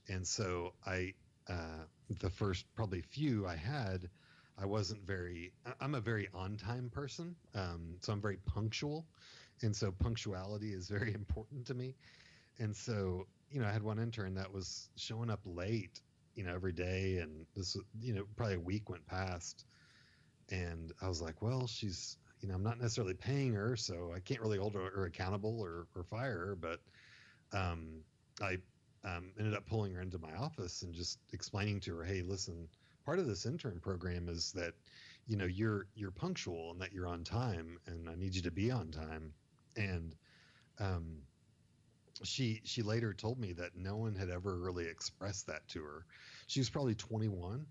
and 0.08 0.26
so 0.26 0.74
I 0.86 1.14
uh, 1.50 1.86
the 2.20 2.30
first 2.30 2.66
probably 2.76 3.02
few 3.02 3.48
I 3.48 3.56
had. 3.56 4.10
I 4.58 4.66
wasn't 4.66 5.06
very. 5.06 5.52
I'm 5.82 5.96
a 5.96 6.02
very 6.02 6.30
on-time 6.34 6.90
person, 6.90 7.36
um, 7.56 7.98
so 8.00 8.14
I'm 8.14 8.22
very 8.22 8.38
punctual, 8.46 9.06
and 9.62 9.76
so 9.76 9.92
punctuality 9.92 10.72
is 10.74 10.88
very 10.88 11.14
important 11.16 11.68
to 11.68 11.74
me 11.74 11.96
and 12.60 12.76
so 12.76 13.28
you 13.52 13.60
know 13.60 13.68
i 13.68 13.72
had 13.72 13.84
one 13.84 14.00
intern 14.00 14.36
that 14.36 14.52
was 14.52 14.90
showing 14.96 15.30
up 15.30 15.40
late 15.46 16.02
you 16.36 16.44
know 16.44 16.54
every 16.54 16.74
day 16.74 17.18
and 17.18 17.46
this 17.56 17.78
you 18.00 18.14
know 18.14 18.24
probably 18.36 18.56
a 18.56 18.60
week 18.60 18.90
went 18.90 19.06
past 19.08 19.66
and 20.50 20.92
i 21.02 21.08
was 21.08 21.22
like 21.22 21.42
well 21.42 21.68
she's 21.68 22.18
you 22.42 22.48
know 22.48 22.56
i'm 22.56 22.64
not 22.64 22.80
necessarily 22.80 23.14
paying 23.14 23.54
her 23.54 23.76
so 23.76 24.12
i 24.16 24.20
can't 24.20 24.42
really 24.42 24.58
hold 24.58 24.74
her, 24.74 24.92
her 24.94 25.06
accountable 25.06 25.60
or, 25.62 25.88
or 25.96 26.04
fire 26.04 26.38
her 26.38 26.56
but 26.56 26.80
um, 27.54 28.02
i 28.42 28.58
um, 29.04 29.32
ended 29.40 29.54
up 29.54 29.66
pulling 29.68 29.94
her 29.94 30.02
into 30.02 30.18
my 30.18 30.34
office 30.36 30.82
and 30.82 30.94
just 30.94 31.20
explaining 31.34 31.80
to 31.80 31.96
her 31.96 32.04
hey 32.04 32.22
listen 32.22 32.68
part 33.06 33.20
of 33.20 33.28
this 33.28 33.46
intern 33.46 33.80
program 33.80 34.28
is 34.28 34.52
that 34.52 34.74
you 35.28 35.38
know 35.38 35.46
you're 35.46 35.88
you're 35.96 36.12
punctual 36.12 36.72
and 36.72 36.82
that 36.82 36.92
you're 36.92 37.08
on 37.08 37.24
time 37.24 37.78
and 37.88 38.10
i 38.10 38.16
need 38.16 38.36
you 38.36 38.42
to 38.42 38.52
be 38.52 38.72
on 38.72 38.92
time. 38.92 39.32
And 39.78 40.16
um, 40.80 41.18
she 42.24 42.62
she 42.64 42.82
later 42.82 43.14
told 43.14 43.40
me 43.40 43.54
that 43.54 43.76
no 43.76 43.96
one 43.98 44.16
had 44.16 44.30
ever 44.30 44.58
really 44.58 44.86
expressed 44.88 45.48
that 45.48 45.68
to 45.70 45.82
her. 45.84 46.06
She 46.48 46.60
was 46.60 46.70
probably 46.70 46.96
21, 46.96 47.66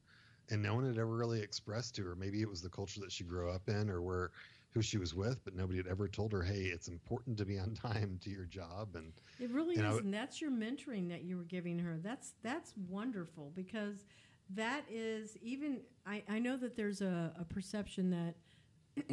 and 0.51 0.62
no 0.62 0.74
one 0.74 0.86
had 0.86 0.99
ever 0.99 1.16
really 1.16 1.40
expressed 1.40 1.95
to 1.97 2.05
her. 2.05 2.14
Maybe 2.14 2.42
it 2.42 2.49
was 2.49 2.61
the 2.62 2.68
culture 2.70 3.01
that 3.01 3.12
she 3.12 3.24
grew 3.24 3.51
up 3.51 3.68
in, 3.68 3.88
or 3.90 4.03
where 4.03 4.30
who 4.72 4.82
she 4.82 4.99
was 4.99 5.14
with, 5.14 5.42
but 5.45 5.55
nobody 5.55 5.78
had 5.78 5.86
ever 5.86 6.09
told 6.09 6.32
her, 6.32 6.42
"Hey, 6.42 6.64
it's 6.64 6.88
important 6.88 7.38
to 7.38 7.45
be 7.45 7.59
on 7.59 7.74
time 7.74 8.18
to 8.22 8.30
your 8.30 8.45
job." 8.45 8.97
And 8.97 9.12
It 9.38 9.51
really 9.51 9.76
know, 9.76 9.90
is, 9.90 9.99
and 9.99 10.12
that's 10.12 10.40
your 10.40 10.51
mentoring 10.51 11.09
that 11.09 11.22
you 11.22 11.36
were 11.36 11.45
giving 11.45 11.78
her. 11.80 11.99
That's 12.03 12.34
that's 12.42 12.74
wonderful 12.88 13.53
because 13.55 14.05
that 14.51 14.84
is 14.90 15.36
even. 15.42 15.80
I, 16.07 16.22
I 16.28 16.38
know 16.38 16.57
that 16.59 16.76
there's 16.76 17.01
a, 17.01 17.32
a 17.38 17.45
perception 17.45 18.11
that, 18.11 18.34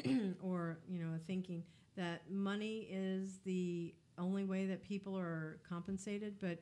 or 0.42 0.80
you 0.88 1.00
know, 1.00 1.16
a 1.16 1.20
thinking 1.20 1.64
that 1.96 2.30
money 2.30 2.88
is 2.92 3.40
the 3.46 3.94
only 4.18 4.44
way 4.44 4.66
that 4.68 4.84
people 4.84 5.18
are 5.18 5.60
compensated. 5.68 6.36
But 6.40 6.60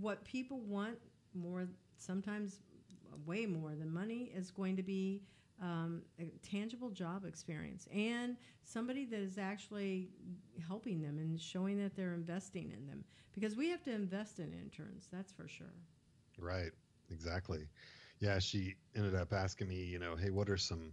what 0.00 0.24
people 0.24 0.60
want 0.60 0.98
more, 1.34 1.66
sometimes 1.98 2.60
way 3.26 3.46
more 3.46 3.74
than 3.74 3.92
money, 3.92 4.30
is 4.34 4.50
going 4.50 4.76
to 4.76 4.82
be 4.82 5.22
um, 5.60 6.02
a 6.18 6.32
tangible 6.42 6.90
job 6.90 7.24
experience 7.24 7.86
and 7.94 8.36
somebody 8.64 9.04
that 9.06 9.20
is 9.20 9.38
actually 9.38 10.10
helping 10.66 11.00
them 11.00 11.18
and 11.18 11.40
showing 11.40 11.78
that 11.78 11.94
they're 11.94 12.14
investing 12.14 12.72
in 12.72 12.86
them 12.86 13.04
because 13.32 13.56
we 13.56 13.68
have 13.70 13.82
to 13.84 13.92
invest 13.92 14.40
in 14.40 14.52
interns 14.52 15.06
that's 15.12 15.32
for 15.32 15.46
sure 15.46 15.74
right, 16.38 16.70
exactly, 17.10 17.68
yeah. 18.20 18.38
She 18.38 18.74
ended 18.96 19.14
up 19.14 19.32
asking 19.32 19.68
me, 19.68 19.76
you 19.76 19.98
know, 19.98 20.16
hey, 20.16 20.30
what 20.30 20.48
are 20.48 20.56
some 20.56 20.92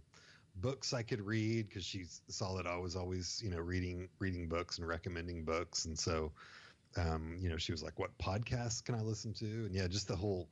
books 0.56 0.92
I 0.92 1.02
could 1.02 1.20
read? 1.20 1.68
Because 1.68 1.84
she 1.84 2.04
saw 2.04 2.54
that 2.56 2.66
I 2.66 2.76
was 2.76 2.96
always, 2.96 3.40
you 3.42 3.50
know, 3.50 3.58
reading 3.58 4.08
reading 4.18 4.48
books 4.48 4.78
and 4.78 4.86
recommending 4.86 5.44
books, 5.44 5.84
and 5.86 5.98
so 5.98 6.32
um, 6.96 7.36
you 7.40 7.48
know, 7.48 7.56
she 7.56 7.72
was 7.72 7.82
like, 7.82 7.98
"What 7.98 8.16
podcasts 8.18 8.82
can 8.84 8.94
I 8.94 9.00
listen 9.02 9.32
to?" 9.34 9.44
And 9.66 9.74
yeah, 9.74 9.86
just 9.88 10.08
the 10.08 10.16
whole 10.16 10.48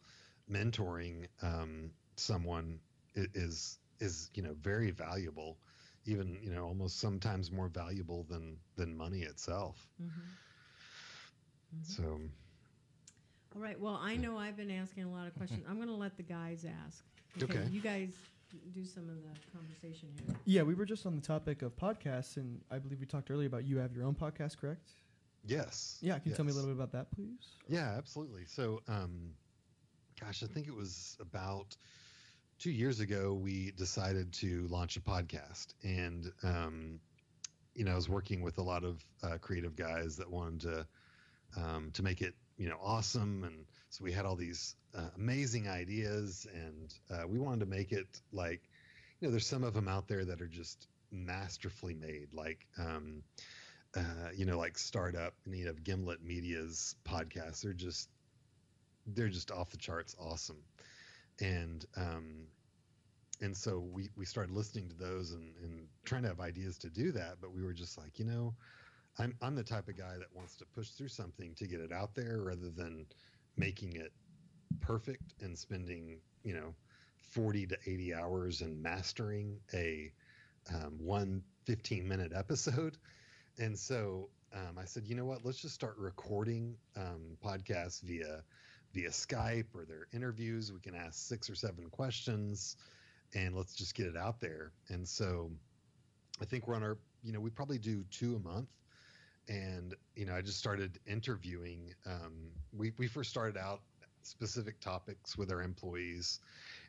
mentoring 0.50 1.26
um, 1.42 1.92
someone 2.16 2.80
is 3.14 3.78
is 4.00 4.30
you 4.34 4.42
know 4.42 4.54
very 4.54 4.90
valuable, 4.90 5.58
even 6.04 6.38
you 6.42 6.50
know 6.50 6.64
almost 6.64 6.98
sometimes 6.98 7.50
more 7.50 7.68
valuable 7.68 8.24
than 8.24 8.58
than 8.76 8.96
money 8.96 9.22
itself. 9.22 9.88
mm-hmm. 10.00 10.34
So 11.82 12.20
all 13.54 13.60
right 13.60 13.78
well 13.80 13.98
i 14.02 14.16
know 14.16 14.36
i've 14.36 14.56
been 14.56 14.70
asking 14.70 15.04
a 15.04 15.10
lot 15.10 15.26
of 15.26 15.34
questions 15.34 15.64
i'm 15.68 15.76
going 15.76 15.88
to 15.88 15.94
let 15.94 16.16
the 16.16 16.22
guys 16.22 16.64
ask 16.64 17.04
Okay. 17.42 17.68
you 17.68 17.80
guys 17.80 18.24
do 18.72 18.84
some 18.84 19.08
of 19.08 19.16
the 19.16 19.52
conversation 19.52 20.08
here 20.26 20.36
Yeah, 20.44 20.62
we 20.62 20.74
were 20.74 20.84
just 20.84 21.06
on 21.06 21.14
the 21.16 21.22
topic 21.22 21.62
of 21.62 21.76
podcasts, 21.76 22.36
and 22.36 22.60
I 22.70 22.78
believe 22.78 23.00
we 23.00 23.06
talked 23.06 23.30
earlier 23.30 23.46
about 23.46 23.64
you 23.64 23.78
have 23.78 23.94
your 23.94 24.04
own 24.04 24.14
podcast, 24.14 24.58
correct? 24.58 24.90
yes, 25.46 25.98
Yeah, 26.00 26.18
can 26.18 26.30
you 26.30 26.36
tell 26.36 26.44
me 26.44 26.52
a 26.52 26.54
little 26.54 26.70
bit 26.70 26.76
about 26.76 26.92
that, 26.92 27.10
please? 27.14 27.56
Yeah, 27.68 27.94
absolutely. 27.96 28.44
So, 28.46 28.80
um, 28.88 29.34
gosh, 30.20 30.42
I 30.42 30.46
think 30.46 30.66
it 30.66 30.74
was 30.74 31.16
about 31.20 31.76
two 32.58 32.70
years 32.70 33.00
ago 33.00 33.34
we 33.34 33.72
decided 33.72 34.32
to 34.34 34.66
launch 34.68 34.96
a 34.96 35.00
podcast, 35.00 35.74
and 35.82 36.30
um, 36.42 37.00
you 37.74 37.84
know, 37.84 37.92
I 37.92 37.96
was 37.96 38.08
working 38.08 38.42
with 38.42 38.58
a 38.58 38.62
lot 38.62 38.84
of 38.84 39.04
uh, 39.22 39.38
creative 39.40 39.76
guys 39.76 40.16
that 40.16 40.30
wanted 40.30 40.60
to 40.60 40.86
um, 41.56 41.90
to 41.92 42.02
make 42.02 42.20
it 42.22 42.34
you 42.56 42.68
know 42.68 42.78
awesome, 42.82 43.44
and 43.44 43.64
so 43.90 44.04
we 44.04 44.12
had 44.12 44.24
all 44.24 44.36
these 44.36 44.76
uh, 44.96 45.08
amazing 45.16 45.68
ideas, 45.68 46.46
and 46.52 46.94
uh, 47.10 47.26
we 47.26 47.38
wanted 47.38 47.60
to 47.60 47.66
make 47.66 47.92
it 47.92 48.20
like 48.32 48.62
you 49.20 49.26
know, 49.26 49.32
there's 49.32 49.46
some 49.46 49.64
of 49.64 49.74
them 49.74 49.88
out 49.88 50.06
there 50.06 50.24
that 50.24 50.40
are 50.40 50.48
just 50.48 50.86
masterfully 51.10 51.94
made, 51.94 52.32
like. 52.32 52.66
Um, 52.78 53.22
uh, 53.96 54.28
you 54.34 54.44
know, 54.44 54.58
like 54.58 54.76
startup 54.76 55.34
you 55.46 55.66
have 55.66 55.82
Gimlet 55.82 56.22
Media's 56.22 56.94
podcasts. 57.04 57.62
They're 57.62 57.72
just 57.72 58.10
they're 59.06 59.28
just 59.28 59.50
off 59.50 59.70
the 59.70 59.76
charts 59.76 60.14
awesome. 60.20 60.62
And 61.40 61.84
um, 61.96 62.46
and 63.40 63.56
so 63.56 63.78
we 63.78 64.10
we 64.16 64.24
started 64.24 64.54
listening 64.54 64.88
to 64.88 64.96
those 64.96 65.32
and 65.32 65.54
and 65.62 65.86
trying 66.04 66.22
to 66.22 66.28
have 66.28 66.40
ideas 66.40 66.78
to 66.78 66.90
do 66.90 67.12
that, 67.12 67.36
but 67.40 67.52
we 67.52 67.62
were 67.62 67.72
just 67.72 67.96
like, 67.96 68.18
you 68.18 68.24
know, 68.24 68.54
I'm 69.18 69.34
I'm 69.40 69.54
the 69.54 69.64
type 69.64 69.88
of 69.88 69.96
guy 69.96 70.16
that 70.18 70.34
wants 70.34 70.56
to 70.56 70.66
push 70.66 70.90
through 70.90 71.08
something 71.08 71.54
to 71.56 71.66
get 71.66 71.80
it 71.80 71.92
out 71.92 72.14
there 72.14 72.42
rather 72.42 72.70
than 72.70 73.06
making 73.58 73.96
it 73.96 74.12
perfect 74.80 75.34
and 75.40 75.58
spending 75.58 76.18
you 76.44 76.54
know 76.54 76.74
40 77.30 77.66
to 77.66 77.78
80 77.86 78.14
hours 78.14 78.60
and 78.62 78.82
mastering 78.82 79.58
a 79.74 80.12
um, 80.72 80.98
one 80.98 81.42
15 81.66 82.06
minute 82.08 82.32
episode. 82.34 82.96
And 83.58 83.78
so 83.78 84.30
um, 84.54 84.78
i 84.78 84.84
said 84.84 85.06
you 85.06 85.14
know 85.14 85.24
what? 85.26 85.44
Let's 85.44 85.58
just 85.60 85.74
start 85.74 85.96
recording 85.98 86.76
um, 86.96 87.36
podcasts 87.44 88.02
via 88.02 88.42
via 88.94 89.10
skype 89.10 89.74
or 89.74 89.84
their 89.84 90.06
interviews. 90.12 90.72
We 90.72 90.80
can 90.80 90.94
ask 90.94 91.14
six 91.28 91.50
or 91.50 91.54
seven 91.54 91.90
questions 91.90 92.76
and 93.34 93.54
let's 93.54 93.74
just 93.74 93.94
get 93.94 94.06
it 94.06 94.16
out 94.16 94.40
there. 94.40 94.72
And 94.88 95.06
so 95.06 95.50
i 96.40 96.44
think 96.44 96.68
we're 96.68 96.76
on 96.76 96.82
our 96.82 96.98
you 97.22 97.32
know 97.32 97.40
we 97.40 97.50
probably 97.50 97.78
do 97.78 98.04
two 98.10 98.36
a 98.36 98.38
month 98.38 98.68
and 99.48 99.94
you 100.14 100.26
know 100.26 100.34
i 100.34 100.40
just 100.42 100.58
started 100.58 100.98
interviewing 101.06 101.92
um, 102.06 102.52
we, 102.72 102.92
we 102.98 103.06
first 103.06 103.30
started 103.30 103.56
out 103.56 103.82
specific 104.22 104.80
topics 104.80 105.36
with 105.36 105.50
our 105.50 105.62
employees 105.62 106.40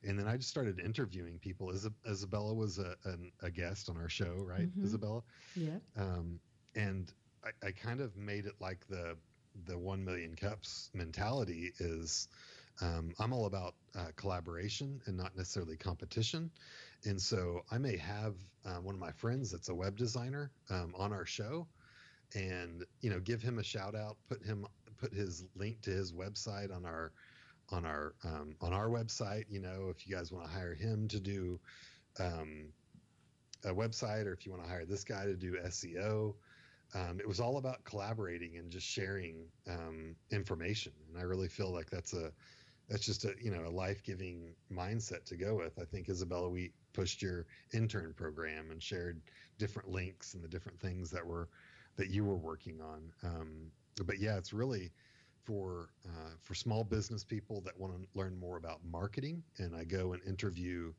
and 0.04 0.18
then 0.20 0.28
i 0.28 0.36
just 0.38 0.50
started 0.50 0.80
interviewing 0.80 1.40
people 1.40 1.68
Isab- 1.68 1.96
isabella 2.10 2.54
was 2.54 2.80
a, 2.80 2.96
an, 3.06 3.32
a 3.42 3.52
guest 3.52 3.90
on 3.90 3.98
our 3.98 4.10
show 4.10 4.36
right 4.42 4.70
Mhm. 4.70 4.84
isabella 4.84 5.22
Yeah. 5.56 5.80
um, 5.98 6.40
and 6.76 7.12
I, 7.44 7.68
I 7.68 7.72
kind 7.72 8.02
of 8.02 8.16
made 8.18 8.46
it 8.46 8.56
like 8.60 8.86
the 8.88 9.18
the 9.66 9.78
one 9.78 10.04
million 10.04 10.36
cups 10.36 10.90
mentality 10.94 11.72
is 11.80 12.28
um, 12.82 13.14
I'm 13.20 13.34
all 13.34 13.46
about 13.46 13.76
uh, 13.96 14.08
collaboration 14.16 15.02
and 15.06 15.18
not 15.18 15.36
necessarily 15.36 15.78
competition. 15.78 16.52
And 17.06 17.20
so 17.22 17.62
I 17.72 17.78
may 17.78 17.98
have 17.98 18.36
uh, 18.66 18.78
one 18.78 18.96
of 18.96 19.02
my 19.02 19.12
friends 19.12 19.52
that's 19.52 19.70
a 19.70 19.76
web 19.76 19.98
designer 19.98 20.52
um, 20.70 20.94
on 20.98 21.12
our 21.14 21.26
show, 21.26 21.68
and 22.36 22.86
you 23.02 23.10
know 23.10 23.20
give 23.20 23.42
him 23.42 23.60
a 23.60 23.64
shout 23.64 23.96
out, 23.96 24.18
put 24.28 24.44
him 24.44 24.66
put 24.98 25.14
his 25.14 25.46
link 25.56 25.82
to 25.82 25.90
his 25.92 26.12
website 26.12 26.76
on 26.76 26.86
our 26.86 27.12
on 27.72 27.86
our 27.86 28.14
um, 28.24 28.56
on 28.62 28.74
our 28.74 28.88
website. 28.88 29.46
You 29.50 29.60
know 29.60 29.88
if 29.90 30.08
you 30.08 30.16
guys 30.16 30.32
want 30.32 30.46
to 30.46 30.52
hire 30.52 30.74
him 30.74 31.08
to 31.10 31.20
do 31.20 31.60
um, 32.20 32.66
a 33.66 33.74
website 33.74 34.26
or 34.26 34.34
if 34.34 34.46
you 34.46 34.52
want 34.52 34.64
to 34.64 34.70
hire 34.70 34.86
this 34.86 35.04
guy 35.04 35.26
to 35.26 35.36
do 35.36 35.58
SEO. 35.66 36.36
Um, 36.96 37.20
it 37.20 37.28
was 37.28 37.40
all 37.40 37.58
about 37.58 37.84
collaborating 37.84 38.58
and 38.58 38.72
just 38.72 38.88
sharing 38.88 39.46
um, 39.70 40.16
information, 40.32 40.92
and 41.08 41.20
I 41.20 41.24
really 41.24 41.48
feel 41.48 41.72
like 41.72 41.88
that's 41.92 42.14
a 42.14 42.32
that's 42.90 43.06
just 43.06 43.26
a 43.26 43.36
you 43.40 43.52
know 43.52 43.68
a 43.68 43.70
life 43.70 44.04
giving 44.04 44.56
mindset 44.74 45.24
to 45.26 45.36
go 45.36 45.56
with. 45.56 45.78
I 45.80 45.86
think 45.86 46.10
Isabella, 46.10 46.50
we 46.50 46.72
pushed 46.94 47.22
your 47.22 47.46
intern 47.74 48.14
program 48.16 48.72
and 48.72 48.82
shared 48.82 49.22
different 49.60 49.90
links 49.90 50.34
and 50.34 50.44
the 50.44 50.48
different 50.48 50.80
things 50.80 51.12
that 51.12 51.26
were 51.26 51.48
that 51.98 52.10
you 52.10 52.24
were 52.24 52.38
working 52.38 52.80
on. 52.82 53.12
Um, 53.24 53.72
but 54.06 54.20
yeah, 54.20 54.38
it's 54.38 54.54
really 54.54 54.92
for 55.44 55.90
uh, 56.06 56.32
for 56.42 56.54
small 56.54 56.84
business 56.84 57.24
people 57.24 57.62
that 57.62 57.78
want 57.80 57.94
to 57.94 58.08
learn 58.14 58.38
more 58.40 58.58
about 58.58 58.80
marketing, 58.90 59.44
and 59.58 59.76
I 59.76 59.84
go 59.84 60.14
and 60.14 60.22
interview 60.24 60.94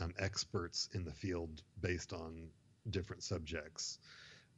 um, 0.00 0.12
experts 0.18 0.88
in 0.94 1.04
the 1.04 1.12
field 1.12 1.62
based 1.80 2.12
on 2.12 2.48
different 2.90 3.22
subjects. 3.22 3.98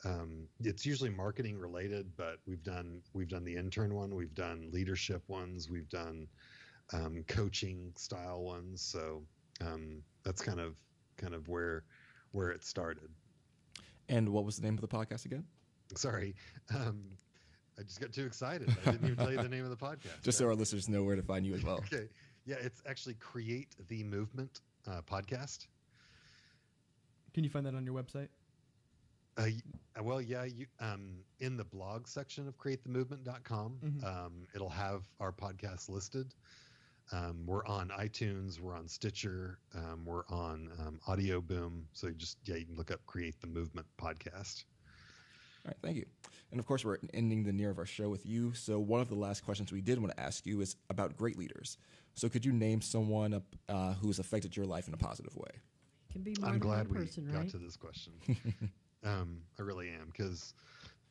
Um, 0.05 0.47
it's 0.62 0.84
usually 0.84 1.11
marketing 1.11 1.59
related, 1.59 2.11
but 2.16 2.39
we've 2.47 2.62
done 2.62 3.03
we've 3.14 3.28
done 3.28 3.45
the 3.45 3.57
intern 3.57 3.95
one, 3.95 4.14
we've 4.14 4.34
done 4.34 4.70
leadership 4.72 5.22
ones, 5.28 5.70
we've 5.70 5.89
done 5.89 6.28
um, 6.93 7.24
coaching 7.26 7.93
style 7.97 8.43
ones. 8.43 8.82
So 8.82 9.22
um, 9.61 10.03
that's 10.22 10.43
kind 10.43 10.61
of 10.61 10.74
kind 11.16 11.34
of 11.34 11.49
where 11.49 11.84
where 12.32 12.51
it 12.51 12.64
started. 12.64 13.11
And 14.09 14.28
what 14.28 14.45
was 14.45 14.57
the 14.57 14.62
name 14.62 14.74
of 14.74 14.80
the 14.80 14.89
podcast 14.89 15.24
again? 15.24 15.45
Sorry, 15.97 16.34
um, 16.74 17.05
I 17.78 17.82
just 17.82 18.01
got 18.01 18.12
too 18.12 18.24
excited. 18.26 18.68
I 18.87 18.93
didn't 18.93 19.05
even 19.05 19.16
tell 19.16 19.30
you 19.32 19.43
the 19.43 19.49
name 19.49 19.64
of 19.64 19.70
the 19.70 19.76
podcast. 19.76 20.22
Just 20.22 20.39
so 20.39 20.47
our 20.47 20.55
listeners 20.55 20.89
know 20.89 21.03
where 21.03 21.16
to 21.16 21.22
find 21.22 21.47
you 21.47 21.55
as 21.55 21.62
well. 21.62 21.76
okay, 21.93 22.09
yeah, 22.47 22.57
it's 22.61 22.82
actually 22.89 23.14
Create 23.14 23.74
the 23.89 24.03
Movement 24.05 24.61
uh, 24.89 25.03
podcast. 25.03 25.66
Can 27.34 27.45
you 27.45 27.51
find 27.51 27.66
that 27.66 27.74
on 27.74 27.84
your 27.84 27.95
website? 27.95 28.28
Uh, 29.37 29.49
uh, 29.99 30.03
well, 30.03 30.20
yeah, 30.22 30.45
you 30.45 30.64
um, 30.80 31.18
in 31.41 31.57
the 31.59 31.64
blog 31.64 32.07
section 32.09 32.49
of 32.49 32.57
createthemovement.com, 32.57 33.78
Mhm. 33.84 34.05
um, 34.05 34.47
it'll 34.55 34.70
have 34.70 35.03
our 35.20 35.32
podcast 35.32 35.91
listed. 35.91 36.34
Um, 37.12 37.45
we're 37.47 37.64
on 37.66 37.91
iTunes, 37.91 38.59
we're 38.59 38.74
on 38.74 38.89
Stitcher, 38.89 39.59
um, 39.74 40.05
we're 40.07 40.26
on 40.28 40.70
um, 40.80 40.99
Audioboom. 41.07 41.82
So 41.93 42.07
you 42.09 42.14
just 42.14 42.39
yeah, 42.45 42.57
you 42.57 42.64
can 42.64 42.74
look 42.76 42.91
up 42.91 43.05
Create 43.07 43.39
the 43.41 43.47
Movement 43.47 43.87
podcast. 44.01 44.64
All 45.67 45.71
right, 45.71 45.77
thank 45.83 45.97
you. 45.97 46.07
And 46.53 46.61
of 46.61 46.67
course, 46.67 46.85
we're 46.85 46.99
ending 47.12 47.43
the 47.43 47.53
near 47.53 47.71
of 47.71 47.79
our 47.79 47.87
show 47.87 48.09
with 48.09 48.25
you. 48.25 48.53
So 48.55 48.79
one 48.79 49.01
of 49.01 49.09
the 49.09 49.17
last 49.17 49.45
questions 49.45 49.73
we 49.73 49.81
did 49.81 49.99
want 49.99 50.17
to 50.17 50.23
ask 50.23 50.47
you 50.47 50.61
is 50.61 50.77
about 50.91 51.17
great 51.17 51.37
leaders. 51.37 51.77
So 52.14 52.29
could 52.29 52.45
you 52.45 52.53
name 52.53 52.81
someone 52.81 53.43
uh, 53.69 53.95
who's 53.95 54.21
affected 54.21 54.57
your 54.57 54.64
life 54.64 54.87
in 54.87 54.95
a 54.95 54.97
positive 54.97 55.37
way? 55.37 55.51
Can 56.12 56.23
be 56.23 56.35
more 56.41 56.49
I'm 56.49 56.55
than 56.55 56.61
glad 56.61 56.89
one 56.89 57.01
we 57.01 57.07
person, 57.07 57.27
got 57.33 57.39
right? 57.41 57.51
to 57.51 57.59
this 57.59 57.77
question. 57.77 58.12
um, 59.05 59.39
I 59.59 59.62
really 59.62 59.89
am 59.89 60.12
because 60.12 60.55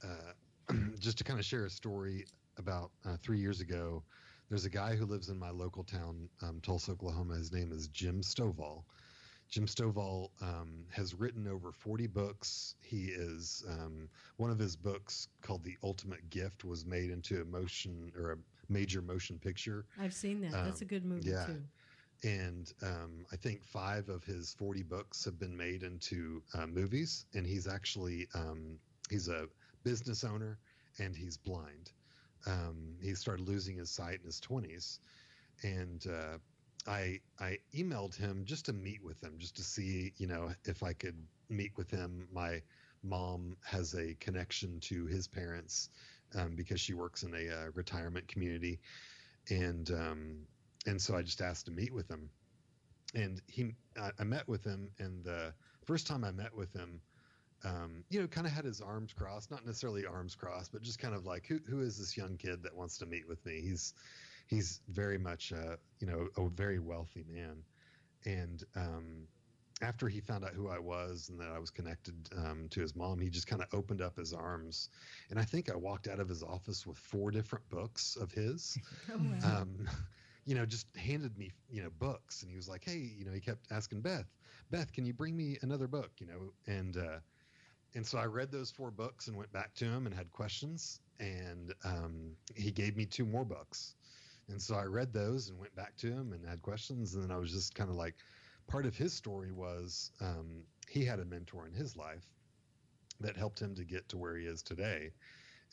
uh, 0.04 0.74
just 1.00 1.18
to 1.18 1.26
kind 1.26 1.38
of 1.38 1.46
share 1.46 1.66
a 1.66 1.70
story 1.70 2.26
about 2.58 2.92
uh, 3.06 3.18
three 3.22 3.40
years 3.40 3.60
ago, 3.60 4.04
there's 4.50 4.66
a 4.66 4.70
guy 4.70 4.96
who 4.96 5.06
lives 5.06 5.28
in 5.28 5.38
my 5.38 5.50
local 5.50 5.84
town, 5.84 6.30
um, 6.42 6.62
Tulsa, 6.62 6.92
Oklahoma. 6.92 7.36
His 7.36 7.52
name 7.52 7.74
is 7.74 7.90
Jim 7.90 8.22
Stovall. 8.22 8.84
Jim 9.50 9.66
Stovall 9.68 10.30
um, 10.42 10.86
has 10.92 11.14
written 11.14 11.48
over 11.48 11.72
40 11.72 12.08
books. 12.08 12.76
He 12.82 13.06
is 13.06 13.64
um, 13.70 14.10
one 14.38 14.50
of 14.52 14.60
his 14.60 14.76
books 14.76 15.28
called 15.42 15.64
The 15.64 15.78
Ultimate 15.84 16.30
Gift 16.30 16.66
was 16.66 16.86
made 16.86 17.10
into 17.10 17.42
a 17.42 17.46
motion 17.46 18.12
or 18.18 18.32
a 18.34 18.38
major 18.68 19.02
motion 19.02 19.38
picture 19.40 19.86
I've 20.00 20.14
seen 20.14 20.42
that. 20.42 20.52
That's 20.52 20.82
a 20.82 20.84
Um, 20.84 20.88
good 20.90 21.06
movie 21.06 21.30
yeah. 21.30 21.46
too. 21.46 21.62
and 22.24 22.74
um, 22.82 23.26
I 23.32 23.36
think 23.36 23.64
five 23.64 24.10
of 24.10 24.24
his 24.24 24.56
40 24.58 24.84
books 24.84 25.24
have 25.26 25.40
been 25.40 25.56
made 25.56 25.84
into 25.84 26.42
uh, 26.54 26.66
movies. 26.66 27.26
And 27.34 27.46
he's 27.46 27.68
actually 27.68 28.28
um, 28.34 28.80
he's 29.10 29.28
a 29.30 29.48
business 29.84 30.24
owner 30.24 30.58
and 31.00 31.16
he's 31.16 31.38
blind. 31.38 31.92
Um, 32.48 32.96
he 33.02 33.14
started 33.16 33.48
losing 33.48 33.78
his 33.78 33.90
sight 33.90 34.20
in 34.20 34.26
his 34.26 34.40
20s, 34.40 35.00
and 35.64 36.06
uh, 36.08 36.38
I 36.88 37.20
I 37.40 37.60
emailed 37.74 38.16
him 38.16 38.44
just 38.46 38.66
to 38.66 38.74
meet 38.74 39.04
with 39.04 39.22
him, 39.24 39.36
just 39.38 39.56
to 39.58 39.64
see 39.64 40.14
you 40.18 40.28
know 40.28 40.54
if 40.66 40.84
I 40.84 40.94
could 40.94 41.16
meet 41.50 41.72
with 41.78 41.90
him. 41.90 42.28
My 42.32 42.62
mom 43.04 43.56
has 43.64 43.94
a 43.94 44.16
connection 44.20 44.80
to 44.82 45.06
his 45.06 45.28
parents 45.28 45.90
um, 46.36 46.56
because 46.56 46.82
she 46.82 46.94
works 46.94 47.24
in 47.24 47.34
a 47.34 47.50
uh, 47.50 47.72
retirement 47.74 48.28
community, 48.28 48.80
and 49.50 49.90
um, 49.92 50.38
and 50.86 51.02
so 51.02 51.16
I 51.16 51.22
just 51.22 51.42
asked 51.42 51.66
to 51.66 51.72
meet 51.72 51.94
with 51.94 52.10
him. 52.10 52.30
And 53.14 53.42
he, 53.48 53.74
I, 54.20 54.24
met 54.26 54.46
with 54.48 54.64
him, 54.64 54.90
and 55.00 55.24
the 55.24 55.54
first 55.86 56.06
time 56.06 56.26
I 56.26 56.32
met 56.32 56.54
with 56.54 56.74
him, 56.74 57.00
um, 57.64 58.04
you 58.10 58.20
know, 58.20 58.28
kind 58.28 58.46
of 58.46 58.52
had 58.52 58.66
his 58.66 58.82
arms 58.82 59.14
crossed, 59.14 59.52
not 59.52 59.66
necessarily 59.66 60.06
arms 60.06 60.36
crossed, 60.36 60.74
but 60.74 60.82
just 60.82 61.00
kind 61.00 61.16
of 61.16 61.26
like, 61.26 61.46
who, 61.48 61.60
who 61.68 61.82
is 61.82 61.98
this 61.98 62.18
young 62.18 62.36
kid 62.36 62.62
that 62.64 62.76
wants 62.76 62.98
to 62.98 63.06
meet 63.06 63.28
with 63.28 63.44
me? 63.46 63.62
He's, 63.62 63.94
he's 64.48 64.82
very 64.88 65.18
much, 65.18 65.52
uh, 65.52 65.78
you 66.00 66.08
know, 66.08 66.30
a 66.38 66.50
very 66.50 66.80
wealthy 66.80 67.24
man. 67.24 67.64
And 68.26 68.64
um, 68.76 69.28
after 69.82 70.08
he 70.08 70.20
found 70.20 70.44
out 70.46 70.54
who 70.54 70.70
I 70.70 70.80
was 70.80 71.30
and 71.30 71.40
that 71.40 71.52
I 71.52 71.60
was 71.60 71.70
connected 71.72 72.30
um, 72.36 72.68
to 72.70 72.82
his 72.82 72.96
mom, 72.96 73.20
he 73.20 73.30
just 73.30 73.48
kind 73.48 73.62
of 73.62 73.68
opened 73.74 74.02
up 74.02 74.18
his 74.18 74.34
arms. 74.34 74.90
And 75.30 75.40
I 75.40 75.44
think 75.44 75.70
I 75.70 75.76
walked 75.76 76.08
out 76.08 76.20
of 76.20 76.30
his 76.30 76.44
office 76.44 76.86
with 76.86 76.98
four 76.98 77.32
different 77.32 77.70
books 77.70 78.16
of 78.16 78.32
his 78.32 78.80
Oh, 79.10 79.18
wow. 79.20 79.42
um, 79.44 79.88
you 80.46 80.56
know, 80.56 80.66
just 80.66 80.96
handed 80.96 81.38
me, 81.38 81.52
you 81.70 81.82
know, 81.84 81.90
books, 81.90 82.42
and 82.42 82.50
he 82.50 82.56
was 82.56 82.68
like, 82.70 82.84
"Hey, 82.86 82.98
you 82.98 83.26
know," 83.26 83.34
he 83.34 83.40
kept 83.42 83.72
asking 83.72 84.02
Beth, 84.02 84.32
"Beth, 84.70 84.92
can 84.94 85.06
you 85.06 85.14
bring 85.14 85.36
me 85.36 85.58
another 85.62 85.88
book?" 85.88 86.12
You 86.20 86.28
know, 86.28 86.54
and 86.68 86.98
uh, 86.98 87.20
and 87.96 88.06
so 88.06 88.18
I 88.18 88.26
read 88.26 88.52
those 88.52 88.72
four 88.72 88.92
books 88.92 89.28
and 89.28 89.38
went 89.38 89.52
back 89.52 89.74
to 89.76 89.86
him 89.86 90.06
and 90.06 90.14
had 90.16 90.32
questions, 90.32 91.00
and 91.20 91.74
um, 91.84 92.38
he 92.56 92.72
gave 92.72 92.96
me 92.96 93.06
two 93.06 93.26
more 93.26 93.46
books, 93.46 93.96
and 94.50 94.62
so 94.62 94.76
I 94.76 94.84
read 94.84 95.14
those 95.14 95.50
and 95.50 95.60
went 95.60 95.76
back 95.76 95.96
to 95.98 96.08
him 96.08 96.34
and 96.34 96.46
had 96.46 96.62
questions, 96.62 97.16
and 97.16 97.24
then 97.24 97.32
I 97.32 97.38
was 97.38 97.52
just 97.52 97.76
kind 97.76 97.90
of 97.90 97.96
like, 97.96 98.16
part 98.68 98.86
of 98.86 98.96
his 98.96 99.14
story 99.14 99.52
was 99.52 100.12
um, 100.22 100.64
he 100.90 101.06
had 101.06 101.20
a 101.20 101.26
mentor 101.26 101.68
in 101.68 101.74
his 101.74 101.96
life 101.96 102.26
that 103.20 103.38
helped 103.38 103.60
him 103.60 103.76
to 103.76 103.84
get 103.86 104.08
to 104.10 104.18
where 104.18 104.36
he 104.36 104.46
is 104.46 104.62
today. 104.62 105.12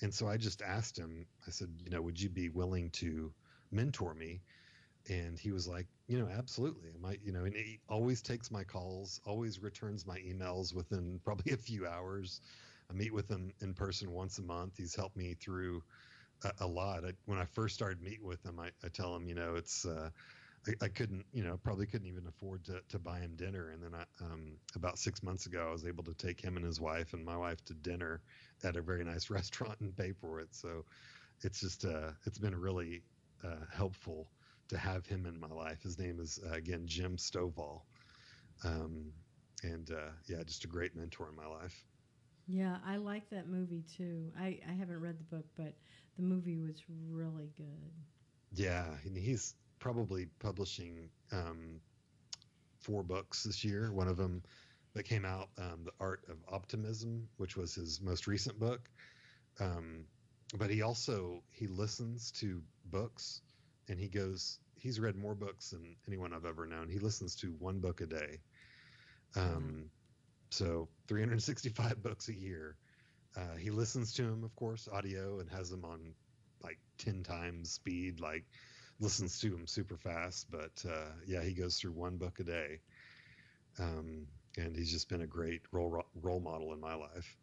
And 0.00 0.12
so 0.12 0.28
I 0.28 0.36
just 0.36 0.62
asked 0.62 0.98
him, 0.98 1.26
I 1.46 1.50
said, 1.50 1.68
you 1.84 1.90
know, 1.90 2.02
would 2.02 2.20
you 2.20 2.28
be 2.28 2.48
willing 2.48 2.90
to 2.90 3.32
mentor 3.70 4.14
me? 4.14 4.40
And 5.08 5.38
he 5.38 5.52
was 5.52 5.66
like, 5.68 5.86
you 6.06 6.18
know, 6.18 6.28
absolutely. 6.28 6.90
I 6.94 6.98
might, 7.00 7.20
you 7.24 7.32
know, 7.32 7.44
and 7.44 7.54
he 7.54 7.80
always 7.88 8.22
takes 8.22 8.50
my 8.50 8.64
calls, 8.64 9.20
always 9.26 9.60
returns 9.60 10.06
my 10.06 10.18
emails 10.18 10.74
within 10.74 11.20
probably 11.24 11.52
a 11.52 11.56
few 11.56 11.86
hours. 11.86 12.40
I 12.90 12.94
meet 12.94 13.12
with 13.12 13.28
him 13.28 13.52
in 13.60 13.74
person 13.74 14.10
once 14.10 14.38
a 14.38 14.42
month. 14.42 14.74
He's 14.76 14.94
helped 14.94 15.16
me 15.16 15.34
through 15.34 15.82
a, 16.60 16.66
lot. 16.66 17.04
I, 17.04 17.12
when 17.26 17.38
I 17.38 17.44
first 17.44 17.74
started 17.74 18.02
meeting 18.02 18.26
with 18.26 18.44
him, 18.44 18.58
I, 18.58 18.70
I 18.84 18.88
tell 18.88 19.14
him, 19.14 19.26
you 19.26 19.34
know, 19.34 19.54
it's, 19.56 19.84
uh, 19.84 20.10
I, 20.66 20.84
I 20.84 20.88
couldn't, 20.88 21.24
you 21.32 21.42
know, 21.42 21.58
probably 21.62 21.86
couldn't 21.86 22.08
even 22.08 22.26
afford 22.26 22.64
to, 22.66 22.80
to 22.88 22.98
buy 22.98 23.20
him 23.20 23.34
dinner. 23.36 23.70
And 23.70 23.82
then 23.82 23.94
I, 23.94 24.24
um, 24.24 24.56
about 24.74 24.98
six 24.98 25.22
months 25.22 25.46
ago, 25.46 25.66
I 25.68 25.72
was 25.72 25.86
able 25.86 26.04
to 26.04 26.14
take 26.14 26.40
him 26.40 26.56
and 26.56 26.64
his 26.64 26.80
wife 26.80 27.12
and 27.12 27.24
my 27.24 27.36
wife 27.36 27.64
to 27.66 27.74
dinner 27.74 28.22
at 28.64 28.76
a 28.76 28.82
very 28.82 29.04
nice 29.04 29.30
restaurant 29.30 29.80
and 29.80 29.96
pay 29.96 30.12
for 30.12 30.40
it. 30.40 30.48
So 30.54 30.84
it's 31.42 31.60
just, 31.60 31.84
uh, 31.84 32.10
it's 32.26 32.38
been 32.38 32.56
really 32.56 33.02
uh, 33.44 33.64
helpful 33.72 34.28
to 34.68 34.78
have 34.78 35.06
him 35.06 35.26
in 35.26 35.38
my 35.38 35.48
life. 35.48 35.82
His 35.82 35.98
name 35.98 36.20
is, 36.20 36.38
uh, 36.48 36.54
again, 36.54 36.82
Jim 36.86 37.16
Stovall. 37.16 37.82
Um, 38.64 39.12
and 39.62 39.90
uh, 39.90 40.10
yeah, 40.26 40.42
just 40.44 40.64
a 40.64 40.68
great 40.68 40.96
mentor 40.96 41.28
in 41.28 41.36
my 41.36 41.46
life. 41.46 41.84
Yeah, 42.46 42.78
I 42.84 42.96
like 42.96 43.28
that 43.30 43.48
movie 43.48 43.84
too. 43.96 44.32
I, 44.38 44.58
I 44.68 44.72
haven't 44.72 45.00
read 45.00 45.18
the 45.18 45.36
book, 45.36 45.46
but 45.56 45.74
the 46.16 46.22
movie 46.22 46.58
was 46.58 46.82
really 46.88 47.50
good. 47.56 47.92
Yeah, 48.52 48.86
and 49.04 49.16
he's 49.16 49.54
probably 49.78 50.26
publishing 50.38 51.10
um, 51.32 51.80
four 52.80 53.02
books 53.02 53.42
this 53.44 53.64
year. 53.64 53.92
One 53.92 54.08
of 54.08 54.16
them 54.16 54.42
that 54.94 55.04
came 55.04 55.24
out, 55.24 55.50
um, 55.58 55.84
The 55.84 55.92
Art 56.00 56.24
of 56.28 56.38
Optimism, 56.48 57.28
which 57.36 57.56
was 57.56 57.74
his 57.74 58.00
most 58.00 58.26
recent 58.26 58.58
book. 58.58 58.88
Um, 59.60 60.06
but 60.54 60.70
he 60.70 60.82
also 60.82 61.42
he 61.50 61.66
listens 61.66 62.30
to 62.32 62.62
books, 62.86 63.42
and 63.88 63.98
he 63.98 64.08
goes. 64.08 64.58
He's 64.76 64.98
read 65.00 65.14
more 65.16 65.34
books 65.34 65.70
than 65.70 65.96
anyone 66.08 66.32
I've 66.32 66.44
ever 66.44 66.66
known. 66.66 66.88
He 66.88 66.98
listens 66.98 67.36
to 67.36 67.52
one 67.58 67.80
book 67.80 68.00
a 68.00 68.06
day. 68.06 68.40
Um, 69.36 69.42
Mm-hmm. 69.46 69.86
So 70.50 70.88
365 71.08 72.02
books 72.02 72.28
a 72.28 72.34
year. 72.34 72.76
Uh, 73.36 73.56
he 73.56 73.70
listens 73.70 74.12
to 74.14 74.22
him, 74.22 74.44
of 74.44 74.54
course, 74.56 74.88
audio, 74.92 75.40
and 75.40 75.48
has 75.50 75.70
him 75.72 75.84
on 75.84 76.12
like 76.62 76.78
10 76.98 77.22
times 77.22 77.70
speed. 77.70 78.20
Like 78.20 78.44
listens 79.00 79.38
to 79.40 79.54
him 79.54 79.66
super 79.66 79.96
fast. 79.96 80.50
But 80.50 80.84
uh, 80.88 81.10
yeah, 81.26 81.42
he 81.42 81.52
goes 81.54 81.78
through 81.78 81.92
one 81.92 82.16
book 82.18 82.40
a 82.40 82.44
day, 82.44 82.80
um, 83.78 84.26
and 84.58 84.76
he's 84.76 84.90
just 84.92 85.08
been 85.08 85.22
a 85.22 85.26
great 85.26 85.62
role 85.72 86.04
role 86.20 86.40
model 86.40 86.72
in 86.74 86.80
my 86.80 86.94
life. 86.94 87.36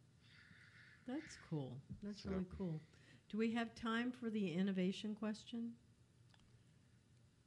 That's 1.07 1.37
cool. 1.49 1.75
That's 2.03 2.21
So- 2.23 2.29
really 2.29 2.45
cool. 2.57 2.81
Do 3.31 3.37
we 3.37 3.51
have 3.53 3.73
time 3.75 4.11
for 4.11 4.29
the 4.31 4.51
innovation 4.53 5.13
question? 5.15 5.73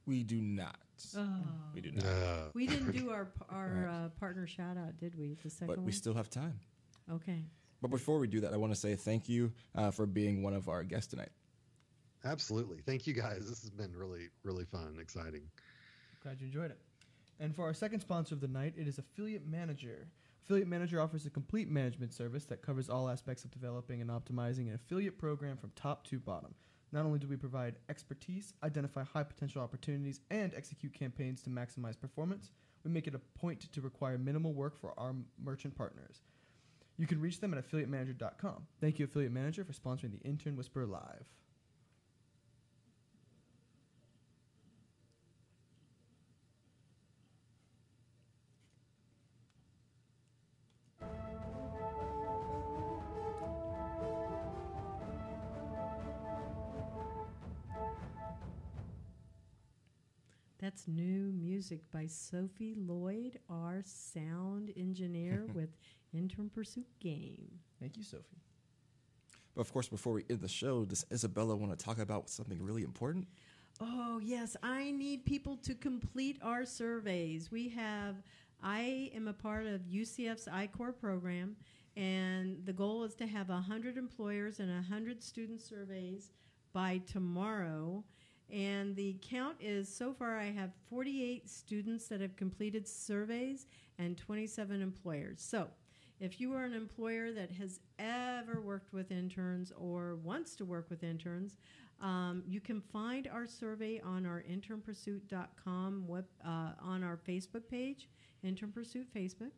We 0.05 0.23
do 0.23 0.41
not. 0.41 0.77
Oh. 1.17 1.27
We 1.73 1.81
do 1.81 1.91
not. 1.91 2.05
Uh, 2.05 2.49
We 2.53 2.67
didn't 2.67 2.91
do 2.91 3.09
our 3.09 3.31
our 3.49 3.69
Right. 3.87 4.05
uh, 4.05 4.09
partner 4.19 4.47
shout 4.47 4.77
out, 4.77 4.97
did 4.97 5.15
we? 5.17 5.37
The 5.43 5.49
second 5.49 5.67
but 5.67 5.77
one. 5.77 5.85
we 5.85 5.91
still 5.93 6.13
have 6.13 6.29
time. 6.29 6.59
okay. 7.09 7.43
But 7.83 7.91
before 7.91 8.17
we 8.17 8.27
do 8.27 8.39
that, 8.39 8.53
I 8.53 8.57
want 8.57 8.73
to 8.73 8.79
say 8.79 8.95
thank 8.95 9.27
you 9.27 9.51
uh, 9.75 9.91
for 9.91 10.05
being 10.05 10.41
one 10.41 10.53
of 10.53 10.69
our 10.69 10.85
guests 10.85 11.07
tonight. 11.07 11.31
absolutely. 12.23 12.77
Thank 12.85 13.05
you 13.05 13.13
guys. 13.13 13.49
This 13.49 13.61
has 13.61 13.69
been 13.69 13.93
really 13.93 14.29
really 14.43 14.63
fun, 14.63 14.97
exciting. 15.01 15.41
Glad 16.23 16.39
you 16.39 16.47
enjoyed 16.47 16.71
it. 16.71 16.79
And 17.41 17.53
for 17.53 17.63
our 17.65 17.73
second 17.73 17.99
sponsor 17.99 18.35
of 18.35 18.39
the 18.39 18.47
night, 18.47 18.75
it 18.77 18.87
is 18.87 18.99
Affiliate 18.99 19.45
Manager. 19.45 20.07
Affiliate 20.45 20.69
Manager 20.69 21.01
offers 21.01 21.25
a 21.25 21.29
complete 21.29 21.69
management 21.69 22.13
service 22.13 22.45
that 22.45 22.61
covers 22.61 22.89
all 22.89 23.09
aspects 23.09 23.43
of 23.43 23.51
developing 23.51 23.99
and 23.99 24.09
optimizing 24.09 24.69
an 24.69 24.75
affiliate 24.75 25.17
program 25.17 25.57
from 25.57 25.71
top 25.75 26.07
to 26.07 26.19
bottom. 26.19 26.55
Not 26.93 27.05
only 27.05 27.19
do 27.19 27.27
we 27.27 27.35
provide 27.35 27.75
expertise, 27.89 28.53
identify 28.63 29.03
high 29.03 29.23
potential 29.23 29.61
opportunities, 29.61 30.21
and 30.31 30.53
execute 30.55 30.93
campaigns 30.93 31.41
to 31.41 31.49
maximize 31.49 31.99
performance, 31.99 32.51
we 32.85 32.91
make 32.91 33.07
it 33.07 33.15
a 33.15 33.39
point 33.39 33.69
to 33.73 33.81
require 33.81 34.17
minimal 34.17 34.53
work 34.53 34.77
for 34.79 34.93
our 34.97 35.13
merchant 35.43 35.75
partners. 35.75 36.21
You 36.97 37.07
can 37.07 37.19
reach 37.19 37.39
them 37.39 37.53
at 37.53 37.67
affiliatemanager.com. 37.67 38.67
Thank 38.79 38.99
you, 38.99 39.05
Affiliate 39.05 39.31
Manager, 39.31 39.63
for 39.63 39.73
sponsoring 39.73 40.11
the 40.11 40.27
Intern 40.27 40.55
Whisper 40.55 40.85
Live. 40.85 41.25
That's 60.83 60.97
new 60.97 61.31
music 61.31 61.79
by 61.91 62.07
Sophie 62.07 62.75
Lloyd, 62.75 63.39
our 63.49 63.81
sound 63.85 64.73
engineer 64.75 65.45
with 65.53 65.69
Intern 66.13 66.49
Pursuit 66.53 66.87
Game. 66.99 67.47
Thank 67.79 67.95
you, 67.95 68.03
Sophie. 68.03 68.41
But 69.55 69.61
of 69.61 69.71
course, 69.71 69.87
before 69.87 70.13
we 70.13 70.25
end 70.29 70.41
the 70.41 70.47
show, 70.47 70.83
does 70.83 71.05
Isabella 71.11 71.55
want 71.55 71.77
to 71.77 71.85
talk 71.85 71.99
about 71.99 72.29
something 72.29 72.61
really 72.61 72.83
important? 72.83 73.27
Oh, 73.79 74.19
yes. 74.21 74.57
I 74.61 74.91
need 74.91 75.25
people 75.25 75.55
to 75.57 75.73
complete 75.73 76.39
our 76.41 76.65
surveys. 76.65 77.51
We 77.51 77.69
have, 77.69 78.15
I 78.61 79.11
am 79.15 79.27
a 79.27 79.33
part 79.33 79.65
of 79.65 79.81
UCF's 79.81 80.49
I-Corps 80.49 80.93
program, 80.93 81.55
and 81.95 82.57
the 82.65 82.73
goal 82.73 83.03
is 83.03 83.13
to 83.15 83.27
have 83.27 83.49
100 83.49 83.97
employers 83.97 84.59
and 84.59 84.69
100 84.69 85.23
student 85.23 85.61
surveys 85.61 86.31
by 86.73 87.01
tomorrow. 87.05 88.03
And 88.51 88.95
the 88.95 89.17
count 89.21 89.57
is 89.59 89.93
so 89.93 90.13
far 90.13 90.37
I 90.37 90.51
have 90.51 90.71
48 90.89 91.49
students 91.49 92.07
that 92.07 92.21
have 92.21 92.35
completed 92.35 92.87
surveys 92.87 93.67
and 93.97 94.17
27 94.17 94.81
employers. 94.81 95.41
So 95.41 95.67
if 96.19 96.39
you 96.39 96.53
are 96.53 96.63
an 96.63 96.73
employer 96.73 97.31
that 97.31 97.51
has 97.51 97.79
ever 97.99 98.61
worked 98.61 98.93
with 98.93 99.11
interns 99.11 99.71
or 99.75 100.15
wants 100.23 100.55
to 100.57 100.65
work 100.65 100.89
with 100.89 101.03
interns, 101.03 101.57
um, 102.01 102.43
you 102.47 102.59
can 102.59 102.81
find 102.81 103.27
our 103.27 103.47
survey 103.47 103.99
on 104.01 104.25
our 104.25 104.43
internpursuit.com 104.49 106.07
web, 106.07 106.25
uh, 106.45 106.71
on 106.81 107.03
our 107.03 107.17
Facebook 107.17 107.67
page, 107.69 108.09
Intern 108.43 108.71
Pursuit 108.71 109.07
Facebook. 109.13 109.51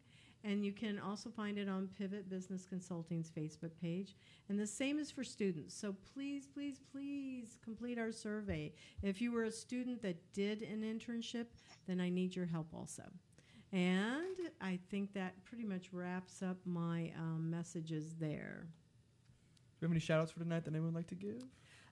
And 0.46 0.64
you 0.64 0.74
can 0.74 1.00
also 1.00 1.32
find 1.32 1.58
it 1.58 1.68
on 1.68 1.90
Pivot 1.98 2.30
Business 2.30 2.68
Consulting's 2.68 3.32
Facebook 3.32 3.72
page. 3.82 4.16
And 4.48 4.60
the 4.60 4.68
same 4.68 5.00
is 5.00 5.10
for 5.10 5.24
students. 5.24 5.74
So 5.76 5.96
please, 6.14 6.48
please, 6.54 6.80
please 6.92 7.58
complete 7.64 7.98
our 7.98 8.12
survey. 8.12 8.72
If 9.02 9.22
you 9.22 9.32
were 9.32 9.46
a 9.46 9.52
student 9.52 10.04
that 10.04 10.18
did 10.34 10.62
an 10.62 10.84
internship, 10.84 11.48
then 11.88 12.00
I 12.00 12.10
need 12.10 12.36
your 12.36 12.46
help 12.46 12.68
also. 12.76 13.04
And 13.74 14.38
I 14.62 14.78
think 14.92 15.14
that 15.14 15.44
pretty 15.46 15.64
much 15.64 15.90
wraps 15.92 16.44
up 16.44 16.58
my 16.64 17.12
um, 17.18 17.50
messages 17.50 18.14
there. 18.20 18.68
Do 19.80 19.82
we 19.82 19.86
have 19.86 19.92
any 19.92 20.00
shout 20.00 20.22
outs 20.22 20.32
for 20.32 20.40
tonight 20.40 20.64
that 20.66 20.72
anyone 20.72 20.94
would 20.94 21.00
like 21.00 21.08
to 21.08 21.16
give? 21.16 21.44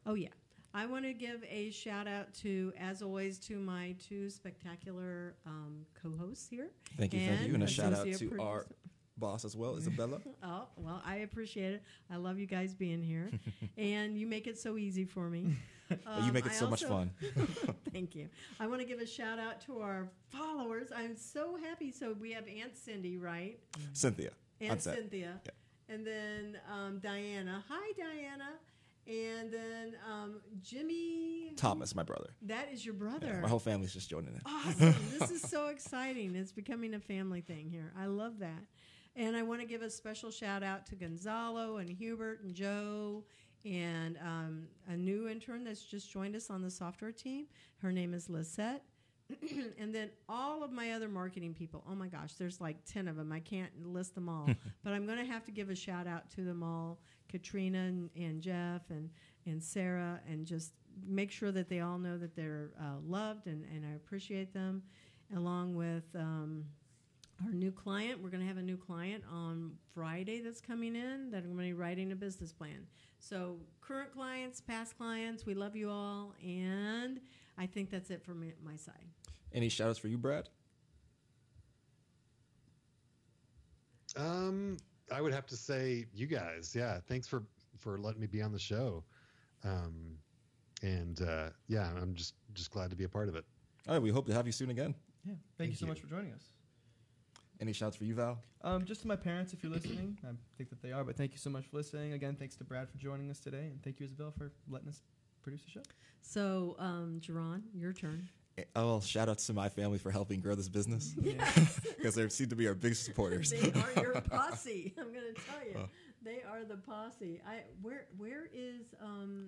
Oh, 0.06 0.14
yeah. 0.14 0.30
I 0.76 0.88
want 0.88 1.05
to 1.05 1.13
give 1.13 1.43
a 1.49 1.69
shout 1.69 2.07
out 2.07 2.34
to, 2.41 2.74
as 2.80 3.03
always, 3.03 3.38
to 3.39 3.59
my 3.59 3.95
two 4.07 4.30
spectacular 4.30 5.36
um, 5.45 5.86
co 6.01 6.11
hosts 6.17 6.47
here. 6.49 6.69
Thank 6.97 7.13
you, 7.13 7.19
thank 7.28 7.47
you. 7.47 7.53
And 7.53 7.63
a 7.63 7.67
shout 7.67 7.93
out 7.93 8.11
to 8.11 8.41
our 8.41 8.65
boss 9.17 9.45
as 9.45 9.55
well, 9.55 9.78
Isabella. 9.78 10.19
Oh, 10.43 10.65
well, 10.76 11.01
I 11.05 11.17
appreciate 11.17 11.74
it. 11.74 11.84
I 12.11 12.17
love 12.17 12.39
you 12.39 12.47
guys 12.47 12.74
being 12.74 13.01
here. 13.03 13.32
and 13.78 14.17
you 14.17 14.26
make 14.26 14.47
it 14.47 14.57
so 14.57 14.78
easy 14.78 15.05
for 15.05 15.30
me. 15.30 15.55
you 15.89 15.97
Um, 16.07 16.34
make 16.34 16.45
it 16.45 16.51
I 16.51 16.55
so 16.55 16.69
much 16.69 16.84
fun. 16.84 17.11
Thank 17.91 18.15
you. 18.15 18.30
I 18.59 18.65
want 18.67 18.82
to 18.82 18.88
give 18.88 18.99
a 18.99 19.05
shout 19.05 19.38
out 19.38 19.61
to 19.67 19.80
our 19.80 20.09
followers. 20.32 20.88
I'm 20.93 21.15
so 21.15 21.55
happy. 21.55 21.91
So 21.91 22.13
we 22.19 22.32
have 22.32 22.45
Aunt 22.47 22.76
Cindy, 22.76 23.17
right? 23.17 23.59
Cynthia. 23.93 24.32
Aunt. 24.59 24.82
Cynthia. 24.82 25.39
Yeah. 25.45 25.93
And 25.93 26.05
then 26.07 26.57
um, 26.71 26.99
Diana. 26.99 27.63
Hi, 27.69 27.91
Diana. 27.95 28.53
And 29.06 29.51
then 29.51 29.95
um, 30.10 30.41
Jimmy. 30.62 31.54
Thomas, 31.58 31.93
my 31.93 32.04
brother. 32.04 32.30
That 32.43 32.70
is 32.72 32.86
your 32.86 32.93
brother. 32.93 33.28
Yeah, 33.28 33.41
my 33.41 33.49
whole 33.49 33.60
family's 33.60 33.93
just 33.93 34.10
joining 34.10 34.34
in. 34.34 34.41
Awesome. 34.45 34.95
this 35.20 35.30
is 35.30 35.41
so 35.41 35.68
exciting. 35.68 36.36
It's 36.36 36.54
becoming 36.54 36.93
a 36.93 36.99
family 36.99 37.41
thing 37.41 37.70
here. 37.70 37.91
I 37.99 38.06
love 38.06 38.39
that. 38.39 38.64
And 39.16 39.36
I 39.36 39.43
want 39.43 39.62
to 39.62 39.68
give 39.68 39.82
a 39.82 39.89
special 39.89 40.32
shout 40.32 40.64
out 40.64 40.86
to 40.88 40.95
Gonzalo 40.95 41.78
and 41.78 41.89
Hubert 41.89 42.41
and 42.43 42.54
Joe 42.54 43.24
and 43.66 44.18
um, 44.22 44.68
a 44.88 44.95
new 44.95 45.28
intern 45.28 45.64
that's 45.64 45.84
just 45.84 46.12
joined 46.12 46.36
us 46.36 46.49
on 46.49 46.62
the 46.62 46.72
software 46.72 47.12
team. 47.12 47.45
Her 47.82 47.91
name 47.91 48.14
is 48.14 48.30
Lisette. 48.30 48.84
and 49.80 49.93
then 49.93 50.10
all 50.28 50.64
of 50.64 50.72
my 50.72 50.91
other 50.91 51.08
marketing 51.08 51.54
people. 51.54 51.84
Oh 51.89 51.95
my 51.95 52.08
gosh, 52.08 52.34
there's 52.34 52.60
like 52.60 52.78
10 52.86 53.08
of 53.08 53.16
them. 53.16 53.32
I 53.32 53.39
can't 53.39 53.72
list 53.86 54.16
them 54.16 54.28
all. 54.28 54.49
but 54.84 54.93
I'm 54.93 55.06
going 55.06 55.20
to 55.20 55.26
have 55.26 55.45
to 55.45 55.51
give 55.51 55.70
a 55.70 55.76
shout 55.76 56.08
out 56.08 56.30
to 56.32 56.41
them 56.41 56.64
all 56.64 56.99
Katrina 57.34 57.80
and, 57.80 58.12
and 58.16 58.42
Jeff 58.42 58.84
and, 58.90 59.10
and 59.48 59.62
Sarah, 59.62 60.20
and 60.30 60.46
just 60.46 60.74
make 61.08 61.32
sure 61.32 61.52
that 61.52 61.68
they 61.68 61.80
all 61.80 61.98
know 61.98 62.16
that 62.20 62.36
they're 62.36 62.70
uh, 62.80 63.00
loved 63.04 63.48
and, 63.48 63.66
and 63.74 63.84
I 63.84 63.96
appreciate 63.96 64.54
them, 64.54 64.84
along 65.36 65.76
with. 65.76 66.04
Um, 66.16 66.66
our 67.44 67.52
new 67.52 67.72
client. 67.72 68.22
We're 68.22 68.30
going 68.30 68.42
to 68.42 68.48
have 68.48 68.58
a 68.58 68.62
new 68.62 68.78
client 68.78 69.24
on 69.30 69.72
Friday 69.94 70.40
that's 70.40 70.62
coming 70.62 70.96
in 70.96 71.32
that 71.32 71.40
I'm 71.40 71.56
going 71.56 71.58
to 71.58 71.64
be 71.64 71.74
writing 71.74 72.12
a 72.12 72.16
business 72.16 72.54
plan. 72.54 72.86
So, 73.20 73.58
current 73.82 74.14
clients, 74.14 74.62
past 74.62 74.98
clients, 74.98 75.46
we 75.46 75.54
love 75.56 75.76
you 75.76 75.90
all. 75.90 76.36
And 76.46 77.20
I 77.58 77.66
think 77.66 77.90
that's 77.90 78.12
it 78.12 78.24
from 78.24 78.40
my- 78.42 78.54
my 78.64 78.78
side. 78.78 79.08
Any 79.52 79.68
shout 79.68 79.90
outs 79.90 80.00
for 80.00 80.08
you, 80.08 80.18
Brad? 80.18 80.48
Um, 84.16 84.78
I 85.12 85.22
would 85.22 85.34
have 85.34 85.45
to 85.47 85.58
say 85.58 86.06
you 86.14 86.28
guys. 86.28 86.74
Yeah, 86.76 86.99
thanks 87.08 87.28
for 87.28 87.43
for 87.78 87.97
letting 87.97 88.22
me 88.22 88.28
be 88.28 88.41
on 88.41 88.51
the 88.51 88.60
show. 88.60 89.04
Um, 89.64 90.18
and 90.82 91.22
uh, 91.22 91.49
yeah, 91.68 91.89
I'm 92.01 92.14
just 92.14 92.36
just 92.54 92.72
glad 92.72 92.89
to 92.89 92.95
be 92.95 93.04
a 93.04 93.10
part 93.10 93.30
of 93.30 93.36
it. 93.36 93.45
All 93.88 93.93
right, 93.93 94.01
we 94.01 94.10
hope 94.10 94.26
to 94.28 94.34
have 94.34 94.45
you 94.45 94.51
soon 94.51 94.70
again. 94.70 94.95
Yeah. 95.26 95.34
Thank, 95.34 95.39
Thank 95.58 95.70
you 95.72 95.76
so 95.78 95.86
you. 95.86 95.89
much 95.89 95.99
for 95.99 96.08
joining 96.08 96.34
us. 96.34 96.43
Any 97.62 97.72
shouts 97.72 97.95
for 97.95 98.04
you, 98.04 98.16
Val? 98.16 98.39
Um, 98.62 98.84
just 98.84 99.01
to 99.01 99.08
my 99.08 99.16
parents, 99.16 99.54
if 99.54 99.64
you're 99.64 99.72
listening, 99.72 100.18
I 100.26 100.32
think 100.58 100.70
that 100.70 100.82
they 100.82 100.91
are, 100.91 101.04
but 101.04 101.16
thank 101.16 101.32
you 101.32 101.38
so 101.38 101.49
much 101.49 101.66
for 101.66 101.78
listening. 101.78 102.14
Again, 102.14 102.36
thanks 102.36 102.56
to 102.58 102.64
Brad 102.64 102.89
for 102.89 102.97
joining 102.97 103.30
us 103.30 103.39
today, 103.39 103.68
and 103.72 103.82
thank 103.84 103.99
you, 103.99 104.06
Isabel, 104.06 104.34
for 104.38 104.51
letting 104.70 104.89
us 104.89 105.01
produce 105.43 105.64
the 105.64 105.70
show. 105.72 105.82
So, 106.22 106.76
um, 106.80 107.22
Jerron, 107.22 107.62
your 107.74 107.93
turn. 107.93 108.28
Oh, 108.76 108.86
well, 108.86 109.01
shout 109.01 109.30
outs 109.30 109.47
to 109.47 109.54
my 109.54 109.68
family 109.70 109.97
for 109.97 110.12
helping 110.12 110.39
grow 110.39 110.54
this 110.54 110.70
business 110.70 111.16
Yes. 111.22 111.80
because 111.97 112.14
they 112.16 112.28
seem 112.30 112.49
to 112.49 112.56
be 112.56 112.68
our 112.68 112.76
biggest 112.76 113.04
supporters. 113.06 113.49
they 113.49 113.72
are 113.72 113.89
your 114.04 114.22
posse. 114.22 114.93
I'm 114.97 115.12
going 115.12 115.34
to 115.34 115.41
tell 115.41 115.66
you, 115.68 115.74
Oh. 115.80 115.89
they 116.24 116.41
are 116.49 116.64
the 116.64 116.78
posse. 116.78 117.41
I 117.47 117.62
where 117.82 118.06
where 118.18 118.45
is 118.54 118.93
um, 119.01 119.47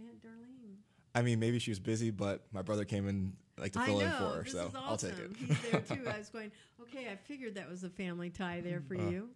Aunt 0.00 0.20
Darlene? 0.20 0.74
I 1.14 1.22
mean, 1.22 1.38
maybe 1.38 1.58
she 1.60 1.70
was 1.70 1.78
busy, 1.78 2.10
but 2.10 2.44
my 2.52 2.62
brother 2.62 2.84
came 2.84 3.06
in 3.06 3.34
like 3.58 3.72
to 3.74 3.80
fill 3.80 4.00
know 4.00 4.06
in 4.06 4.12
for 4.12 4.24
her, 4.24 4.42
this 4.42 4.52
so 4.54 4.66
is 4.66 4.74
awesome. 4.74 4.82
I'll 4.86 4.96
take 4.96 5.12
it. 5.18 5.30
He's 5.38 5.70
there 5.70 5.80
too. 5.82 6.08
I 6.08 6.18
was 6.18 6.28
going. 6.30 6.50
Okay, 6.80 7.08
I 7.10 7.16
figured 7.16 7.54
that 7.56 7.68
was 7.70 7.84
a 7.84 7.90
family 7.90 8.30
tie 8.30 8.60
there 8.60 8.80
for 8.80 8.96
Uh. 8.96 9.10
you. 9.10 9.28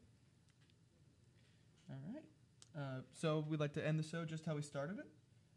All 1.90 1.96
right. 2.12 2.24
Uh, 2.76 3.00
so 3.20 3.44
we'd 3.48 3.60
like 3.60 3.74
to 3.74 3.86
end 3.86 3.98
the 3.98 4.02
show 4.02 4.24
just 4.24 4.44
how 4.44 4.54
we 4.54 4.62
started 4.62 4.98
it. 4.98 5.06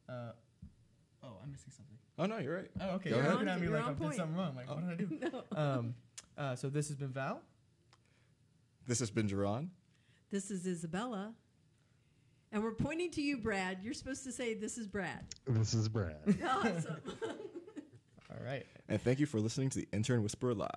Uh, 0.08 0.32
oh, 1.24 1.38
I'm 1.43 1.52
missing 1.52 1.72
something. 1.76 1.97
Oh 2.20 2.26
no, 2.26 2.38
you're 2.38 2.55
right. 2.57 2.72
Oh, 2.82 2.89
okay. 2.95 3.09
Go 3.11 3.15
You're 3.15 3.26
ahead. 3.26 3.34
looking 3.34 3.47
at 3.49 3.59
me 3.61 3.67
You're 3.67 3.78
like 3.78 3.86
on 3.86 3.89
I 3.89 3.93
did 3.93 4.01
point. 4.01 4.15
something 4.15 4.38
wrong. 4.38 4.55
Like, 4.55 4.70
what 4.70 4.82
did 4.82 4.91
I 4.91 5.28
do? 5.30 5.32
no. 5.53 5.57
um, 5.57 5.95
uh, 6.38 6.55
so 6.55 6.70
this 6.70 6.89
has 6.89 6.97
been 6.97 7.13
Val. 7.13 7.41
This 8.86 8.99
has 8.99 9.09
been 9.09 9.28
Jerron. 9.28 9.70
This 10.30 10.51
is 10.51 10.67
Isabella. 10.67 11.34
And 12.51 12.61
we're 12.63 12.74
pointing 12.74 13.09
to 13.11 13.22
you, 13.22 13.38
Brad. 13.38 13.80
You're 13.82 13.93
supposed 13.93 14.24
to 14.26 14.32
say, 14.32 14.53
This 14.53 14.78
is 14.78 14.88
Brad. 14.88 15.26
This 15.47 15.74
is 15.74 15.88
Brad. 15.88 16.17
Awesome. 16.45 16.97
All 18.32 18.45
right. 18.45 18.65
And 18.89 19.01
thank 19.01 19.20
you 19.20 19.26
for 19.26 19.39
listening 19.39 19.70
to 19.72 19.80
the 19.80 19.88
Intern 19.93 20.22
Whisperer 20.22 20.53
Live. 20.53 20.70